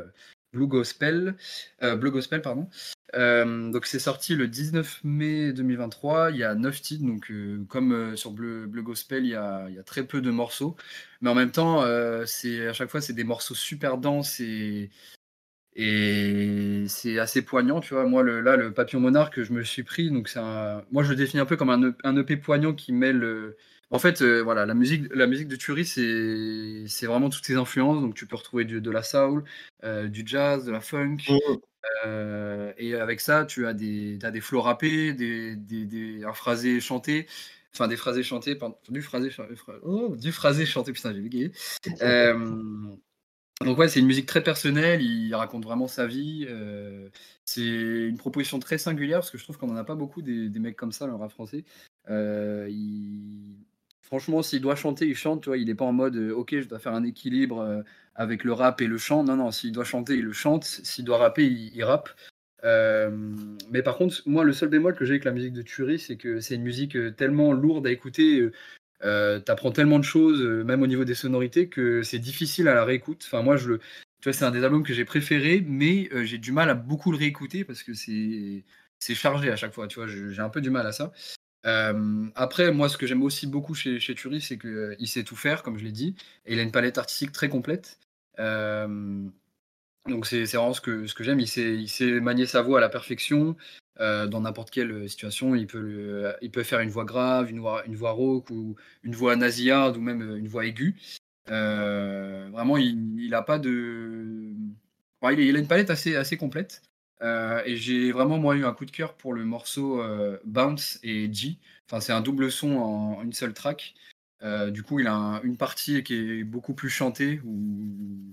Blue 0.53 0.67
Gospel. 0.67 1.35
Blue 1.81 2.11
Gospel, 2.11 2.41
pardon. 2.41 2.69
Euh, 3.15 3.71
donc 3.71 3.85
c'est 3.85 3.99
sorti 3.99 4.35
le 4.35 4.47
19 4.47 5.01
mai 5.03 5.53
2023, 5.53 6.31
il 6.31 6.37
y 6.37 6.43
a 6.43 6.55
9 6.55 6.81
titres, 6.81 7.05
donc 7.05 7.29
euh, 7.29 7.63
comme 7.69 7.91
euh, 7.93 8.15
sur 8.15 8.31
Bleu, 8.31 8.65
Bleu 8.65 8.81
Gospel, 8.81 9.25
il 9.25 9.29
y, 9.29 9.35
a, 9.35 9.67
très 9.85 10.03
peu 10.05 10.19
de 10.19 10.31
morceaux, 10.31 10.75
mais 11.21 11.29
en 11.29 11.35
même 11.35 11.51
temps, 11.51 11.83
c'est 12.25 12.67
à 12.67 12.73
chaque 12.73 12.89
fois 12.89 13.01
c'est 13.01 13.13
des 13.13 13.23
morceaux 13.23 13.55
super 13.55 13.97
denses 13.97 14.39
et, 14.39 14.89
c'est 15.75 17.19
assez 17.19 17.41
poignant, 17.41 17.79
tu 17.79 17.93
vois. 17.93 18.05
Moi 18.05 18.23
le, 18.23 18.41
là 18.41 18.55
le 18.55 18.73
Papillon 18.73 19.01
Monarque, 19.01 19.41
je 19.43 19.53
me 19.53 19.63
suis 19.63 19.83
pris, 19.83 20.09
donc 20.11 20.29
moi 20.91 21.03
je 21.03 21.09
le 21.09 21.15
définis 21.15 21.41
un 21.41 21.45
peu 21.45 21.57
comme 21.57 21.69
un, 21.69 21.93
un 22.03 22.17
EP 22.17 22.37
poignant 22.37 22.73
qui 22.73 22.93
mêle 22.93 23.55
en 23.93 23.99
fait, 23.99 24.23
euh, 24.23 24.41
voilà, 24.41 24.65
la 24.65 24.73
musique, 24.73 25.03
la 25.13 25.27
musique 25.27 25.47
de 25.47 25.55
Turi, 25.55 25.85
c'est, 25.85 27.05
vraiment 27.05 27.29
toutes 27.29 27.45
ces 27.45 27.57
influences. 27.57 28.01
Donc, 28.01 28.15
tu 28.15 28.25
peux 28.25 28.35
retrouver 28.35 28.65
du, 28.65 28.81
de 28.81 28.89
la 28.89 29.03
soul, 29.03 29.43
euh, 29.83 30.07
du 30.07 30.23
jazz, 30.25 30.65
de 30.65 30.71
la 30.71 30.81
funk. 30.81 31.17
Mmh. 31.29 31.37
Euh, 32.05 32.73
et 32.79 32.95
avec 32.95 33.19
ça, 33.19 33.45
tu 33.45 33.67
as 33.67 33.75
des, 33.75 34.17
as 34.23 34.31
des 34.31 34.41
flots 34.41 34.61
rappés, 34.61 35.13
des, 35.13 35.55
des, 35.55 35.85
des, 35.85 36.23
un 36.23 36.33
phrasé 36.33 36.79
chanté. 36.79 37.27
Enfin, 37.71 37.87
des 37.87 37.95
phrasés 37.95 38.23
chantés, 38.23 38.55
pardon, 38.55 38.75
du 38.89 39.03
phrasé, 39.03 39.29
oh, 39.83 40.15
du 40.15 40.31
phrasé 40.31 40.65
chanté, 40.65 40.91
putain, 40.91 41.13
j'ai 41.13 41.21
bégayé. 41.21 41.51
donc, 43.61 43.77
ouais, 43.77 43.89
c'est 43.89 43.99
une 43.99 44.07
musique 44.07 44.25
très 44.25 44.41
personnelle. 44.41 45.03
Il 45.03 45.35
raconte 45.35 45.65
vraiment 45.65 45.87
sa 45.87 46.07
vie. 46.07 46.47
c'est 47.45 47.61
une 47.61 48.17
proposition 48.17 48.57
très 48.57 48.79
singulière 48.79 49.19
parce 49.19 49.29
que 49.29 49.37
je 49.37 49.43
trouve 49.43 49.59
qu'on 49.59 49.67
n'en 49.67 49.75
a 49.75 49.83
pas 49.83 49.95
beaucoup 49.95 50.23
des, 50.23 50.49
des 50.49 50.59
mecs 50.59 50.77
comme 50.77 50.91
ça 50.91 51.05
dans 51.05 51.11
le 51.11 51.19
rap 51.19 51.31
français. 51.31 51.63
il 52.09 53.59
franchement, 54.13 54.43
s'il 54.43 54.61
doit 54.61 54.75
chanter, 54.75 55.07
il 55.07 55.15
chante, 55.15 55.41
tu 55.41 55.49
vois, 55.49 55.57
il 55.57 55.65
n'est 55.65 55.73
pas 55.73 55.85
en 55.85 55.91
mode 55.91 56.15
euh, 56.15 56.35
ok, 56.35 56.59
je 56.59 56.67
dois 56.67 56.77
faire 56.77 56.93
un 56.93 57.03
équilibre 57.03 57.61
euh, 57.61 57.81
avec 58.13 58.43
le 58.43 58.53
rap 58.53 58.79
et 58.79 58.85
le 58.85 58.99
chant. 58.99 59.23
Non, 59.23 59.35
non, 59.35 59.49
s'il 59.49 59.71
doit 59.71 59.85
chanter, 59.85 60.13
il 60.13 60.25
le 60.25 60.33
chante. 60.33 60.65
S'il 60.65 61.03
doit 61.03 61.17
rapper, 61.17 61.47
il, 61.47 61.83
rappe. 61.83 62.09
Euh, 62.63 63.09
mais 63.71 63.81
par 63.81 63.97
contre, 63.97 64.21
moi, 64.27 64.43
le 64.43 64.53
seul 64.53 64.69
bémol 64.69 64.93
que 64.93 65.03
j'ai 65.03 65.13
avec 65.13 65.23
la 65.23 65.31
musique 65.31 65.53
de 65.53 65.63
Turi, 65.63 65.97
c'est 65.97 66.15
que 66.15 66.41
c'est 66.41 66.53
une 66.53 66.61
musique 66.61 66.95
tellement 67.15 67.53
lourde 67.53 67.87
à 67.87 67.91
écouter. 67.91 68.47
t'apprends 69.01 69.71
tellement 69.71 69.97
de 69.97 70.03
choses, 70.03 70.43
même 70.43 70.83
au 70.83 70.87
niveau 70.87 71.05
des 71.05 71.15
sonorités, 71.15 71.67
que 71.67 72.03
c'est 72.03 72.19
difficile 72.19 72.67
à 72.67 72.75
la 72.75 72.85
réécoute. 72.85 73.23
Enfin, 73.25 73.41
moi, 73.41 73.57
je 73.57 73.67
le, 73.67 73.77
tu 73.79 74.29
vois, 74.29 74.33
c'est 74.33 74.45
un 74.45 74.51
des 74.51 74.63
albums 74.63 74.83
que 74.83 74.93
j'ai 74.93 75.05
préféré, 75.05 75.65
mais 75.67 76.07
j'ai 76.23 76.37
du 76.37 76.51
mal 76.51 76.69
à 76.69 76.75
beaucoup 76.75 77.11
le 77.11 77.17
réécouter 77.17 77.63
parce 77.63 77.81
que 77.81 77.95
c'est, 77.95 78.63
c'est 78.99 79.15
chargé 79.15 79.49
à 79.49 79.55
chaque 79.55 79.73
fois. 79.73 79.87
Tu 79.87 79.95
vois, 79.95 80.07
j'ai 80.07 80.39
un 80.39 80.49
peu 80.49 80.61
du 80.61 80.69
mal 80.69 80.85
à 80.85 80.91
ça. 80.91 81.11
Euh, 81.65 82.25
après, 82.35 82.71
moi, 82.71 82.89
ce 82.89 82.97
que 82.97 83.07
j'aime 83.07 83.23
aussi 83.23 83.47
beaucoup 83.47 83.73
chez, 83.73 83.99
chez 83.99 84.15
Turi, 84.15 84.41
c'est 84.41 84.57
qu'il 84.57 85.07
sait 85.07 85.23
tout 85.23 85.35
faire, 85.35 85.63
comme 85.63 85.77
je 85.77 85.83
l'ai 85.83 85.91
dit, 85.91 86.15
et 86.45 86.53
il 86.53 86.59
a 86.59 86.63
une 86.63 86.71
palette 86.71 86.97
artistique 86.97 87.31
très 87.31 87.49
complète. 87.49 87.99
Euh, 88.39 89.27
donc 90.07 90.25
c'est 90.25 90.43
vraiment 90.43 90.73
ce 90.73 90.81
que, 90.81 91.07
ce 91.07 91.13
que 91.13 91.23
j'aime. 91.23 91.39
Il 91.39 91.47
sait, 91.47 92.19
manier 92.19 92.45
sa 92.45 92.61
voix 92.61 92.79
à 92.79 92.81
la 92.81 92.89
perfection. 92.89 93.55
euh, 93.99 94.27
dans 94.27 94.41
n'importe 94.41 94.71
quelle 94.71 95.07
situation, 95.09 95.55
il 95.55 95.67
peut, 95.67 96.33
il 96.41 96.51
peut 96.51 96.63
faire 96.63 96.79
une 96.79 96.89
voix 96.89 97.05
grave, 97.05 97.49
une 97.51 97.59
voix, 97.59 97.85
une 97.85 97.95
voix 97.95 98.11
rauque 98.11 98.49
ou 98.49 98.75
une 99.03 99.15
voix 99.15 99.35
nasillarde 99.35 99.97
ou 99.97 100.01
même 100.01 100.21
euh, 100.21 100.37
une 100.37 100.47
voix 100.47 100.65
aiguë. 100.65 100.95
Euh, 101.49 102.49
vraiment, 102.51 102.77
il 102.77 103.29
n'a 103.29 103.41
pas 103.41 103.59
de. 103.59 104.53
Il 105.23 105.55
a 105.55 105.59
une 105.59 105.67
palette 105.67 105.89
assez, 105.89 106.15
assez 106.15 106.37
complète. 106.37 106.81
Euh, 107.23 107.61
et 107.65 107.77
j'ai 107.77 108.11
vraiment 108.11 108.37
moi 108.37 108.55
eu 108.55 108.65
un 108.65 108.73
coup 108.73 108.85
de 108.85 108.91
cœur 108.91 109.15
pour 109.15 109.33
le 109.33 109.45
morceau 109.45 110.01
euh, 110.01 110.37
Bounce 110.45 110.99
et 111.03 111.31
G. 111.33 111.57
Enfin, 111.89 112.01
c'est 112.01 112.11
un 112.13 112.21
double 112.21 112.51
son 112.51 112.75
en 112.77 113.21
une 113.23 113.33
seule 113.33 113.53
track. 113.53 113.93
Euh, 114.43 114.71
du 114.71 114.83
coup, 114.83 114.99
il 114.99 115.07
a 115.07 115.13
un- 115.15 115.41
une 115.43 115.55
partie 115.57 116.03
qui 116.03 116.15
est 116.15 116.43
beaucoup 116.43 116.73
plus 116.73 116.89
chantée. 116.89 117.41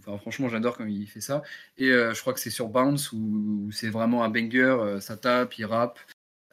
Enfin, 0.00 0.18
franchement, 0.18 0.48
j'adore 0.48 0.76
quand 0.76 0.86
il 0.86 1.06
fait 1.06 1.20
ça. 1.20 1.42
Et 1.78 1.88
je 1.88 2.20
crois 2.20 2.32
que 2.34 2.40
c'est 2.40 2.50
sur 2.50 2.68
Bounce 2.68 3.12
où, 3.12 3.70
c'est 3.72 3.90
vraiment 3.90 4.24
un 4.24 4.28
banger. 4.28 4.98
ça 5.00 5.16
tape, 5.16 5.56
il 5.58 5.64
rappe. 5.66 5.98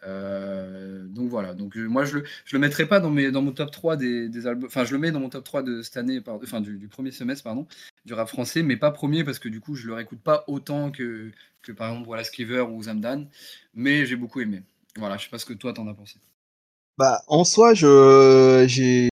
Euh, 0.04 1.06
donc 1.08 1.30
voilà. 1.30 1.54
Donc 1.54 1.78
euh, 1.78 1.88
moi, 1.88 2.06
je 2.06 2.18
le, 2.18 2.60
mettrai 2.60 2.88
pas 2.88 3.00
dans, 3.00 3.10
mon 3.10 3.52
top 3.52 3.72
3 3.72 3.98
des, 3.98 4.48
albums. 4.48 4.68
Enfin, 4.68 4.86
je 4.86 4.94
le 4.94 5.00
mets 5.00 5.12
dans 5.12 5.20
mon 5.20 5.30
top 5.30 5.44
3 5.44 5.64
de 5.64 5.82
cette 5.82 5.98
année, 5.98 6.22
par- 6.22 6.36
enfin 6.36 6.62
du, 6.62 6.78
du 6.78 6.88
premier 6.88 7.12
semestre, 7.12 7.44
pardon, 7.44 7.68
du 8.06 8.14
rap 8.14 8.28
français, 8.28 8.64
mais 8.64 8.78
pas 8.78 8.92
premier 8.92 9.24
parce 9.24 9.40
que 9.40 9.50
du 9.50 9.60
coup, 9.60 9.76
je 9.76 9.88
le 9.88 9.94
réécoute 9.94 10.22
pas 10.22 10.44
autant 10.48 10.92
que, 10.92 11.32
par 11.76 11.90
exemple 11.90 12.10
Wallace 12.10 12.30
Cleaver 12.30 12.62
ou 12.62 12.84
Zamdan. 12.84 13.26
Mais 13.74 14.06
j'ai 14.06 14.16
beaucoup 14.16 14.40
aimé. 14.40 14.64
Voilà, 14.98 15.18
je 15.18 15.26
sais 15.26 15.30
pas 15.30 15.40
ce 15.40 15.46
que 15.46 15.54
toi 15.54 15.74
t'en 15.74 15.88
as 15.88 15.94
pensé. 15.94 16.16
Bah, 16.98 17.22
en 17.28 17.44
soi, 17.44 17.76
je, 17.76 18.66
j'ai, 18.68 19.10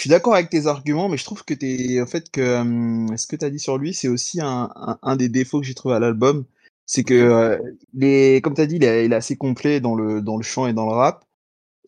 suis 0.00 0.10
d'accord 0.10 0.34
avec 0.34 0.50
tes 0.50 0.66
arguments, 0.66 1.08
mais 1.08 1.16
je 1.16 1.24
trouve 1.24 1.44
que 1.44 2.02
en 2.02 2.06
fait, 2.06 2.26
hum, 2.38 3.16
ce 3.16 3.26
que 3.26 3.36
tu 3.36 3.44
as 3.44 3.50
dit 3.50 3.58
sur 3.58 3.78
lui, 3.78 3.94
c'est 3.94 4.08
aussi 4.08 4.40
un, 4.40 4.98
un 5.02 5.16
des 5.16 5.28
défauts 5.28 5.60
que 5.60 5.66
j'ai 5.66 5.74
trouvé 5.74 5.94
à 5.94 6.00
l'album. 6.00 6.44
C'est 6.92 7.04
que, 7.04 7.14
euh, 7.14 7.56
il 7.94 8.02
est, 8.04 8.42
comme 8.44 8.54
tu 8.54 8.60
as 8.62 8.66
dit, 8.66 8.74
il 8.76 8.84
est, 8.84 9.04
il 9.06 9.12
est 9.12 9.16
assez 9.16 9.36
complet 9.36 9.80
dans 9.80 9.94
le, 9.94 10.20
dans 10.22 10.36
le 10.36 10.42
chant 10.42 10.66
et 10.66 10.72
dans 10.72 10.86
le 10.86 10.92
rap. 10.92 11.24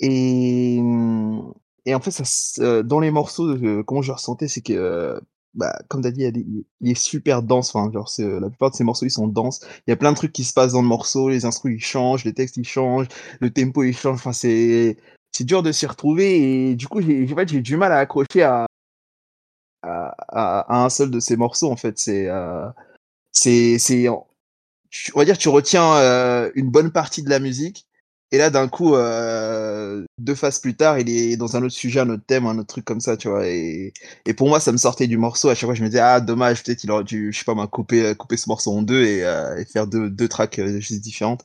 Et, 0.00 0.78
hum, 0.80 1.54
et 1.86 1.94
en 1.94 2.00
fait, 2.00 2.10
ça, 2.12 2.24
euh, 2.62 2.82
dans 2.84 3.00
les 3.00 3.10
morceaux, 3.10 3.48
euh, 3.48 3.82
comment 3.84 4.02
je 4.02 4.12
ressentais, 4.12 4.48
c'est 4.48 4.62
que, 4.62 4.72
euh, 4.74 5.20
bah, 5.54 5.76
comme 5.88 6.02
tu 6.02 6.08
as 6.08 6.12
dit, 6.12 6.24
il, 6.80 6.90
est 6.90 6.94
super 6.94 7.42
dense. 7.42 7.74
Enfin, 7.74 7.90
genre, 7.92 8.08
c'est, 8.08 8.24
la 8.40 8.48
plupart 8.48 8.70
de 8.70 8.76
ces 8.76 8.84
morceaux, 8.84 9.06
ils 9.06 9.10
sont 9.10 9.28
denses. 9.28 9.60
Il 9.86 9.90
y 9.90 9.94
a 9.94 9.96
plein 9.96 10.12
de 10.12 10.16
trucs 10.16 10.32
qui 10.32 10.44
se 10.44 10.52
passent 10.54 10.72
dans 10.72 10.82
le 10.82 10.88
morceau, 10.88 11.28
les 11.30 11.44
instruments, 11.46 11.76
ils 11.76 11.80
changent, 11.84 12.24
les 12.24 12.34
textes, 12.34 12.56
ils 12.58 12.66
changent, 12.68 13.08
le 13.40 13.50
tempo, 13.52 13.82
il 13.84 13.96
change. 13.96 14.16
Enfin, 14.16 14.32
c'est, 14.32 14.98
c'est 15.32 15.44
dur 15.44 15.62
de 15.64 15.72
s'y 15.72 15.86
retrouver. 15.86 16.70
Et 16.70 16.76
du 16.76 16.88
coup, 16.88 17.02
j'ai, 17.02 17.24
en 17.32 17.36
fait, 17.36 17.48
j'ai 17.48 17.60
du 17.62 17.76
mal 17.76 17.92
à 17.92 17.98
accrocher 17.98 18.42
à, 18.44 18.66
à, 19.82 20.14
à- 20.28 20.84
un 20.84 20.90
seul 20.90 21.10
de 21.10 21.20
ces 21.20 21.36
morceaux, 21.36 21.70
en 21.70 21.76
fait. 21.76 21.98
C'est, 21.98 22.28
euh, 22.28 22.68
c'est, 23.32 23.78
tu- 24.92 25.12
on 25.16 25.20
va 25.20 25.26
dire, 25.26 25.38
tu 25.38 25.50
retiens 25.50 25.96
euh, 25.96 26.52
une 26.56 26.70
bonne 26.70 26.92
partie 26.92 27.24
de 27.24 27.30
la 27.30 27.40
musique. 27.40 27.86
Et 28.34 28.38
là, 28.38 28.50
d'un 28.50 28.68
coup, 28.68 28.94
euh, 28.94 30.04
deux 30.18 30.34
phases 30.34 30.60
plus 30.60 30.74
tard, 30.76 30.98
il 30.98 31.10
est 31.10 31.36
dans 31.36 31.56
un 31.56 31.62
autre 31.64 31.74
sujet, 31.74 32.00
un 32.00 32.10
autre 32.10 32.24
thème, 32.26 32.46
un 32.46 32.58
autre 32.58 32.68
truc 32.68 32.84
comme 32.86 33.00
ça, 33.00 33.16
tu 33.18 33.28
vois. 33.28 33.46
Et, 33.48 33.92
et 34.26 34.34
pour 34.34 34.48
moi, 34.48 34.60
ça 34.60 34.72
me 34.72 34.78
sortait 34.78 35.06
du 35.08 35.18
morceau. 35.18 35.50
À 35.50 35.54
chaque 35.56 35.66
fois, 35.68 35.74
je 35.74 35.82
me 35.82 35.88
disais, 35.88 36.00
ah, 36.00 36.20
dommage, 36.20 36.62
peut-être 36.62 36.84
il 36.84 36.90
aurait 36.92 37.04
dû, 37.04 37.32
je 37.32 37.38
sais 37.40 37.44
pas, 37.44 37.66
couper, 37.66 38.14
couper 38.16 38.38
ce 38.38 38.48
morceau 38.48 38.72
en 38.72 38.82
deux 38.82 39.02
et, 39.04 39.24
euh, 39.24 39.56
et 39.58 39.66
faire 39.66 39.86
deux, 39.86 40.10
deux 40.10 40.28
tracks 40.28 40.58
euh, 40.60 40.80
juste 40.80 41.02
différentes. 41.02 41.44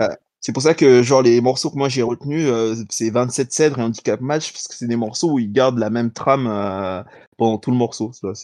Euh, 0.00 0.08
c'est 0.40 0.52
pour 0.52 0.62
ça 0.62 0.74
que, 0.74 1.02
genre, 1.02 1.22
les 1.22 1.40
morceaux 1.40 1.70
que 1.70 1.76
moi 1.76 1.88
j'ai 1.88 2.02
retenus, 2.02 2.48
euh, 2.48 2.74
c'est 2.90 3.10
27 3.10 3.52
Cèdres 3.52 3.80
et 3.80 3.82
Handicap 3.82 4.20
Match, 4.20 4.52
parce 4.52 4.68
que 4.68 4.74
c'est 4.74 4.86
des 4.86 4.96
morceaux 4.96 5.32
où 5.32 5.38
ils 5.38 5.52
gardent 5.52 5.78
la 5.78 5.90
même 5.90 6.12
trame 6.12 6.46
euh, 6.48 7.02
pendant 7.36 7.58
tout 7.58 7.70
le 7.72 7.76
morceau. 7.76 8.12
tu 8.14 8.20
vois. 8.22 8.34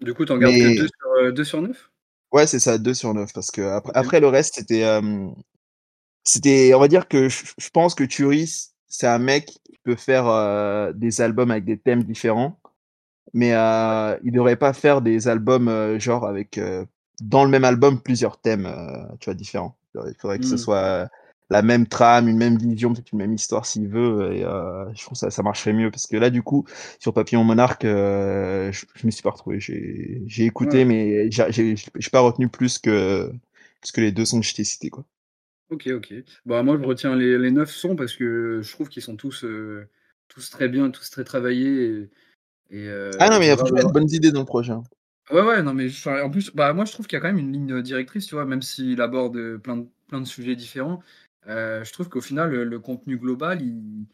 Du 0.00 0.14
coup, 0.14 0.24
t'en 0.24 0.38
gardes 0.38 0.54
que 0.54 0.68
Mais 0.68 0.76
2 0.76 0.86
sur, 0.86 1.10
euh, 1.18 1.32
deux 1.32 1.44
sur 1.44 1.62
9 1.62 1.90
ouais, 2.32 2.46
c'est 2.46 2.60
ça, 2.60 2.78
2 2.78 2.94
sur 2.94 3.14
9. 3.14 3.32
Parce 3.32 3.50
que 3.50 3.62
après, 3.62 3.92
après 3.94 4.20
le 4.20 4.28
reste, 4.28 4.54
c'était. 4.56 4.84
euh, 4.84 5.28
c'était, 6.24 6.74
on 6.74 6.80
va 6.80 6.88
dire 6.88 7.08
que 7.08 7.28
je, 7.28 7.44
je 7.58 7.70
pense 7.70 7.94
que 7.94 8.04
Turis, 8.04 8.72
c'est 8.88 9.06
un 9.06 9.18
mec 9.18 9.46
qui 9.46 9.78
peut 9.84 9.96
faire 9.96 10.26
euh, 10.28 10.92
des 10.92 11.20
albums 11.20 11.50
avec 11.50 11.64
des 11.64 11.78
thèmes 11.78 12.04
différents, 12.04 12.58
mais 13.34 13.54
euh, 13.54 14.18
il 14.24 14.32
devrait 14.32 14.56
pas 14.56 14.72
faire 14.74 15.02
des 15.02 15.28
albums 15.28 15.68
euh, 15.68 15.98
genre 16.00 16.26
avec 16.26 16.58
euh, 16.58 16.86
dans 17.22 17.44
le 17.44 17.50
même 17.50 17.64
album 17.64 18.00
plusieurs 18.02 18.40
thèmes, 18.40 18.66
euh, 18.66 19.04
tu 19.20 19.26
vois, 19.26 19.34
différents. 19.34 19.76
Il 19.96 20.14
faudrait 20.20 20.40
que 20.40 20.46
ce 20.46 20.56
Hmm. 20.56 20.58
soit 20.58 20.78
euh, 20.78 21.06
la 21.50 21.62
même 21.62 21.86
trame, 21.86 22.28
une 22.28 22.36
même 22.38 22.56
vision, 22.58 22.92
peut-être 22.92 23.12
une 23.12 23.18
même 23.18 23.32
histoire 23.32 23.66
s'il 23.66 23.88
veut, 23.88 24.32
et 24.32 24.44
euh, 24.44 24.84
je 24.94 25.02
trouve 25.02 25.14
que 25.14 25.18
ça, 25.18 25.30
ça 25.30 25.42
marcherait 25.42 25.72
mieux 25.72 25.90
parce 25.90 26.06
que 26.06 26.16
là, 26.16 26.30
du 26.30 26.42
coup, 26.42 26.64
sur 27.00 27.12
Papillon 27.12 27.44
Monarque, 27.44 27.84
euh, 27.84 28.70
je, 28.72 28.86
je 28.94 29.06
me 29.06 29.10
suis 29.10 29.22
pas 29.22 29.30
retrouvé. 29.30 29.58
J'ai, 29.60 30.44
écouté, 30.44 30.78
Ouais. 30.78 30.84
mais 30.84 31.30
j'ai, 31.30 31.74
pas 32.12 32.20
retenu 32.20 32.48
plus 32.48 32.78
que, 32.78 33.30
plus 33.80 33.92
que 33.92 34.00
les 34.00 34.12
deux 34.12 34.24
sons 34.24 34.40
que 34.40 34.46
je 34.46 34.54
t'ai 34.54 34.64
cités, 34.64 34.90
quoi. 34.90 35.04
Ok, 35.70 35.88
ok. 35.88 36.14
Bah, 36.46 36.62
moi, 36.62 36.76
je 36.80 36.84
retiens 36.84 37.14
les, 37.16 37.38
les 37.38 37.50
9 37.50 37.70
sons 37.70 37.94
parce 37.96 38.16
que 38.16 38.60
je 38.62 38.72
trouve 38.72 38.88
qu'ils 38.88 39.02
sont 39.02 39.16
tous, 39.16 39.44
euh, 39.44 39.88
tous 40.28 40.50
très 40.50 40.68
bien, 40.68 40.90
tous 40.90 41.10
très 41.10 41.22
travaillés. 41.24 42.08
Et, 42.70 42.78
et, 42.84 42.88
Ah 43.18 43.28
non, 43.30 43.38
mais 43.38 43.46
il 43.46 43.48
y 43.48 43.52
a 43.52 43.56
franchement 43.56 43.84
de 43.84 43.92
bonnes 43.92 44.10
idées 44.10 44.32
dans 44.32 44.40
le 44.40 44.46
projet. 44.46 44.72
hein. 44.72 44.82
Ouais, 45.30 45.42
ouais, 45.42 45.62
non, 45.62 45.74
mais 45.74 45.88
en 46.06 46.30
plus, 46.30 46.50
bah, 46.54 46.72
moi, 46.72 46.84
je 46.84 46.92
trouve 46.92 47.06
qu'il 47.06 47.16
y 47.16 47.18
a 47.18 47.20
quand 47.20 47.28
même 47.32 47.38
une 47.38 47.52
ligne 47.52 47.82
directrice, 47.82 48.26
tu 48.26 48.34
vois, 48.34 48.44
même 48.44 48.62
s'il 48.62 49.00
aborde 49.00 49.58
plein 49.58 49.76
de, 49.76 49.86
plein 50.08 50.20
de 50.20 50.26
sujets 50.26 50.56
différents. 50.56 51.00
Euh, 51.48 51.84
je 51.84 51.92
trouve 51.92 52.08
qu'au 52.08 52.20
final, 52.20 52.50
le, 52.50 52.64
le 52.64 52.78
contenu 52.78 53.16
global, 53.16 53.62
il, 53.62 54.04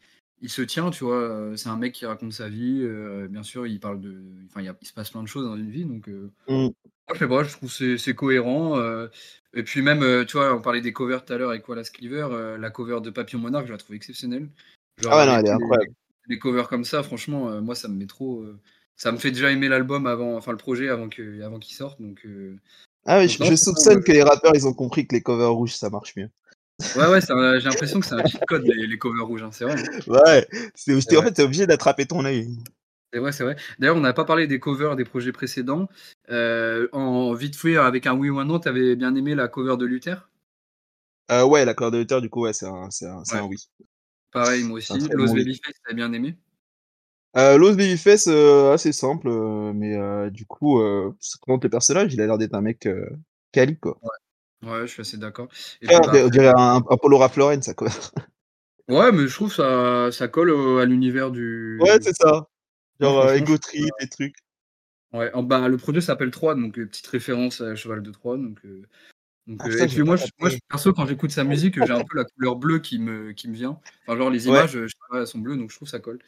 il 0.41 0.49
se 0.49 0.61
tient, 0.61 0.89
tu 0.91 1.03
vois. 1.03 1.21
euh, 1.21 1.55
C'est 1.55 1.69
un 1.69 1.77
mec 1.77 1.93
qui 1.93 2.05
raconte 2.05 2.33
sa 2.33 2.47
vie. 2.49 2.79
euh, 2.83 3.27
bien 3.27 3.43
sûr, 3.43 3.67
il 3.67 3.79
parle 3.79 3.99
de. 3.99 4.21
Enfin, 4.47 4.61
il, 4.61 4.87
se 4.87 4.93
passe 4.93 5.09
plein 5.11 5.23
de 5.23 5.27
choses 5.27 5.45
dans 5.45 5.57
une 5.57 5.69
vie, 5.69 5.85
donc. 5.85 6.07
euh, 6.07 6.31
Mm. 6.47 6.69
je 7.13 7.19
sais 7.19 7.27
pas, 7.27 7.43
je 7.43 7.51
trouve 7.51 7.75
que 7.77 7.97
c'est 7.97 8.15
cohérent. 8.15 8.79
et 9.53 9.63
puis 9.63 9.81
même, 9.81 10.25
tu 10.25 10.37
vois, 10.37 10.55
on 10.55 10.61
parlait 10.61 10.81
des 10.81 10.93
covers 10.93 11.25
tout 11.25 11.33
à 11.33 11.37
l'heure 11.37 11.49
avec 11.49 11.67
Wallace 11.67 11.89
Cleaver. 11.89 12.57
la 12.59 12.69
cover 12.69 13.01
de 13.01 13.09
Papillon 13.09 13.39
Monarque, 13.41 13.67
je 13.67 13.71
la 13.71 13.77
trouve 13.77 13.95
exceptionnelle. 13.95 14.47
Genre 15.01 15.13
Ah 15.13 15.17
ouais, 15.19 15.25
non, 15.25 15.37
elle 15.37 15.45
est 15.45 15.49
incroyable. 15.51 15.93
les 16.27 16.39
covers 16.39 16.67
comme 16.69 16.83
ça, 16.85 17.03
franchement, 17.03 17.61
moi, 17.61 17.75
ça 17.75 17.87
me 17.87 17.95
met 17.95 18.05
trop. 18.07 18.45
ça 18.95 19.11
me 19.11 19.17
fait 19.17 19.31
déjà 19.31 19.51
aimer 19.51 19.67
l'album 19.67 20.07
avant, 20.07 20.35
enfin 20.37 20.51
le 20.51 20.57
projet 20.57 20.89
avant 20.89 21.09
que, 21.09 21.41
avant 21.41 21.59
qu'il 21.59 21.75
sorte. 21.75 22.01
Donc, 22.01 22.25
Ah 23.05 23.19
oui, 23.19 23.27
je, 23.27 23.43
je 23.43 23.55
soupçonne 23.55 24.03
que 24.03 24.11
les 24.11 24.23
rappeurs, 24.23 24.55
ils 24.55 24.67
ont 24.67 24.73
compris 24.73 25.05
que 25.07 25.15
les 25.15 25.21
covers 25.21 25.51
rouges, 25.53 25.75
ça 25.75 25.89
marche 25.89 26.15
mieux. 26.15 26.29
Ouais, 26.95 27.07
ouais, 27.07 27.31
un- 27.31 27.59
j'ai 27.59 27.65
l'impression 27.69 27.99
que 27.99 28.05
c'est 28.05 28.15
un 28.15 28.23
cheat 28.23 28.43
code 28.45 28.63
les, 28.63 28.87
les 28.87 28.97
covers 28.97 29.25
rouges, 29.25 29.43
hein, 29.43 29.51
c'est 29.51 29.65
vrai. 29.65 29.75
hein. 29.75 29.99
Ouais, 30.07 30.47
c'est, 30.75 30.93
en 31.17 31.21
vrai. 31.21 31.27
fait, 31.27 31.31
t'es 31.33 31.43
obligé 31.43 31.67
d'attraper 31.67 32.05
ton 32.05 32.23
œil. 32.25 32.57
C'est 33.13 33.19
vrai, 33.19 33.31
c'est 33.31 33.43
vrai. 33.43 33.55
D'ailleurs, 33.79 33.95
on 33.95 34.01
n'a 34.01 34.13
pas 34.13 34.25
parlé 34.25 34.47
des 34.47 34.59
covers 34.59 34.95
des 34.95 35.05
projets 35.05 35.31
précédents. 35.31 35.87
Euh, 36.29 36.87
en 36.91 37.33
vite 37.33 37.55
fait, 37.55 37.77
avec 37.77 38.05
un 38.05 38.15
oui 38.15 38.29
ou 38.29 38.39
un 38.39 38.45
non, 38.45 38.59
t'avais 38.59 38.95
bien 38.95 39.15
aimé 39.15 39.33
la 39.33 39.47
cover 39.47 39.77
de 39.77 39.85
Luther? 39.85 40.29
Euh, 41.31 41.45
ouais, 41.45 41.65
l'accord 41.65 41.91
de 41.91 41.99
hauteur, 41.99 42.21
du 42.21 42.29
coup, 42.29 42.41
ouais, 42.43 42.53
c'est 42.53 42.67
un, 42.67 42.89
c'est 42.89 43.05
un, 43.05 43.23
c'est 43.25 43.35
Ouais. 43.35 43.41
un 43.41 43.45
oui. 43.45 43.57
Pareil, 44.31 44.63
moi 44.63 44.77
aussi. 44.77 44.97
Los 45.11 45.27
bon. 45.27 45.35
Babyface, 45.35 45.75
t'avais 45.83 45.95
bien 45.95 46.11
aimé? 46.13 46.37
Euh, 47.35 47.57
Los 47.57 47.75
Babyface, 47.75 48.27
euh, 48.27 48.73
assez 48.73 48.91
simple, 48.91 49.27
euh, 49.27 49.71
mais 49.73 49.95
euh, 49.95 50.29
du 50.29 50.45
coup, 50.45 50.79
euh, 50.81 51.15
ça 51.19 51.37
présente 51.41 51.63
le 51.63 51.69
personnage, 51.69 52.13
il 52.13 52.21
a 52.21 52.25
l'air 52.25 52.37
d'être 52.37 52.55
un 52.55 52.61
mec 52.61 52.85
euh, 52.87 53.07
quali, 53.51 53.77
quoi. 53.77 54.01
Ouais, 54.01 54.09
je 54.63 54.85
suis 54.87 55.01
assez 55.01 55.17
d'accord. 55.17 55.47
Ah, 55.87 55.99
bah, 55.99 56.11
on 56.25 56.29
dirait 56.29 56.51
un, 56.55 56.77
un 56.89 56.97
Polo 56.97 57.17
Rafloren, 57.17 57.61
ça, 57.61 57.73
quoi. 57.73 57.87
ouais, 58.89 59.11
mais 59.11 59.27
je 59.27 59.33
trouve 59.33 59.53
ça, 59.53 60.09
ça 60.11 60.27
colle 60.27 60.49
au- 60.51 60.77
à 60.79 60.85
l'univers 60.85 61.31
Ouais, 61.31 61.33
du. 61.33 61.79
c'est 62.01 62.15
ça. 62.15 62.47
Genre, 62.99 63.19
euh, 63.19 63.33
Ego 63.35 63.57
trouve 63.57 63.59
Trip 63.59 63.93
et 63.99 64.07
trucs. 64.07 64.35
ouais. 65.13 65.31
En 65.33 65.43
bas, 65.43 65.67
le 65.67 65.77
projet 65.77 66.01
s'appelle 66.01 66.31
3, 66.31 66.55
donc 66.55 66.77
euh, 66.79 66.85
petite 66.87 67.07
référence 67.07 67.61
à 67.61 67.75
Cheval 67.75 68.01
de 68.01 68.11
Troie. 68.11 68.37
Donc, 68.37 68.57
euh, 68.65 68.83
donc, 69.45 69.59
Ah 69.63 69.67
euh, 69.67 69.83
et 69.83 69.87
puis 69.87 70.01
moi, 70.03 70.15
je, 70.15 70.25
moi, 70.39 70.49
je- 70.49 70.57
perso, 70.67 70.93
quand 70.93 71.05
j'écoute 71.05 71.31
sa 71.31 71.43
musique, 71.43 71.81
j'ai 71.83 71.93
un 71.93 72.03
peu 72.03 72.17
la 72.17 72.25
couleur 72.25 72.55
bleue 72.55 72.79
qui 72.79 72.99
me, 72.99 73.33
qui 73.33 73.47
me 73.47 73.53
vient. 73.53 73.79
Enfin, 74.07 74.17
genre, 74.17 74.29
les 74.29 74.47
Ouais, 74.47 74.57
images, 74.59 74.71
je 74.71 74.87
sais 74.87 74.93
pas, 75.09 75.19
elles 75.21 75.27
sont 75.27 75.39
bleues, 75.39 75.57
donc 75.57 75.69
je 75.71 75.75
trouve 75.75 75.87
ça 75.87 75.99
colle. 75.99 76.19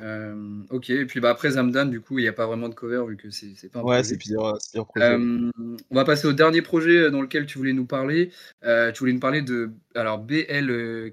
Euh, 0.00 0.62
ok, 0.70 0.90
et 0.90 1.06
puis 1.06 1.18
bah, 1.20 1.30
après 1.30 1.50
Zamdan, 1.50 1.86
du 1.86 2.00
coup, 2.00 2.18
il 2.18 2.22
n'y 2.22 2.28
a 2.28 2.32
pas 2.32 2.46
vraiment 2.46 2.68
de 2.68 2.74
cover 2.74 3.04
vu 3.08 3.16
que 3.16 3.30
c'est 3.30 3.54
c'est 3.56 3.68
pas 3.68 3.80
un 3.80 3.82
ouais, 3.82 4.04
c'est 4.04 4.16
projet. 4.16 4.16
plusieurs, 4.16 4.56
c'est 4.60 4.70
plusieurs 4.70 4.86
projets. 4.86 5.06
Euh, 5.06 5.50
on 5.90 5.94
va 5.94 6.04
passer 6.04 6.28
au 6.28 6.32
dernier 6.32 6.62
projet 6.62 7.10
dans 7.10 7.20
lequel 7.20 7.46
tu 7.46 7.58
voulais 7.58 7.72
nous 7.72 7.86
parler. 7.86 8.30
Euh, 8.64 8.92
tu 8.92 9.00
voulais 9.00 9.12
nous 9.12 9.20
parler 9.20 9.42
de 9.42 9.72
alors 9.96 10.18
BL 10.18 10.70
euh, 10.70 11.10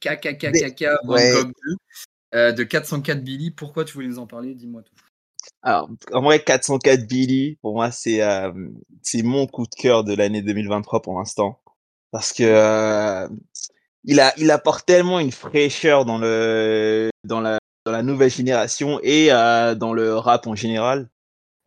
KKKKK 0.00 0.84
Van 1.04 1.14
Ouais. 1.14 1.32
Gogh 1.32 1.52
2 1.66 1.76
euh, 2.34 2.52
de 2.52 2.62
404 2.62 3.22
Billy. 3.22 3.50
Pourquoi 3.50 3.84
tu 3.84 3.94
voulais 3.94 4.06
nous 4.06 4.18
en 4.18 4.26
parler? 4.26 4.54
Dis-moi 4.54 4.82
tout. 4.82 4.94
Alors, 5.62 5.90
en 6.12 6.22
vrai, 6.22 6.42
404 6.42 7.06
Billy, 7.06 7.56
pour 7.62 7.74
moi, 7.74 7.90
c'est 7.90 8.22
euh, 8.22 8.52
c'est 9.02 9.22
mon 9.22 9.46
coup 9.46 9.64
de 9.64 9.74
cœur 9.74 10.04
de 10.04 10.14
l'année 10.14 10.42
2023 10.42 11.02
pour 11.02 11.18
l'instant. 11.18 11.60
Parce 12.10 12.32
que, 12.32 12.42
euh, 12.44 13.28
il 14.04 14.20
a, 14.20 14.32
il 14.38 14.50
apporte 14.50 14.86
tellement 14.86 15.20
une 15.20 15.32
fraîcheur 15.32 16.04
dans 16.04 16.18
le, 16.18 17.10
dans 17.24 17.40
la, 17.40 17.58
dans 17.88 17.96
la 17.96 18.02
nouvelle 18.02 18.30
génération 18.30 19.00
et 19.02 19.32
euh, 19.32 19.74
dans 19.74 19.92
le 19.92 20.14
rap 20.14 20.46
en 20.46 20.54
général. 20.54 21.08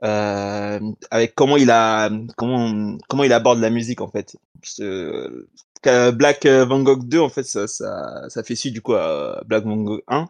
Euh, 0.03 0.79
avec 1.11 1.35
comment 1.35 1.57
il 1.57 1.69
a, 1.69 2.09
comment, 2.35 2.97
comment 3.07 3.23
il 3.23 3.33
aborde 3.33 3.59
la 3.59 3.69
musique 3.69 4.01
en 4.01 4.07
fait. 4.07 4.35
Ce, 4.63 5.47
Black 6.11 6.45
Van 6.45 6.81
Gogh 6.81 7.07
2 7.07 7.19
en 7.19 7.29
fait 7.29 7.43
ça, 7.43 7.67
ça, 7.67 8.43
fait 8.43 8.55
suite 8.55 8.73
du 8.73 8.81
coup 8.81 8.93
à 8.93 9.41
Black 9.47 9.63
Van 9.63 9.77
Gogh 9.77 10.03
1 10.07 10.27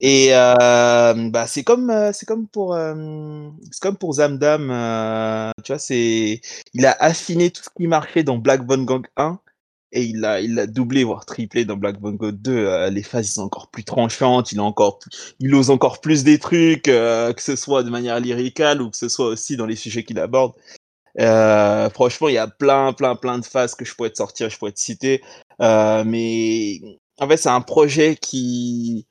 et 0.00 0.28
euh, 0.32 1.30
bah 1.30 1.46
c'est 1.46 1.62
comme 1.62 1.90
euh, 1.90 2.12
c'est 2.14 2.24
comme 2.24 2.48
pour 2.48 2.74
euh, 2.74 3.50
c'est 3.70 3.82
comme 3.82 3.98
pour 3.98 4.14
Zamdam, 4.14 4.70
euh, 4.70 5.50
tu 5.62 5.72
vois, 5.72 5.78
c'est 5.78 6.40
il 6.72 6.86
a 6.86 6.92
affiné 7.00 7.50
tout 7.50 7.62
ce 7.62 7.68
qui 7.76 7.86
marchait 7.86 8.22
dans 8.22 8.38
Black 8.38 8.62
Van 8.66 8.78
Gogh 8.78 9.06
1 9.16 9.38
et 9.92 10.04
il 10.04 10.20
l'a 10.20 10.40
il 10.40 10.54
l'a 10.54 10.66
doublé 10.66 11.04
voire 11.04 11.26
triplé 11.26 11.64
dans 11.64 11.76
Black 11.76 12.00
Gogh 12.00 12.32
2. 12.32 12.52
Euh, 12.52 12.90
les 12.90 13.02
phases 13.02 13.30
sont 13.30 13.42
encore 13.42 13.68
plus 13.70 13.84
tranchantes, 13.84 14.52
il 14.52 14.60
a 14.60 14.62
encore 14.62 15.00
il 15.40 15.54
ose 15.54 15.70
encore 15.70 16.00
plus 16.00 16.24
des 16.24 16.38
trucs, 16.38 16.88
euh, 16.88 17.32
que 17.32 17.42
ce 17.42 17.56
soit 17.56 17.82
de 17.82 17.90
manière 17.90 18.20
lyricale 18.20 18.82
ou 18.82 18.90
que 18.90 18.96
ce 18.96 19.08
soit 19.08 19.26
aussi 19.26 19.56
dans 19.56 19.66
les 19.66 19.76
sujets 19.76 20.04
qu'il 20.04 20.18
aborde. 20.18 20.52
franchement, 21.94 22.28
il 22.28 22.34
y 22.34 22.38
a 22.38 22.48
plein 22.48 22.92
plein 22.92 23.16
plein 23.16 23.38
de 23.38 23.44
phases 23.44 23.74
que 23.74 23.84
je 23.84 23.94
pourrais 23.94 24.10
te 24.10 24.16
sortir, 24.16 24.50
je 24.50 24.58
pourrais 24.58 24.72
te 24.72 24.80
citer, 24.80 25.22
mais 25.60 26.80
en 27.18 27.28
fait 27.28 27.36
c'est 27.36 27.48
un 27.48 27.60
projet 27.60 28.16
qui 28.16 29.06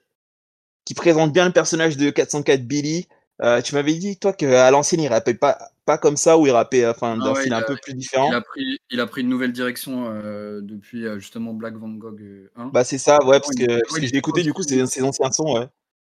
qui 0.89 0.95
présente 0.95 1.31
bien 1.31 1.45
le 1.45 1.53
personnage 1.53 1.97
de 1.97 2.09
404 2.09 2.65
Billy. 2.65 3.07
Euh, 3.43 3.61
tu 3.61 3.75
m'avais 3.75 3.93
dit, 3.93 4.17
toi, 4.17 4.33
qu'à 4.33 4.71
l'ancienne, 4.71 5.01
il 5.01 5.07
rappait 5.07 5.35
pas, 5.35 5.59
pas 5.89 5.97
comme 5.97 6.17
ça, 6.17 6.38
ou 6.38 6.45
il 6.45 6.52
rappait 6.52 6.86
enfin, 6.86 7.17
d'un 7.17 7.34
ah 7.34 7.39
style 7.39 7.54
un 7.54 7.63
peu 7.63 7.75
plus 7.82 7.95
différent. 7.95 8.30
Il 8.30 8.36
a, 8.36 8.41
pris, 8.41 8.78
il 8.91 8.99
a 8.99 9.08
pris 9.08 9.21
une 9.21 9.30
nouvelle 9.30 9.52
direction 9.52 10.06
euh, 10.08 10.60
depuis 10.62 11.08
euh, 11.08 11.17
justement 11.17 11.54
Black 11.54 11.78
Van 11.78 11.89
Gogh 11.89 12.21
1. 12.56 12.67
Bah, 12.67 12.84
c'est 12.84 12.99
ça, 12.99 13.17
ouais, 13.25 13.39
parce 13.39 13.56
que, 13.56 13.82
parce 13.82 13.99
que 13.99 14.06
j'ai 14.06 14.15
écouté 14.15 14.43
du 14.43 14.54
coup 14.54 14.62
ses, 14.62 14.86
ses, 14.86 15.02
anciens 15.02 15.32
sons, 15.32 15.58
ouais. 15.58 15.65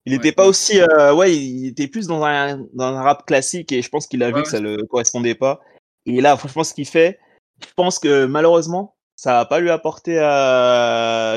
Il 0.05 0.13
n'était 0.13 0.33
pas 0.33 0.47
aussi. 0.47 0.79
Euh, 0.79 1.15
ouais, 1.15 1.35
il 1.35 1.69
était 1.69 1.89
plus 1.89 2.07
dans 2.07 2.23
un, 2.23 2.59
dans 2.75 2.85
un 2.85 3.01
rap 3.01 3.25
classique 3.25 3.73
et 3.73 3.81
je 3.81 3.89
pense 3.89 4.07
qu'il 4.07 4.23
a 4.23 4.31
vu 4.31 4.43
que 4.43 4.49
ça 4.49 4.61
ne 4.61 4.77
le 4.77 4.87
correspondait 4.87 5.37
pas. 5.37 5.61
Et 6.05 6.21
là, 6.21 6.37
franchement, 6.37 6.65
ce 6.65 6.75
qu'il 6.75 6.87
fait, 6.87 7.19
je 7.63 7.73
pense 7.75 7.99
que 7.99 8.27
malheureusement, 8.27 8.95
ça 9.17 9.33
va 9.33 9.47
pas 9.47 9.61
lui 9.61 9.71
apporter 9.71 10.17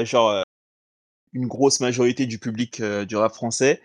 genre 0.06 0.43
une 1.36 1.48
grosse 1.48 1.80
majorité 1.80 2.26
du 2.26 2.39
public 2.39 2.80
euh, 2.80 3.06
du 3.06 3.15
rap 3.15 3.34
français. 3.34 3.82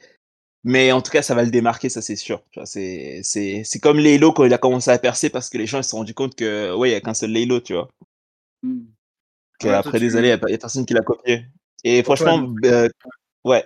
Mais 0.63 0.93
en 0.93 1.01
tout 1.01 1.11
cas, 1.11 1.23
ça 1.23 1.35
va 1.35 1.43
le 1.43 1.51
démarquer, 1.51 1.89
ça 1.89 2.03
c'est 2.03 2.17
sûr. 2.17 2.43
C'est, 2.65 3.21
c'est, 3.23 3.63
c'est 3.65 3.79
comme 3.79 3.99
Laylo 3.99 4.33
quand 4.33 4.45
il 4.45 4.53
a 4.53 4.59
commencé 4.59 4.91
à 4.91 4.99
percer 4.99 5.31
parce 5.31 5.49
que 5.49 5.57
les 5.57 5.67
gens 5.67 5.83
se 5.83 5.91
sont 5.91 5.99
rendus 5.99 6.15
compte 6.15 6.35
que 6.35 6.75
ouais, 6.75 6.91
il 6.91 6.93
y 6.93 6.95
a 6.95 7.01
qu'un 7.01 7.15
seul 7.15 7.31
Laylo, 7.31 7.61
tu 7.61 7.73
vois. 7.73 7.89
Mmh. 8.63 8.83
Après 9.65 10.01
des 10.01 10.17
années, 10.17 10.29
il 10.29 10.47
n'y 10.47 10.55
a, 10.55 10.59
personne 10.59 10.85
qui 10.85 10.95
l'a 10.95 11.01
copié. 11.01 11.47
Et 11.85 12.03
franchement, 12.03 12.53
euh, 12.65 12.89
ouais. 13.45 13.65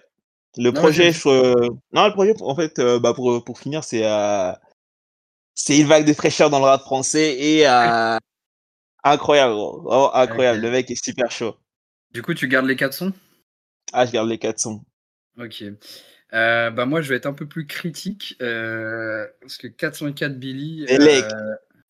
Le 0.56 0.70
projet, 0.70 1.12
je, 1.12 1.68
non, 1.92 2.06
le 2.06 2.12
projet, 2.12 2.34
en 2.40 2.54
fait, 2.54 2.78
euh, 2.78 3.00
bah 3.00 3.12
pour, 3.12 3.42
pour 3.42 3.58
finir, 3.58 3.82
c'est 3.82 4.04
c'est 5.56 5.78
une 5.78 5.86
vague 5.86 6.06
de 6.06 6.12
fraîcheur 6.12 6.48
dans 6.48 6.60
le 6.60 6.64
rap 6.64 6.82
français 6.82 7.36
et 7.40 7.66
incroyable, 9.04 9.54
incroyable. 10.14 10.60
Le 10.60 10.70
mec 10.70 10.90
est 10.92 11.04
super 11.04 11.30
chaud. 11.30 11.56
Du 12.12 12.22
coup, 12.22 12.34
tu 12.34 12.46
gardes 12.46 12.66
les 12.66 12.76
quatre 12.76 12.94
sons? 12.94 13.12
Ah, 13.92 14.06
je 14.06 14.12
garde 14.12 14.28
les 14.28 14.38
400. 14.38 14.84
Ok. 15.38 15.64
Euh, 16.34 16.70
bah 16.70 16.84
moi, 16.84 17.00
je 17.00 17.08
vais 17.08 17.16
être 17.16 17.26
un 17.26 17.32
peu 17.32 17.46
plus 17.46 17.66
critique 17.66 18.36
euh, 18.42 19.26
parce 19.40 19.56
que 19.56 19.68
404 19.68 20.38
Billy. 20.38 20.84
Euh, 20.90 21.22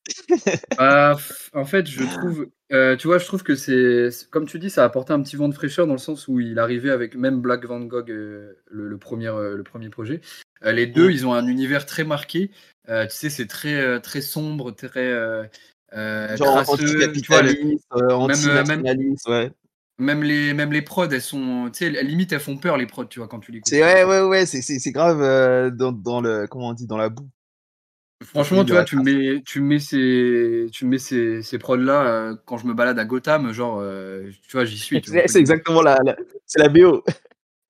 bah, 0.78 1.16
en 1.54 1.64
fait, 1.64 1.86
je 1.86 2.04
trouve, 2.04 2.48
tu 2.98 3.06
vois, 3.06 3.18
je 3.18 3.24
trouve 3.24 3.42
que 3.42 3.54
c'est, 3.54 4.10
comme 4.30 4.46
tu 4.46 4.58
dis, 4.58 4.68
ça 4.68 4.82
a 4.82 4.86
apporté 4.86 5.14
un 5.14 5.22
petit 5.22 5.36
vent 5.36 5.48
de 5.48 5.54
fraîcheur 5.54 5.86
dans 5.86 5.94
le 5.94 5.98
sens 5.98 6.28
où 6.28 6.40
il 6.40 6.58
arrivait 6.58 6.90
avec 6.90 7.16
même 7.16 7.40
Black 7.40 7.64
Van 7.64 7.80
Gogh, 7.80 8.08
le, 8.08 8.96
premier, 8.98 9.32
le 9.32 9.62
premier 9.62 9.88
projet. 9.88 10.20
les 10.62 10.86
deux, 10.86 11.10
ils 11.10 11.26
ont 11.26 11.32
un 11.32 11.46
univers 11.46 11.86
très 11.86 12.04
marqué. 12.04 12.50
tu 12.86 12.94
sais, 13.08 13.30
c'est 13.30 13.46
très, 13.46 14.00
très 14.00 14.20
sombre, 14.20 14.72
très. 14.72 15.10
Genre 16.36 16.64
anticapitaliste, 16.68 17.86
anti 17.90 18.48
ouais 19.26 19.52
même 19.98 20.22
les, 20.22 20.54
même 20.54 20.72
les 20.72 20.82
prods, 20.82 21.08
elles 21.10 21.22
sont, 21.22 21.70
tu 21.72 21.84
sais, 21.84 22.02
limite 22.02 22.32
elles 22.32 22.40
font 22.40 22.56
peur 22.56 22.76
les 22.76 22.86
prods, 22.86 23.04
tu 23.06 23.20
vois, 23.20 23.28
quand 23.28 23.40
tu 23.40 23.52
les 23.52 23.60
C'est 23.64 23.82
ouais, 23.82 24.04
ouais, 24.04 24.22
ouais, 24.22 24.46
c'est 24.46 24.92
grave 24.92 25.22
euh, 25.22 25.70
dans, 25.70 25.92
dans, 25.92 26.20
le, 26.20 26.46
comment 26.46 26.68
on 26.68 26.72
dit, 26.72 26.86
dans 26.86 26.96
la 26.96 27.08
boue. 27.08 27.28
Franchement, 28.22 28.64
tu 28.64 28.72
vois, 28.72 28.84
tu 28.84 28.96
mets, 28.96 29.42
tu 29.44 29.60
mets 29.60 29.78
ces, 29.78 30.68
tu 30.72 30.86
mets 30.86 30.98
ces, 30.98 31.42
ces 31.42 31.58
prods 31.58 31.76
là 31.76 32.06
euh, 32.06 32.36
quand 32.46 32.56
je 32.56 32.66
me 32.66 32.72
balade 32.72 32.98
à 32.98 33.04
Gotham, 33.04 33.52
genre, 33.52 33.78
euh, 33.80 34.30
tu 34.48 34.56
vois, 34.56 34.64
j'y 34.64 34.78
suis. 34.78 35.02
C'est 35.04 35.36
exactement 35.36 35.82
la, 35.82 36.00
c'est 36.46 36.58
la 36.58 36.68
BO. 36.68 37.04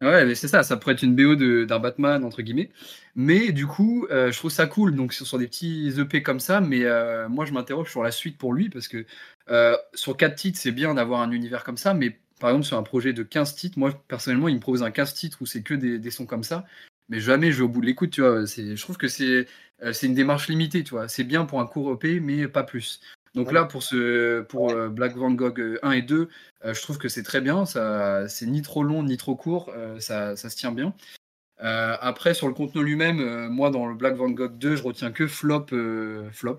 Ouais, 0.05 0.25
mais 0.25 0.35
c'est 0.35 0.49
ça, 0.49 0.63
ça 0.63 0.77
pourrait 0.77 0.95
être 0.95 1.03
une 1.03 1.17
BO 1.17 1.35
d'un 1.65 1.79
Batman, 1.79 2.25
entre 2.25 2.43
guillemets. 2.43 2.71
Mais 3.17 3.53
du 3.53 3.67
coup, 3.67 4.07
je 4.11 4.37
trouve 4.37 4.51
ça 4.51 4.67
cool. 4.67 4.95
Donc, 4.95 5.13
sont 5.13 5.39
des 5.39 5.47
petits 5.47 5.93
EP 5.99 6.23
comme 6.23 6.41
ça. 6.41 6.61
Mais 6.61 6.85
moi, 7.29 7.45
je 7.45 7.53
m'interroge 7.53 7.91
sur 7.91 8.03
la 8.03 8.11
suite 8.11 8.39
pour 8.39 8.53
lui 8.53 8.69
parce 8.69 8.89
que 8.89 9.07
euh, 9.51 9.77
sur 9.95 10.17
4 10.17 10.35
titres, 10.35 10.59
c'est 10.59 10.73
bien 10.73 10.95
d'avoir 10.95 11.21
un 11.21 11.31
univers 11.31 11.65
comme 11.65 11.77
ça, 11.77 11.95
mais 11.95 12.19
par 12.41 12.51
exemple, 12.51 12.67
sur 12.67 12.79
un 12.79 12.83
projet 12.83 13.13
de 13.13 13.23
15 13.23 13.55
titres, 13.55 13.79
moi, 13.79 13.93
personnellement, 14.09 14.49
il 14.49 14.57
me 14.57 14.61
propose 14.61 14.83
un 14.83 14.91
15 14.91 15.15
titres 15.15 15.39
où 15.41 15.47
c'est 15.47 15.63
que 15.63 15.75
des, 15.75 16.11
sons 16.11 16.27
comme 16.27 16.43
ça, 16.43 16.65
mais 17.09 17.21
jamais 17.21 17.53
je 17.53 17.59
vais 17.59 17.63
au 17.65 17.69
bout 17.69 17.81
de 17.81 17.87
l'écoute, 17.87 18.11
tu 18.11 18.23
vois. 18.23 18.45
Je 18.45 18.81
trouve 18.81 18.97
que 18.97 19.09
c'est 19.09 19.47
euh, 19.83 19.93
une 20.03 20.15
démarche 20.15 20.49
limitée, 20.49 20.85
tu 20.85 20.91
vois. 20.91 21.09
C'est 21.09 21.25
bien 21.25 21.45
pour 21.45 21.61
un 21.61 21.67
court 21.67 21.93
EP, 21.93 22.21
mais 22.21 22.49
pas 22.49 22.65
plus. 22.65 23.01
Donc 23.35 23.51
là, 23.51 23.65
pour, 23.65 23.83
ce, 23.83 24.43
pour 24.43 24.71
euh, 24.71 24.89
Black 24.89 25.17
Van 25.17 25.31
Gogh 25.31 25.79
1 25.83 25.91
et 25.93 26.03
2, 26.03 26.29
je 26.65 26.81
trouve 26.81 26.99
que 26.99 27.09
c'est 27.09 27.25
très 27.25 27.41
bien. 27.41 27.67
Ça, 27.67 28.29
c'est 28.29 28.47
ni 28.47 28.63
trop 28.63 28.83
long, 28.83 29.03
ni 29.03 29.17
trop 29.17 29.35
court. 29.35 29.73
ça, 29.99 30.37
ça, 30.37 30.51
se 30.51 30.57
tient 30.57 30.73
bien. 30.73 30.95
après, 31.59 32.35
sur 32.35 32.47
le 32.49 32.55
contenu 32.55 32.85
lui-même, 32.85 33.49
moi, 33.49 33.71
dans 33.71 33.87
le 33.87 33.95
Black 33.95 34.15
Van 34.15 34.31
Gogh 34.31 34.57
2, 34.57 34.77
je 34.77 34.83
retiens 34.83 35.11
que 35.11 35.27
flop, 35.27 35.67
flop. 36.33 36.59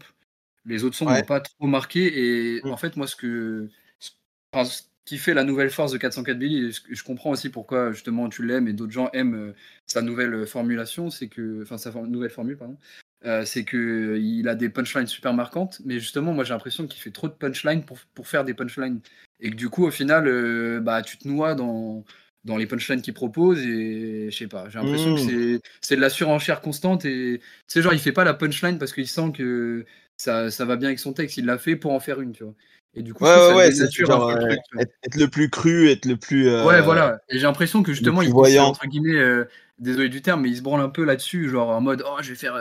Les 0.65 0.83
autres 0.83 0.95
sons 0.95 1.05
n'ont 1.05 1.23
pas 1.23 1.41
trop 1.41 1.67
marqué. 1.67 2.55
Et 2.55 2.61
mmh. 2.63 2.71
en 2.71 2.77
fait, 2.77 2.97
moi, 2.97 3.07
ce 3.07 3.15
que. 3.15 3.69
ce 3.99 4.81
qui 5.05 5.19
fait 5.19 5.35
la 5.35 5.43
nouvelle 5.43 5.69
force 5.69 5.91
de 5.91 5.99
404 5.99 6.37
Billy, 6.37 6.75
je 6.89 7.03
comprends 7.03 7.29
aussi 7.29 7.49
pourquoi 7.49 7.91
justement 7.91 8.27
tu 8.27 8.43
l'aimes 8.43 8.67
et 8.67 8.73
d'autres 8.73 8.91
gens 8.91 9.11
aiment 9.13 9.35
euh, 9.35 9.55
sa 9.85 10.01
nouvelle 10.01 10.47
formulation, 10.47 11.11
c'est 11.11 11.27
que. 11.27 11.61
Enfin, 11.61 11.77
sa 11.77 11.91
nouvelle 11.91 12.31
formule, 12.31 12.57
pardon. 12.57 12.77
Euh, 13.25 13.43
c'est 13.43 13.65
qu'il 13.65 14.47
a 14.47 14.53
des 14.53 14.69
punchlines 14.69 15.07
super 15.07 15.33
marquantes, 15.33 15.81
mais 15.83 15.99
justement, 15.99 16.31
moi 16.31 16.43
j'ai 16.43 16.53
l'impression 16.53 16.85
qu'il 16.85 17.01
fait 17.01 17.09
trop 17.09 17.27
de 17.27 17.33
punchlines 17.33 17.83
pour, 17.83 17.97
pour 18.13 18.27
faire 18.27 18.43
des 18.43 18.53
punchlines. 18.53 18.99
Et 19.39 19.49
que 19.49 19.55
du 19.55 19.69
coup, 19.69 19.85
au 19.85 19.91
final, 19.91 20.27
euh, 20.27 20.79
bah, 20.79 21.01
tu 21.01 21.17
te 21.17 21.27
noies 21.27 21.55
dans, 21.55 22.05
dans 22.43 22.57
les 22.57 22.67
punchlines 22.67 23.01
qu'il 23.01 23.15
propose 23.15 23.59
et 23.65 24.29
je 24.29 24.37
sais 24.37 24.47
pas, 24.47 24.69
j'ai 24.69 24.77
l'impression 24.77 25.15
que 25.15 25.55
mmh. 25.55 25.59
c'est 25.81 25.95
de 25.95 26.01
la 26.01 26.11
surenchère 26.11 26.61
constante 26.61 27.03
et 27.05 27.41
c'est 27.67 27.81
genre 27.81 27.93
il 27.93 27.99
fait 27.99 28.11
pas 28.11 28.23
la 28.23 28.35
punchline 28.35 28.77
parce 28.77 28.93
qu'il 28.93 29.07
sent 29.07 29.31
que 29.35 29.85
ça, 30.17 30.51
ça 30.51 30.65
va 30.65 30.75
bien 30.75 30.89
avec 30.89 30.99
son 30.99 31.13
texte. 31.13 31.37
Il 31.37 31.45
l'a 31.45 31.57
fait 31.57 31.75
pour 31.75 31.91
en 31.91 31.99
faire 31.99 32.21
une, 32.21 32.31
tu 32.31 32.43
vois. 32.43 32.53
Et 32.97 33.01
du 33.01 33.13
coup, 33.13 33.25
ouais, 33.25 33.53
ouais, 33.53 33.71
c'est 33.71 33.91
genre, 33.91 34.29
euh, 34.29 34.55
être, 34.79 35.15
le 35.15 35.27
plus 35.27 35.49
cru, 35.49 35.89
être 35.89 36.05
le 36.05 36.15
plus. 36.15 36.47
Euh, 36.47 36.65
ouais, 36.65 36.81
voilà. 36.81 37.19
Et 37.29 37.37
j'ai 37.37 37.43
l'impression 37.43 37.83
que 37.83 37.91
justement, 37.91 38.21
il 38.21 38.29
voyant. 38.29 38.67
entre 38.67 38.87
guillemets, 38.87 39.19
euh, 39.19 39.43
désolé 39.79 40.07
du 40.07 40.21
terme, 40.21 40.41
mais 40.41 40.49
il 40.49 40.55
se 40.55 40.61
branle 40.61 40.79
un 40.79 40.89
peu 40.89 41.03
là-dessus, 41.03 41.49
genre 41.49 41.69
en 41.69 41.81
mode, 41.81 42.03
oh, 42.07 42.17
je 42.21 42.29
vais 42.29 42.35
faire, 42.35 42.55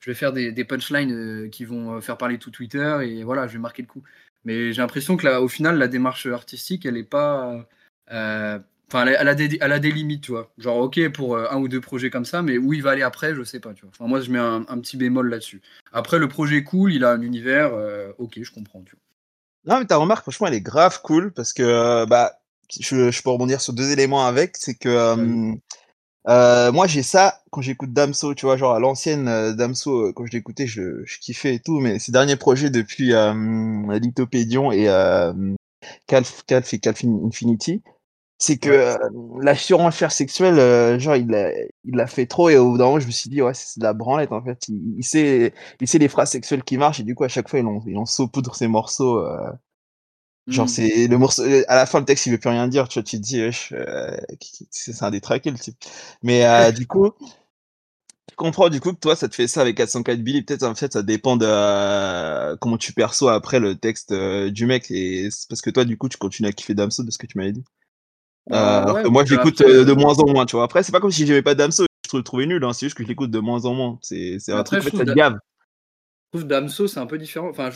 je 0.00 0.10
vais 0.10 0.14
faire 0.14 0.34
des, 0.34 0.52
des 0.52 0.64
punchlines 0.64 1.48
qui 1.50 1.64
vont 1.64 2.02
faire 2.02 2.18
parler 2.18 2.38
tout 2.38 2.50
Twitter 2.50 2.98
et 3.02 3.24
voilà, 3.24 3.46
je 3.46 3.54
vais 3.54 3.58
marquer 3.58 3.80
le 3.80 3.88
coup. 3.88 4.02
Mais 4.44 4.74
j'ai 4.74 4.82
l'impression 4.82 5.16
que 5.16 5.26
là, 5.26 5.40
au 5.40 5.48
final, 5.48 5.78
la 5.78 5.88
démarche 5.88 6.26
artistique, 6.26 6.84
elle 6.84 6.98
est 6.98 7.02
pas. 7.02 7.66
Enfin, 8.90 9.06
elle, 9.06 9.28
a 9.28 9.34
des, 9.34 9.58
elle 9.60 9.72
a 9.72 9.78
des 9.78 9.92
limites, 9.92 10.22
tu 10.22 10.32
vois. 10.32 10.50
Genre, 10.56 10.78
ok, 10.78 11.10
pour 11.10 11.36
euh, 11.36 11.46
un 11.50 11.58
ou 11.58 11.68
deux 11.68 11.80
projets 11.80 12.08
comme 12.08 12.24
ça, 12.24 12.40
mais 12.40 12.56
où 12.56 12.72
il 12.72 12.82
va 12.82 12.92
aller 12.92 13.02
après, 13.02 13.34
je 13.34 13.44
sais 13.44 13.60
pas, 13.60 13.74
tu 13.74 13.82
vois. 13.82 13.90
Enfin, 13.90 14.08
moi, 14.08 14.22
je 14.22 14.30
mets 14.30 14.38
un, 14.38 14.62
petit 14.80 14.96
bémol 14.96 15.28
là-dessus. 15.28 15.60
Après, 15.92 16.18
le 16.18 16.26
projet 16.26 16.58
est 16.58 16.64
cool, 16.64 16.94
il 16.94 17.04
a 17.04 17.10
un 17.10 17.20
univers, 17.20 17.74
euh, 17.74 18.12
ok, 18.16 18.38
je 18.40 18.50
comprends, 18.50 18.82
tu 18.82 18.96
vois. 18.96 19.74
Non, 19.74 19.80
mais 19.80 19.86
ta 19.86 19.96
remarque, 19.96 20.22
franchement, 20.22 20.46
elle 20.46 20.54
est 20.54 20.62
grave 20.62 21.02
cool 21.02 21.32
parce 21.32 21.52
que, 21.52 21.62
euh, 21.62 22.06
bah, 22.06 22.40
je, 22.80 23.10
je, 23.10 23.22
peux 23.22 23.28
rebondir 23.28 23.60
sur 23.60 23.74
deux 23.74 23.90
éléments 23.90 24.24
avec. 24.24 24.56
C'est 24.56 24.74
que 24.74 25.54
moi, 26.70 26.86
j'ai 26.86 27.02
ça 27.02 27.42
quand 27.50 27.60
j'écoute 27.60 27.92
Damso, 27.92 28.34
tu 28.34 28.46
vois, 28.46 28.56
genre 28.56 28.74
à 28.74 28.80
l'ancienne 28.80 29.54
Damso, 29.54 30.14
quand 30.14 30.24
je 30.24 30.32
l'écoutais, 30.32 30.66
je, 30.66 31.04
je 31.04 31.18
kiffais 31.18 31.56
et 31.56 31.60
tout, 31.60 31.80
mais 31.80 31.98
ces 31.98 32.12
derniers 32.12 32.36
projets 32.36 32.70
depuis 32.70 33.12
Lithopédion 34.00 34.72
et 34.72 34.86
Calf, 36.06 36.42
Calf 36.46 36.72
et 36.72 36.78
Calf 36.78 37.04
Infinity, 37.04 37.82
c'est 38.38 38.56
que 38.56 38.70
euh, 38.70 38.96
la 39.42 39.56
surenchère 39.56 40.12
sexuelle, 40.12 40.58
euh, 40.60 40.98
genre, 40.98 41.16
il 41.16 41.26
l'a 41.26 41.50
il 41.84 42.06
fait 42.06 42.26
trop 42.26 42.48
et 42.48 42.56
au 42.56 42.70
bout 42.70 42.78
d'un 42.78 42.84
moment, 42.84 43.00
je 43.00 43.06
me 43.06 43.10
suis 43.10 43.28
dit, 43.28 43.42
ouais, 43.42 43.52
c'est 43.52 43.80
de 43.80 43.84
la 43.84 43.92
branlette 43.94 44.30
en 44.32 44.42
fait. 44.42 44.66
Il, 44.68 45.02
sait, 45.02 45.52
il 45.80 45.88
sait 45.88 45.98
les 45.98 46.08
phrases 46.08 46.30
sexuelles 46.30 46.62
qui 46.62 46.78
marchent 46.78 47.00
et 47.00 47.02
du 47.02 47.16
coup, 47.16 47.24
à 47.24 47.28
chaque 47.28 47.48
fois, 47.48 47.58
il 47.58 47.66
en, 47.66 47.82
il 47.86 47.96
en 47.96 48.06
saupoudre 48.06 48.54
ses 48.54 48.68
morceaux. 48.68 49.18
Euh, 49.18 49.50
genre, 50.46 50.66
mmh. 50.66 50.68
c'est 50.68 51.08
le 51.08 51.18
morceau, 51.18 51.42
à 51.66 51.74
la 51.74 51.86
fin, 51.86 51.98
le 51.98 52.04
texte, 52.04 52.26
il 52.26 52.30
veut 52.30 52.38
plus 52.38 52.48
rien 52.50 52.68
dire, 52.68 52.88
tu 52.88 53.00
vois, 53.00 53.02
tu 53.02 53.16
te 53.16 53.22
dis, 53.22 53.42
c'est 54.70 55.02
un 55.02 55.10
détraqué 55.10 55.50
le 55.50 55.58
type. 55.58 55.76
Mais 56.22 56.72
du 56.72 56.86
coup, 56.86 57.10
je 58.30 58.36
comprends 58.36 58.68
du 58.68 58.80
coup 58.80 58.92
que 58.92 59.00
toi, 59.00 59.16
ça 59.16 59.28
te 59.28 59.34
fait 59.34 59.48
ça 59.48 59.62
avec 59.62 59.76
404 59.78 60.20
Billy. 60.22 60.42
Peut-être 60.42 60.62
en 60.62 60.76
fait, 60.76 60.92
ça 60.92 61.02
dépend 61.02 61.36
de 61.36 62.54
comment 62.60 62.78
tu 62.78 62.92
perçois 62.92 63.34
après 63.34 63.58
le 63.58 63.74
texte 63.74 64.14
du 64.14 64.66
mec. 64.66 64.92
Et 64.92 65.28
parce 65.48 65.60
que 65.60 65.70
toi, 65.70 65.84
du 65.84 65.98
coup, 65.98 66.08
tu 66.08 66.18
continues 66.18 66.48
à 66.48 66.52
kiffer 66.52 66.74
Damso 66.74 67.02
de 67.02 67.10
ce 67.10 67.18
que 67.18 67.26
tu 67.26 67.36
m'avais 67.36 67.52
dit. 67.52 67.64
Euh, 68.52 69.10
moi, 69.10 69.24
je 69.24 69.34
l'écoute 69.34 69.62
de 69.62 69.92
moins 69.92 70.18
en 70.18 70.30
moins, 70.30 70.46
tu 70.46 70.56
vois. 70.56 70.64
Après, 70.64 70.82
c'est 70.82 70.92
pas 70.92 71.00
comme 71.00 71.10
si 71.10 71.26
j'aimais 71.26 71.42
pas 71.42 71.54
Damso, 71.54 71.84
je 72.10 72.16
le 72.16 72.22
trouvais 72.22 72.46
nul, 72.46 72.64
hein. 72.64 72.72
c'est 72.72 72.86
juste 72.86 72.96
que 72.96 73.02
je 73.02 73.08
l'écoute 73.08 73.30
de 73.30 73.38
moins 73.38 73.64
en 73.64 73.74
moins. 73.74 73.98
C'est 74.02 74.38
un 74.48 74.62
truc, 74.62 74.82
ça 74.82 74.90
te 74.90 75.12
gave. 75.12 75.38
Je 76.32 76.38
trouve 76.38 76.48
Damso, 76.48 76.86
c'est 76.86 77.00
un 77.00 77.06
peu 77.06 77.16
différent. 77.16 77.48
Enfin, 77.48 77.70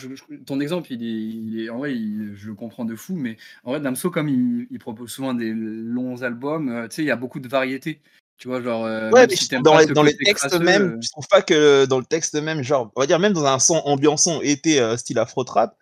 ton 0.45 0.59
exemple, 0.59 0.91
il 0.91 1.59
est, 1.59 1.69
en 1.69 1.79
vrai, 1.79 1.95
je 2.35 2.47
le 2.47 2.53
comprends 2.53 2.85
de 2.85 2.95
fou, 2.95 3.15
mais 3.15 3.37
en 3.63 3.71
vrai, 3.71 3.79
Damso, 3.79 4.11
comme 4.11 4.29
il, 4.29 4.79
propose 4.79 5.11
souvent 5.11 5.33
des 5.33 5.51
longs 5.53 6.21
albums, 6.21 6.69
euh, 6.69 6.87
tu 6.87 6.97
sais, 6.97 7.01
il 7.01 7.07
y 7.07 7.11
a 7.11 7.15
beaucoup 7.15 7.39
de 7.39 7.47
variétés. 7.47 7.99
Tu 8.37 8.47
vois, 8.47 8.61
genre. 8.61 8.85
Euh, 8.85 9.09
ouais, 9.09 9.27
mais 9.27 9.59
dans, 9.61 9.77
les, 9.77 9.85
dans 9.87 10.03
les 10.03 10.15
textes 10.15 10.59
même, 10.59 10.83
euh 10.83 11.01
je 11.01 11.09
trouve 11.09 11.27
pas 11.27 11.41
que 11.41 11.85
dans 11.85 11.97
le 11.97 12.05
texte 12.05 12.35
même, 12.35 12.61
genre, 12.61 12.91
on 12.95 12.99
va 12.99 13.07
dire, 13.07 13.17
même 13.17 13.33
dans 13.33 13.45
un 13.45 13.57
son 13.57 13.75
ambiançant 13.85 14.41
été 14.41 14.97
style 14.97 15.17
afro-trap, 15.17 15.75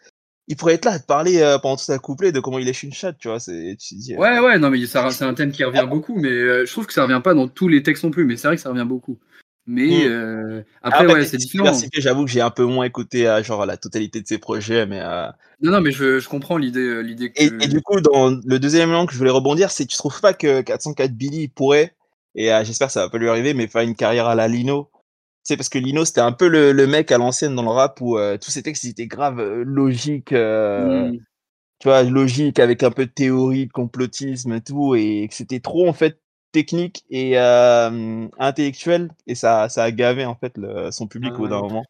il 0.52 0.56
pourrait 0.56 0.76
être 0.76 0.86
là 0.86 0.92
à 0.92 1.00
te 1.00 1.06
parler 1.06 1.40
pendant 1.62 1.78
tout 1.78 1.84
sa 1.84 1.98
couplet 1.98 2.32
de 2.32 2.40
comment 2.40 2.60
il 2.60 2.66
lèche 2.66 2.84
une 2.84 2.94
chatte, 2.94 3.18
tu 3.18 3.28
vois. 3.28 3.40
C'est, 3.40 3.76
ouais, 4.18 4.40
ouais, 4.40 4.60
non, 4.60 4.70
mais 4.70 4.86
c'est 4.86 5.24
un 5.24 5.34
thème 5.34 5.52
qui 5.52 5.64
revient 5.64 5.88
beaucoup, 5.90 6.16
mais 6.16 6.30
je 6.30 6.72
trouve 6.72 6.86
que 6.86 6.94
ça 6.94 7.04
revient 7.04 7.22
pas 7.24 7.34
dans 7.34 7.48
tous 7.48 7.68
les 7.68 7.82
textes 7.82 8.04
non 8.04 8.12
plus, 8.12 8.26
mais 8.26 8.38
c'est 8.38 8.48
vrai 8.48 8.58
que 8.58 8.62
ça 8.62 8.70
revient 8.70 8.86
beaucoup. 8.88 9.18
Mais 9.68 10.06
mmh. 10.06 10.12
euh, 10.12 10.62
après, 10.82 11.06
ouais, 11.06 11.26
c'est 11.26 11.38
différent. 11.38 11.72
J'avoue 11.94 12.26
que 12.26 12.32
j'ai 12.32 12.42
un 12.42 12.50
peu 12.50 12.66
moins 12.66 12.86
écouté 12.86 13.28
euh, 13.28 13.44
genre 13.44 13.66
la 13.66 13.78
totalité 13.78 14.22
de 14.22 14.28
ses 14.28 14.38
projets, 14.38 14.86
mais. 14.86 15.00
Euh... 15.02 15.28
Non, 15.62 15.72
non, 15.72 15.82
mais 15.82 15.92
je, 15.92 16.20
je 16.20 16.28
comprends 16.28 16.58
l'idée, 16.58 17.04
l'idée. 17.04 17.32
Que... 17.32 17.42
Et, 17.42 17.46
et, 17.46 17.68
du 17.68 17.82
coup, 17.82 18.02
dans 18.02 18.32
le 18.32 18.60
deuxième 18.60 18.90
élément 18.90 19.06
que 19.06 19.14
je 19.14 19.18
voulais 19.18 19.32
rebondir, 19.32 19.70
c'est 19.70 19.86
tu 19.86 19.98
trouves 19.98 20.20
pas 20.20 20.34
que 20.34 20.62
404 20.62 21.14
Billy 21.14 21.48
pourrait, 21.48 21.96
et 22.36 22.50
j'espère 22.64 22.88
que 22.88 22.94
ça 22.94 23.04
va 23.04 23.10
pas 23.10 23.18
lui 23.18 23.30
arriver, 23.30 23.54
mais 23.54 23.68
faire 23.68 23.82
une 23.82 23.96
carrière 23.96 24.26
à 24.28 24.36
la 24.36 24.48
Lino. 24.48 24.90
Tu 25.44 25.54
sais, 25.54 25.58
parce 25.58 25.70
que 25.70 25.80
Lino, 25.80 26.06
c'était 26.06 26.22
un 26.22 26.32
peu 26.32 26.48
le, 26.48 26.72
le, 26.72 26.88
mec 26.88 27.12
à 27.12 27.18
l'ancienne 27.18 27.56
dans 27.56 27.64
le 27.64 27.70
rap 27.70 28.00
où 28.02 28.18
tous 28.40 28.52
ses 28.52 28.62
textes 28.62 28.86
étaient 28.86 29.08
grave 29.08 29.42
logiques. 29.42 30.34
Mmh. 30.34 31.18
Tu 31.80 31.88
vois, 31.88 32.04
logique 32.04 32.60
avec 32.60 32.84
un 32.84 32.92
peu 32.92 33.08
de 33.08 33.12
théorie, 33.12 33.66
de 33.66 33.72
complotisme 33.72 34.54
et 34.54 34.62
tout, 34.62 34.94
et 34.94 35.28
que 35.28 35.34
c'était 35.34 35.60
trop 35.60 35.88
en 35.88 35.94
fait 35.94 36.22
technique 36.52 37.04
et 37.10 37.40
euh, 37.40 38.28
intellectuel 38.38 39.10
et 39.28 39.36
ça, 39.36 39.70
ça 39.70 39.84
a 39.84 39.92
gavé 39.92 40.26
en 40.26 40.36
fait 40.36 40.58
le, 40.58 40.92
son 40.92 41.08
public 41.08 41.34
au 41.34 41.38
bout 41.38 41.48
d'un 41.48 41.62
moment. 41.62 41.86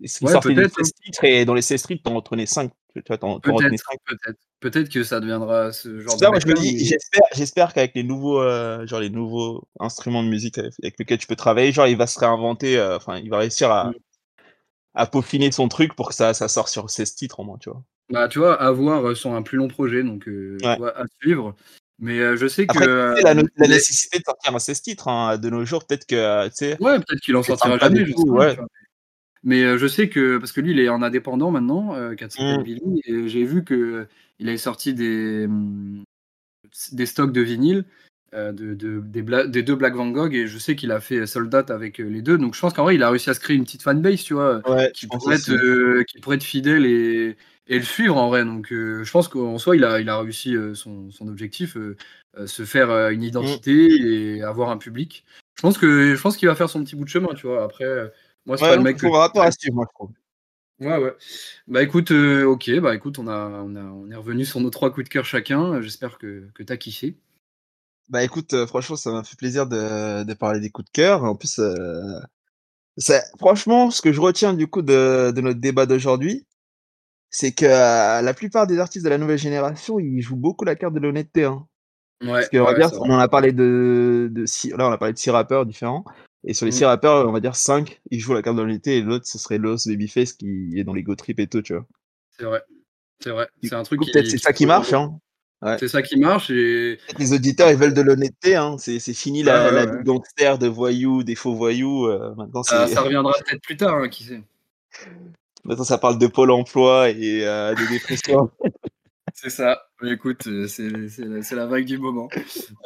Il 0.00 0.08
sortait 0.08 0.54
des 0.54 0.68
16 0.68 0.72
hein. 0.78 0.82
titres 1.04 1.24
et 1.24 1.44
dans 1.44 1.54
les 1.54 1.62
16 1.62 1.82
titres, 1.82 2.02
t'en 2.02 2.14
retenais 2.14 2.46
5. 2.46 2.70
Peut-être, 3.02 4.38
peut-être 4.60 4.88
que 4.88 5.04
ça 5.04 5.20
deviendra 5.20 5.72
ce 5.72 6.00
genre 6.00 6.18
ça, 6.18 6.26
de. 6.26 6.30
Moi, 6.30 6.40
je 6.40 6.48
me 6.48 6.54
dis, 6.54 6.94
j'espère, 7.34 7.72
qu'avec 7.72 7.94
les 7.94 8.02
nouveaux, 8.02 8.40
euh, 8.40 8.86
genre 8.86 9.00
les 9.00 9.10
nouveaux 9.10 9.66
instruments 9.80 10.22
de 10.22 10.28
musique 10.28 10.58
avec, 10.58 10.98
lesquels 10.98 11.18
tu 11.18 11.26
peux 11.26 11.36
travailler, 11.36 11.72
genre 11.72 11.86
il 11.86 11.96
va 11.96 12.06
se 12.06 12.18
réinventer, 12.18 12.78
euh, 12.78 12.96
enfin 12.96 13.18
il 13.18 13.30
va 13.30 13.38
réussir 13.38 13.70
à, 13.70 13.90
mm. 13.90 13.94
à 14.94 15.06
peaufiner 15.06 15.52
son 15.52 15.68
truc 15.68 15.94
pour 15.94 16.08
que 16.08 16.14
ça, 16.14 16.34
ça 16.34 16.48
sorte 16.48 16.68
sur 16.68 16.90
16 16.90 17.14
titres 17.14 17.40
au 17.40 17.44
moins, 17.44 17.58
tu 17.58 17.70
vois. 17.70 17.82
Bah, 18.10 18.28
tu 18.28 18.38
vois, 18.38 18.60
à 18.60 18.70
voir 18.70 19.16
sur 19.16 19.32
un 19.32 19.42
plus 19.42 19.58
long 19.58 19.68
projet, 19.68 20.02
donc 20.02 20.28
à 20.64 21.04
suivre. 21.20 21.54
Mais 21.98 22.36
je 22.36 22.46
sais 22.46 22.66
que. 22.66 23.22
la, 23.22 23.34
la, 23.34 23.68
nécessité 23.68 24.18
de 24.18 24.24
sortir 24.24 24.54
un 24.54 24.58
16 24.58 24.82
titres 24.82 25.08
hein, 25.08 25.38
de 25.38 25.50
nos 25.50 25.64
jours, 25.64 25.86
peut-être 25.86 26.06
que. 26.06 26.44
Ouais, 26.82 26.98
peut-être 26.98 27.20
qu'il 27.20 27.36
en 27.36 27.42
sortira 27.42 27.78
jamais. 27.78 28.12
ouais. 28.14 28.56
Mais 29.46 29.78
je 29.78 29.86
sais 29.86 30.10
que. 30.10 30.36
Parce 30.36 30.52
que 30.52 30.60
lui, 30.60 30.72
il 30.72 30.80
est 30.80 30.90
en 30.90 31.00
indépendant 31.00 31.50
maintenant, 31.50 31.94
euh, 31.94 32.14
400 32.14 32.58
mmh. 32.58 32.64
et 33.06 33.28
j'ai 33.28 33.44
vu 33.44 33.64
qu'il 33.64 34.06
avait 34.40 34.58
sorti 34.58 34.92
des, 34.92 35.46
mmh, 35.46 36.02
des 36.92 37.06
stocks 37.06 37.32
de 37.32 37.40
vinyle. 37.40 37.84
de, 38.34 38.74
de, 38.74 39.00
des, 39.00 39.22
des, 39.48 39.62
deux 39.62 39.76
Black 39.76 39.94
Van 39.94 40.10
Gogh 40.10 40.34
et 40.34 40.46
je 40.46 40.58
sais 40.58 40.76
qu'il 40.76 40.92
a 40.92 41.00
fait 41.00 41.26
soldat 41.26 41.64
avec 41.70 41.96
les 41.96 42.20
deux 42.20 42.36
donc 42.36 42.54
je 42.54 42.60
pense 42.60 42.74
qu'en 42.74 42.82
vrai 42.82 42.96
il 42.96 43.02
a 43.02 43.08
réussi 43.08 43.30
à 43.30 43.34
se 43.34 43.40
créer 43.40 43.56
une 43.56 43.64
petite 43.64 43.80
fanbase 43.80 44.24
tu 44.24 44.34
vois 44.34 44.60
qui, 44.92 45.06
pourrait 45.06 45.36
être, 45.36 46.02
qui 46.02 46.20
pourrait 46.20 46.36
être 46.36 46.44
fidèle 46.44 46.84
et, 46.84 47.38
et 47.68 47.78
le 47.78 47.84
suivre 47.84 48.16
en 48.16 48.28
vrai. 48.28 48.44
Donc 48.44 48.72
euh, 48.72 49.04
je 49.04 49.10
pense 49.10 49.28
qu'en 49.28 49.58
soi, 49.58 49.76
il 49.76 49.84
a, 49.84 50.00
il 50.00 50.08
a 50.08 50.18
réussi 50.18 50.54
euh, 50.54 50.74
son, 50.74 51.10
son, 51.10 51.28
objectif, 51.28 51.76
euh, 51.76 51.96
se 52.46 52.64
faire 52.64 52.90
une 53.10 53.22
identité 53.22 54.36
et 54.36 54.42
avoir 54.42 54.70
un 54.70 54.78
public. 54.78 55.24
Je 55.56 55.62
pense 55.62 55.78
que 55.78 56.14
je 56.14 56.20
pense 56.20 56.36
qu'il 56.36 56.48
va 56.48 56.54
faire 56.54 56.68
son 56.68 56.84
petit 56.84 56.96
bout 56.96 57.04
de 57.04 57.08
chemin, 57.08 57.34
tu 57.34 57.46
vois. 57.46 57.64
Après, 57.64 58.12
moi, 58.46 58.56
c'est 58.56 58.64
pas 58.64 58.76
le 58.76 58.82
mec. 58.82 58.98
Pour 58.98 59.16
rapport 59.16 59.42
à 59.42 59.50
moi, 59.72 59.84
je 59.88 59.94
trouve. 59.94 60.10
Ouais, 60.78 60.98
ouais. 60.98 61.14
Bah 61.66 61.82
écoute, 61.82 62.10
ok, 62.10 62.80
bah 62.80 62.94
écoute, 62.94 63.18
on, 63.18 63.26
a, 63.28 63.48
on, 63.48 63.76
a, 63.76 63.82
on 63.82 64.10
est 64.10 64.14
revenu 64.14 64.44
sur 64.44 64.60
nos 64.60 64.70
trois 64.70 64.92
coups 64.92 65.04
de 65.04 65.08
cœur 65.08 65.24
chacun. 65.24 65.80
J'espère 65.80 66.18
que, 66.18 66.48
que 66.54 66.62
tu 66.62 66.72
as 66.72 66.76
kiffé. 66.76 67.16
Bah 68.08 68.22
écoute, 68.22 68.54
franchement, 68.66 68.96
ça 68.96 69.10
m'a 69.10 69.24
fait 69.24 69.36
plaisir 69.36 69.66
de, 69.66 70.22
de, 70.22 70.34
parler 70.34 70.60
des 70.60 70.70
coups 70.70 70.86
de 70.86 70.92
cœur. 70.92 71.24
En 71.24 71.34
plus, 71.34 71.60
franchement, 73.38 73.90
ce 73.90 74.02
que 74.02 74.12
je 74.12 74.20
retiens 74.20 74.54
du 74.54 74.66
coup 74.68 74.82
de, 74.82 75.32
de 75.34 75.40
notre 75.40 75.60
débat 75.60 75.86
d'aujourd'hui, 75.86 76.46
c'est 77.30 77.52
que 77.52 77.66
la 77.66 78.34
plupart 78.34 78.66
des 78.66 78.78
artistes 78.78 79.04
de 79.04 79.10
la 79.10 79.18
nouvelle 79.18 79.38
génération, 79.38 79.98
ils 79.98 80.20
jouent 80.20 80.36
beaucoup 80.36 80.64
la 80.64 80.76
carte 80.76 80.94
de 80.94 81.00
l'honnêteté. 81.00 81.44
Hein. 81.44 81.66
Parce 82.20 82.48
que, 82.48 82.58
on 82.58 83.10
en 83.10 83.18
a 83.18 83.28
parlé 83.28 83.52
de, 83.52 84.28
de 84.30 84.46
six, 84.46 84.70
là, 84.70 84.88
on 84.88 84.92
a 84.92 84.98
parlé 84.98 85.12
de 85.12 85.18
six 85.18 85.30
rappeurs 85.30 85.66
différents. 85.66 86.04
Et 86.46 86.54
sur 86.54 86.64
les 86.64 86.70
mmh. 86.70 86.74
six 86.74 86.84
rappeurs, 86.84 87.28
on 87.28 87.32
va 87.32 87.40
dire 87.40 87.56
cinq, 87.56 88.00
ils 88.10 88.20
jouent 88.20 88.34
la 88.34 88.42
carte 88.42 88.56
de 88.56 88.62
l'honnêteté 88.62 88.98
et 88.98 89.02
l'autre, 89.02 89.26
ce 89.26 89.36
serait 89.36 89.58
Los 89.58 89.88
Babyface 89.88 90.32
qui 90.32 90.72
est 90.76 90.84
dans 90.84 90.94
les 90.94 91.02
go 91.02 91.16
trip 91.16 91.40
et 91.40 91.48
tout, 91.48 91.60
tu 91.60 91.74
vois. 91.74 91.86
C'est 92.38 92.44
vrai. 92.44 92.62
C'est 93.20 93.30
vrai. 93.30 93.48
C'est 93.62 93.74
un 93.74 93.82
truc 93.82 94.00
Peut-être 94.00 94.28
c'est 94.28 94.38
ça 94.38 94.52
qui 94.52 94.66
marche, 94.66 94.92
hein. 94.92 95.18
C'est 95.78 95.88
ça 95.88 96.02
qui 96.02 96.18
marche. 96.18 96.50
Et... 96.50 96.98
Les 97.18 97.32
auditeurs, 97.32 97.70
ils 97.70 97.76
veulent 97.76 97.94
de 97.94 98.02
l'honnêteté. 98.02 98.54
Hein. 98.54 98.76
C'est 98.78 99.00
fini 99.14 99.42
la, 99.42 99.72
la 99.72 99.86
gangster 99.86 100.58
de 100.58 100.68
voyous, 100.68 101.24
des 101.24 101.34
faux 101.34 101.54
voyous. 101.54 102.06
Euh, 102.06 102.34
maintenant, 102.36 102.62
ça, 102.62 102.86
ça 102.86 103.00
reviendra 103.00 103.32
peut-être 103.44 103.62
plus 103.62 103.76
tard, 103.76 103.96
hein, 103.96 104.08
qui 104.08 104.24
sait. 104.24 104.42
Maintenant, 105.64 105.84
ça 105.84 105.98
parle 105.98 106.18
de 106.18 106.26
Pôle 106.28 106.52
emploi 106.52 107.10
et 107.10 107.44
euh, 107.44 107.74
de 107.74 107.88
dépression. 107.90 108.50
C'est 109.36 109.50
ça. 109.50 109.88
écoute, 110.02 110.46
euh, 110.46 110.66
c'est 110.66 111.54
la 111.54 111.66
vague 111.66 111.84
du 111.84 111.98
moment. 111.98 112.28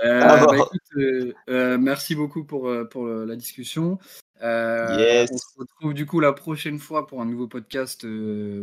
Euh, 0.05 0.21
ah 0.23 0.47
bah, 0.47 0.57
écoute, 0.57 1.35
merci 1.79 2.15
beaucoup 2.15 2.45
pour, 2.45 2.71
pour 2.91 3.07
la 3.07 3.37
discussion. 3.37 3.99
Yes. 4.43 5.31
On 5.33 5.37
se 5.37 5.59
retrouve 5.59 5.95
du 5.95 6.07
coup 6.07 6.21
la 6.21 6.33
prochaine 6.33 6.79
fois 6.79 7.07
pour 7.07 7.21
un 7.21 7.27
nouveau 7.27 7.47
podcast 7.47 8.07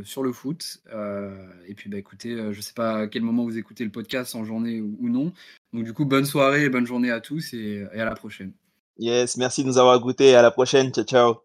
sur 0.03 0.23
le 0.23 0.31
foot. 0.31 0.81
et 1.67 1.73
puis, 1.75 1.89
bah, 1.89 1.97
écoutez, 1.97 2.35
je 2.51 2.61
sais 2.61 2.73
pas 2.73 3.01
à 3.01 3.07
quel 3.07 3.21
moment 3.21 3.43
vous 3.43 3.57
écoutez 3.57 3.83
le 3.83 3.91
podcast, 3.91 4.35
en 4.35 4.43
journée 4.43 4.81
ou, 4.81 5.09
non. 5.09 5.31
Donc, 5.73 5.83
du 5.83 5.93
coup, 5.93 6.05
bonne 6.05 6.25
soirée 6.25 6.65
et 6.65 6.69
bonne 6.69 6.87
journée 6.87 7.11
à 7.11 7.21
tous 7.21 7.53
et, 7.53 7.85
et 7.93 8.01
à 8.01 8.05
la 8.05 8.15
prochaine. 8.15 8.51
Yes, 8.97 9.37
merci 9.37 9.63
de 9.63 9.67
nous 9.67 9.77
avoir 9.77 9.95
écoutés. 9.95 10.35
À 10.35 10.41
la 10.41 10.51
prochaine. 10.51 10.91
Ciao, 10.91 11.05
ciao. 11.05 11.35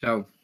Ciao. 0.00 0.37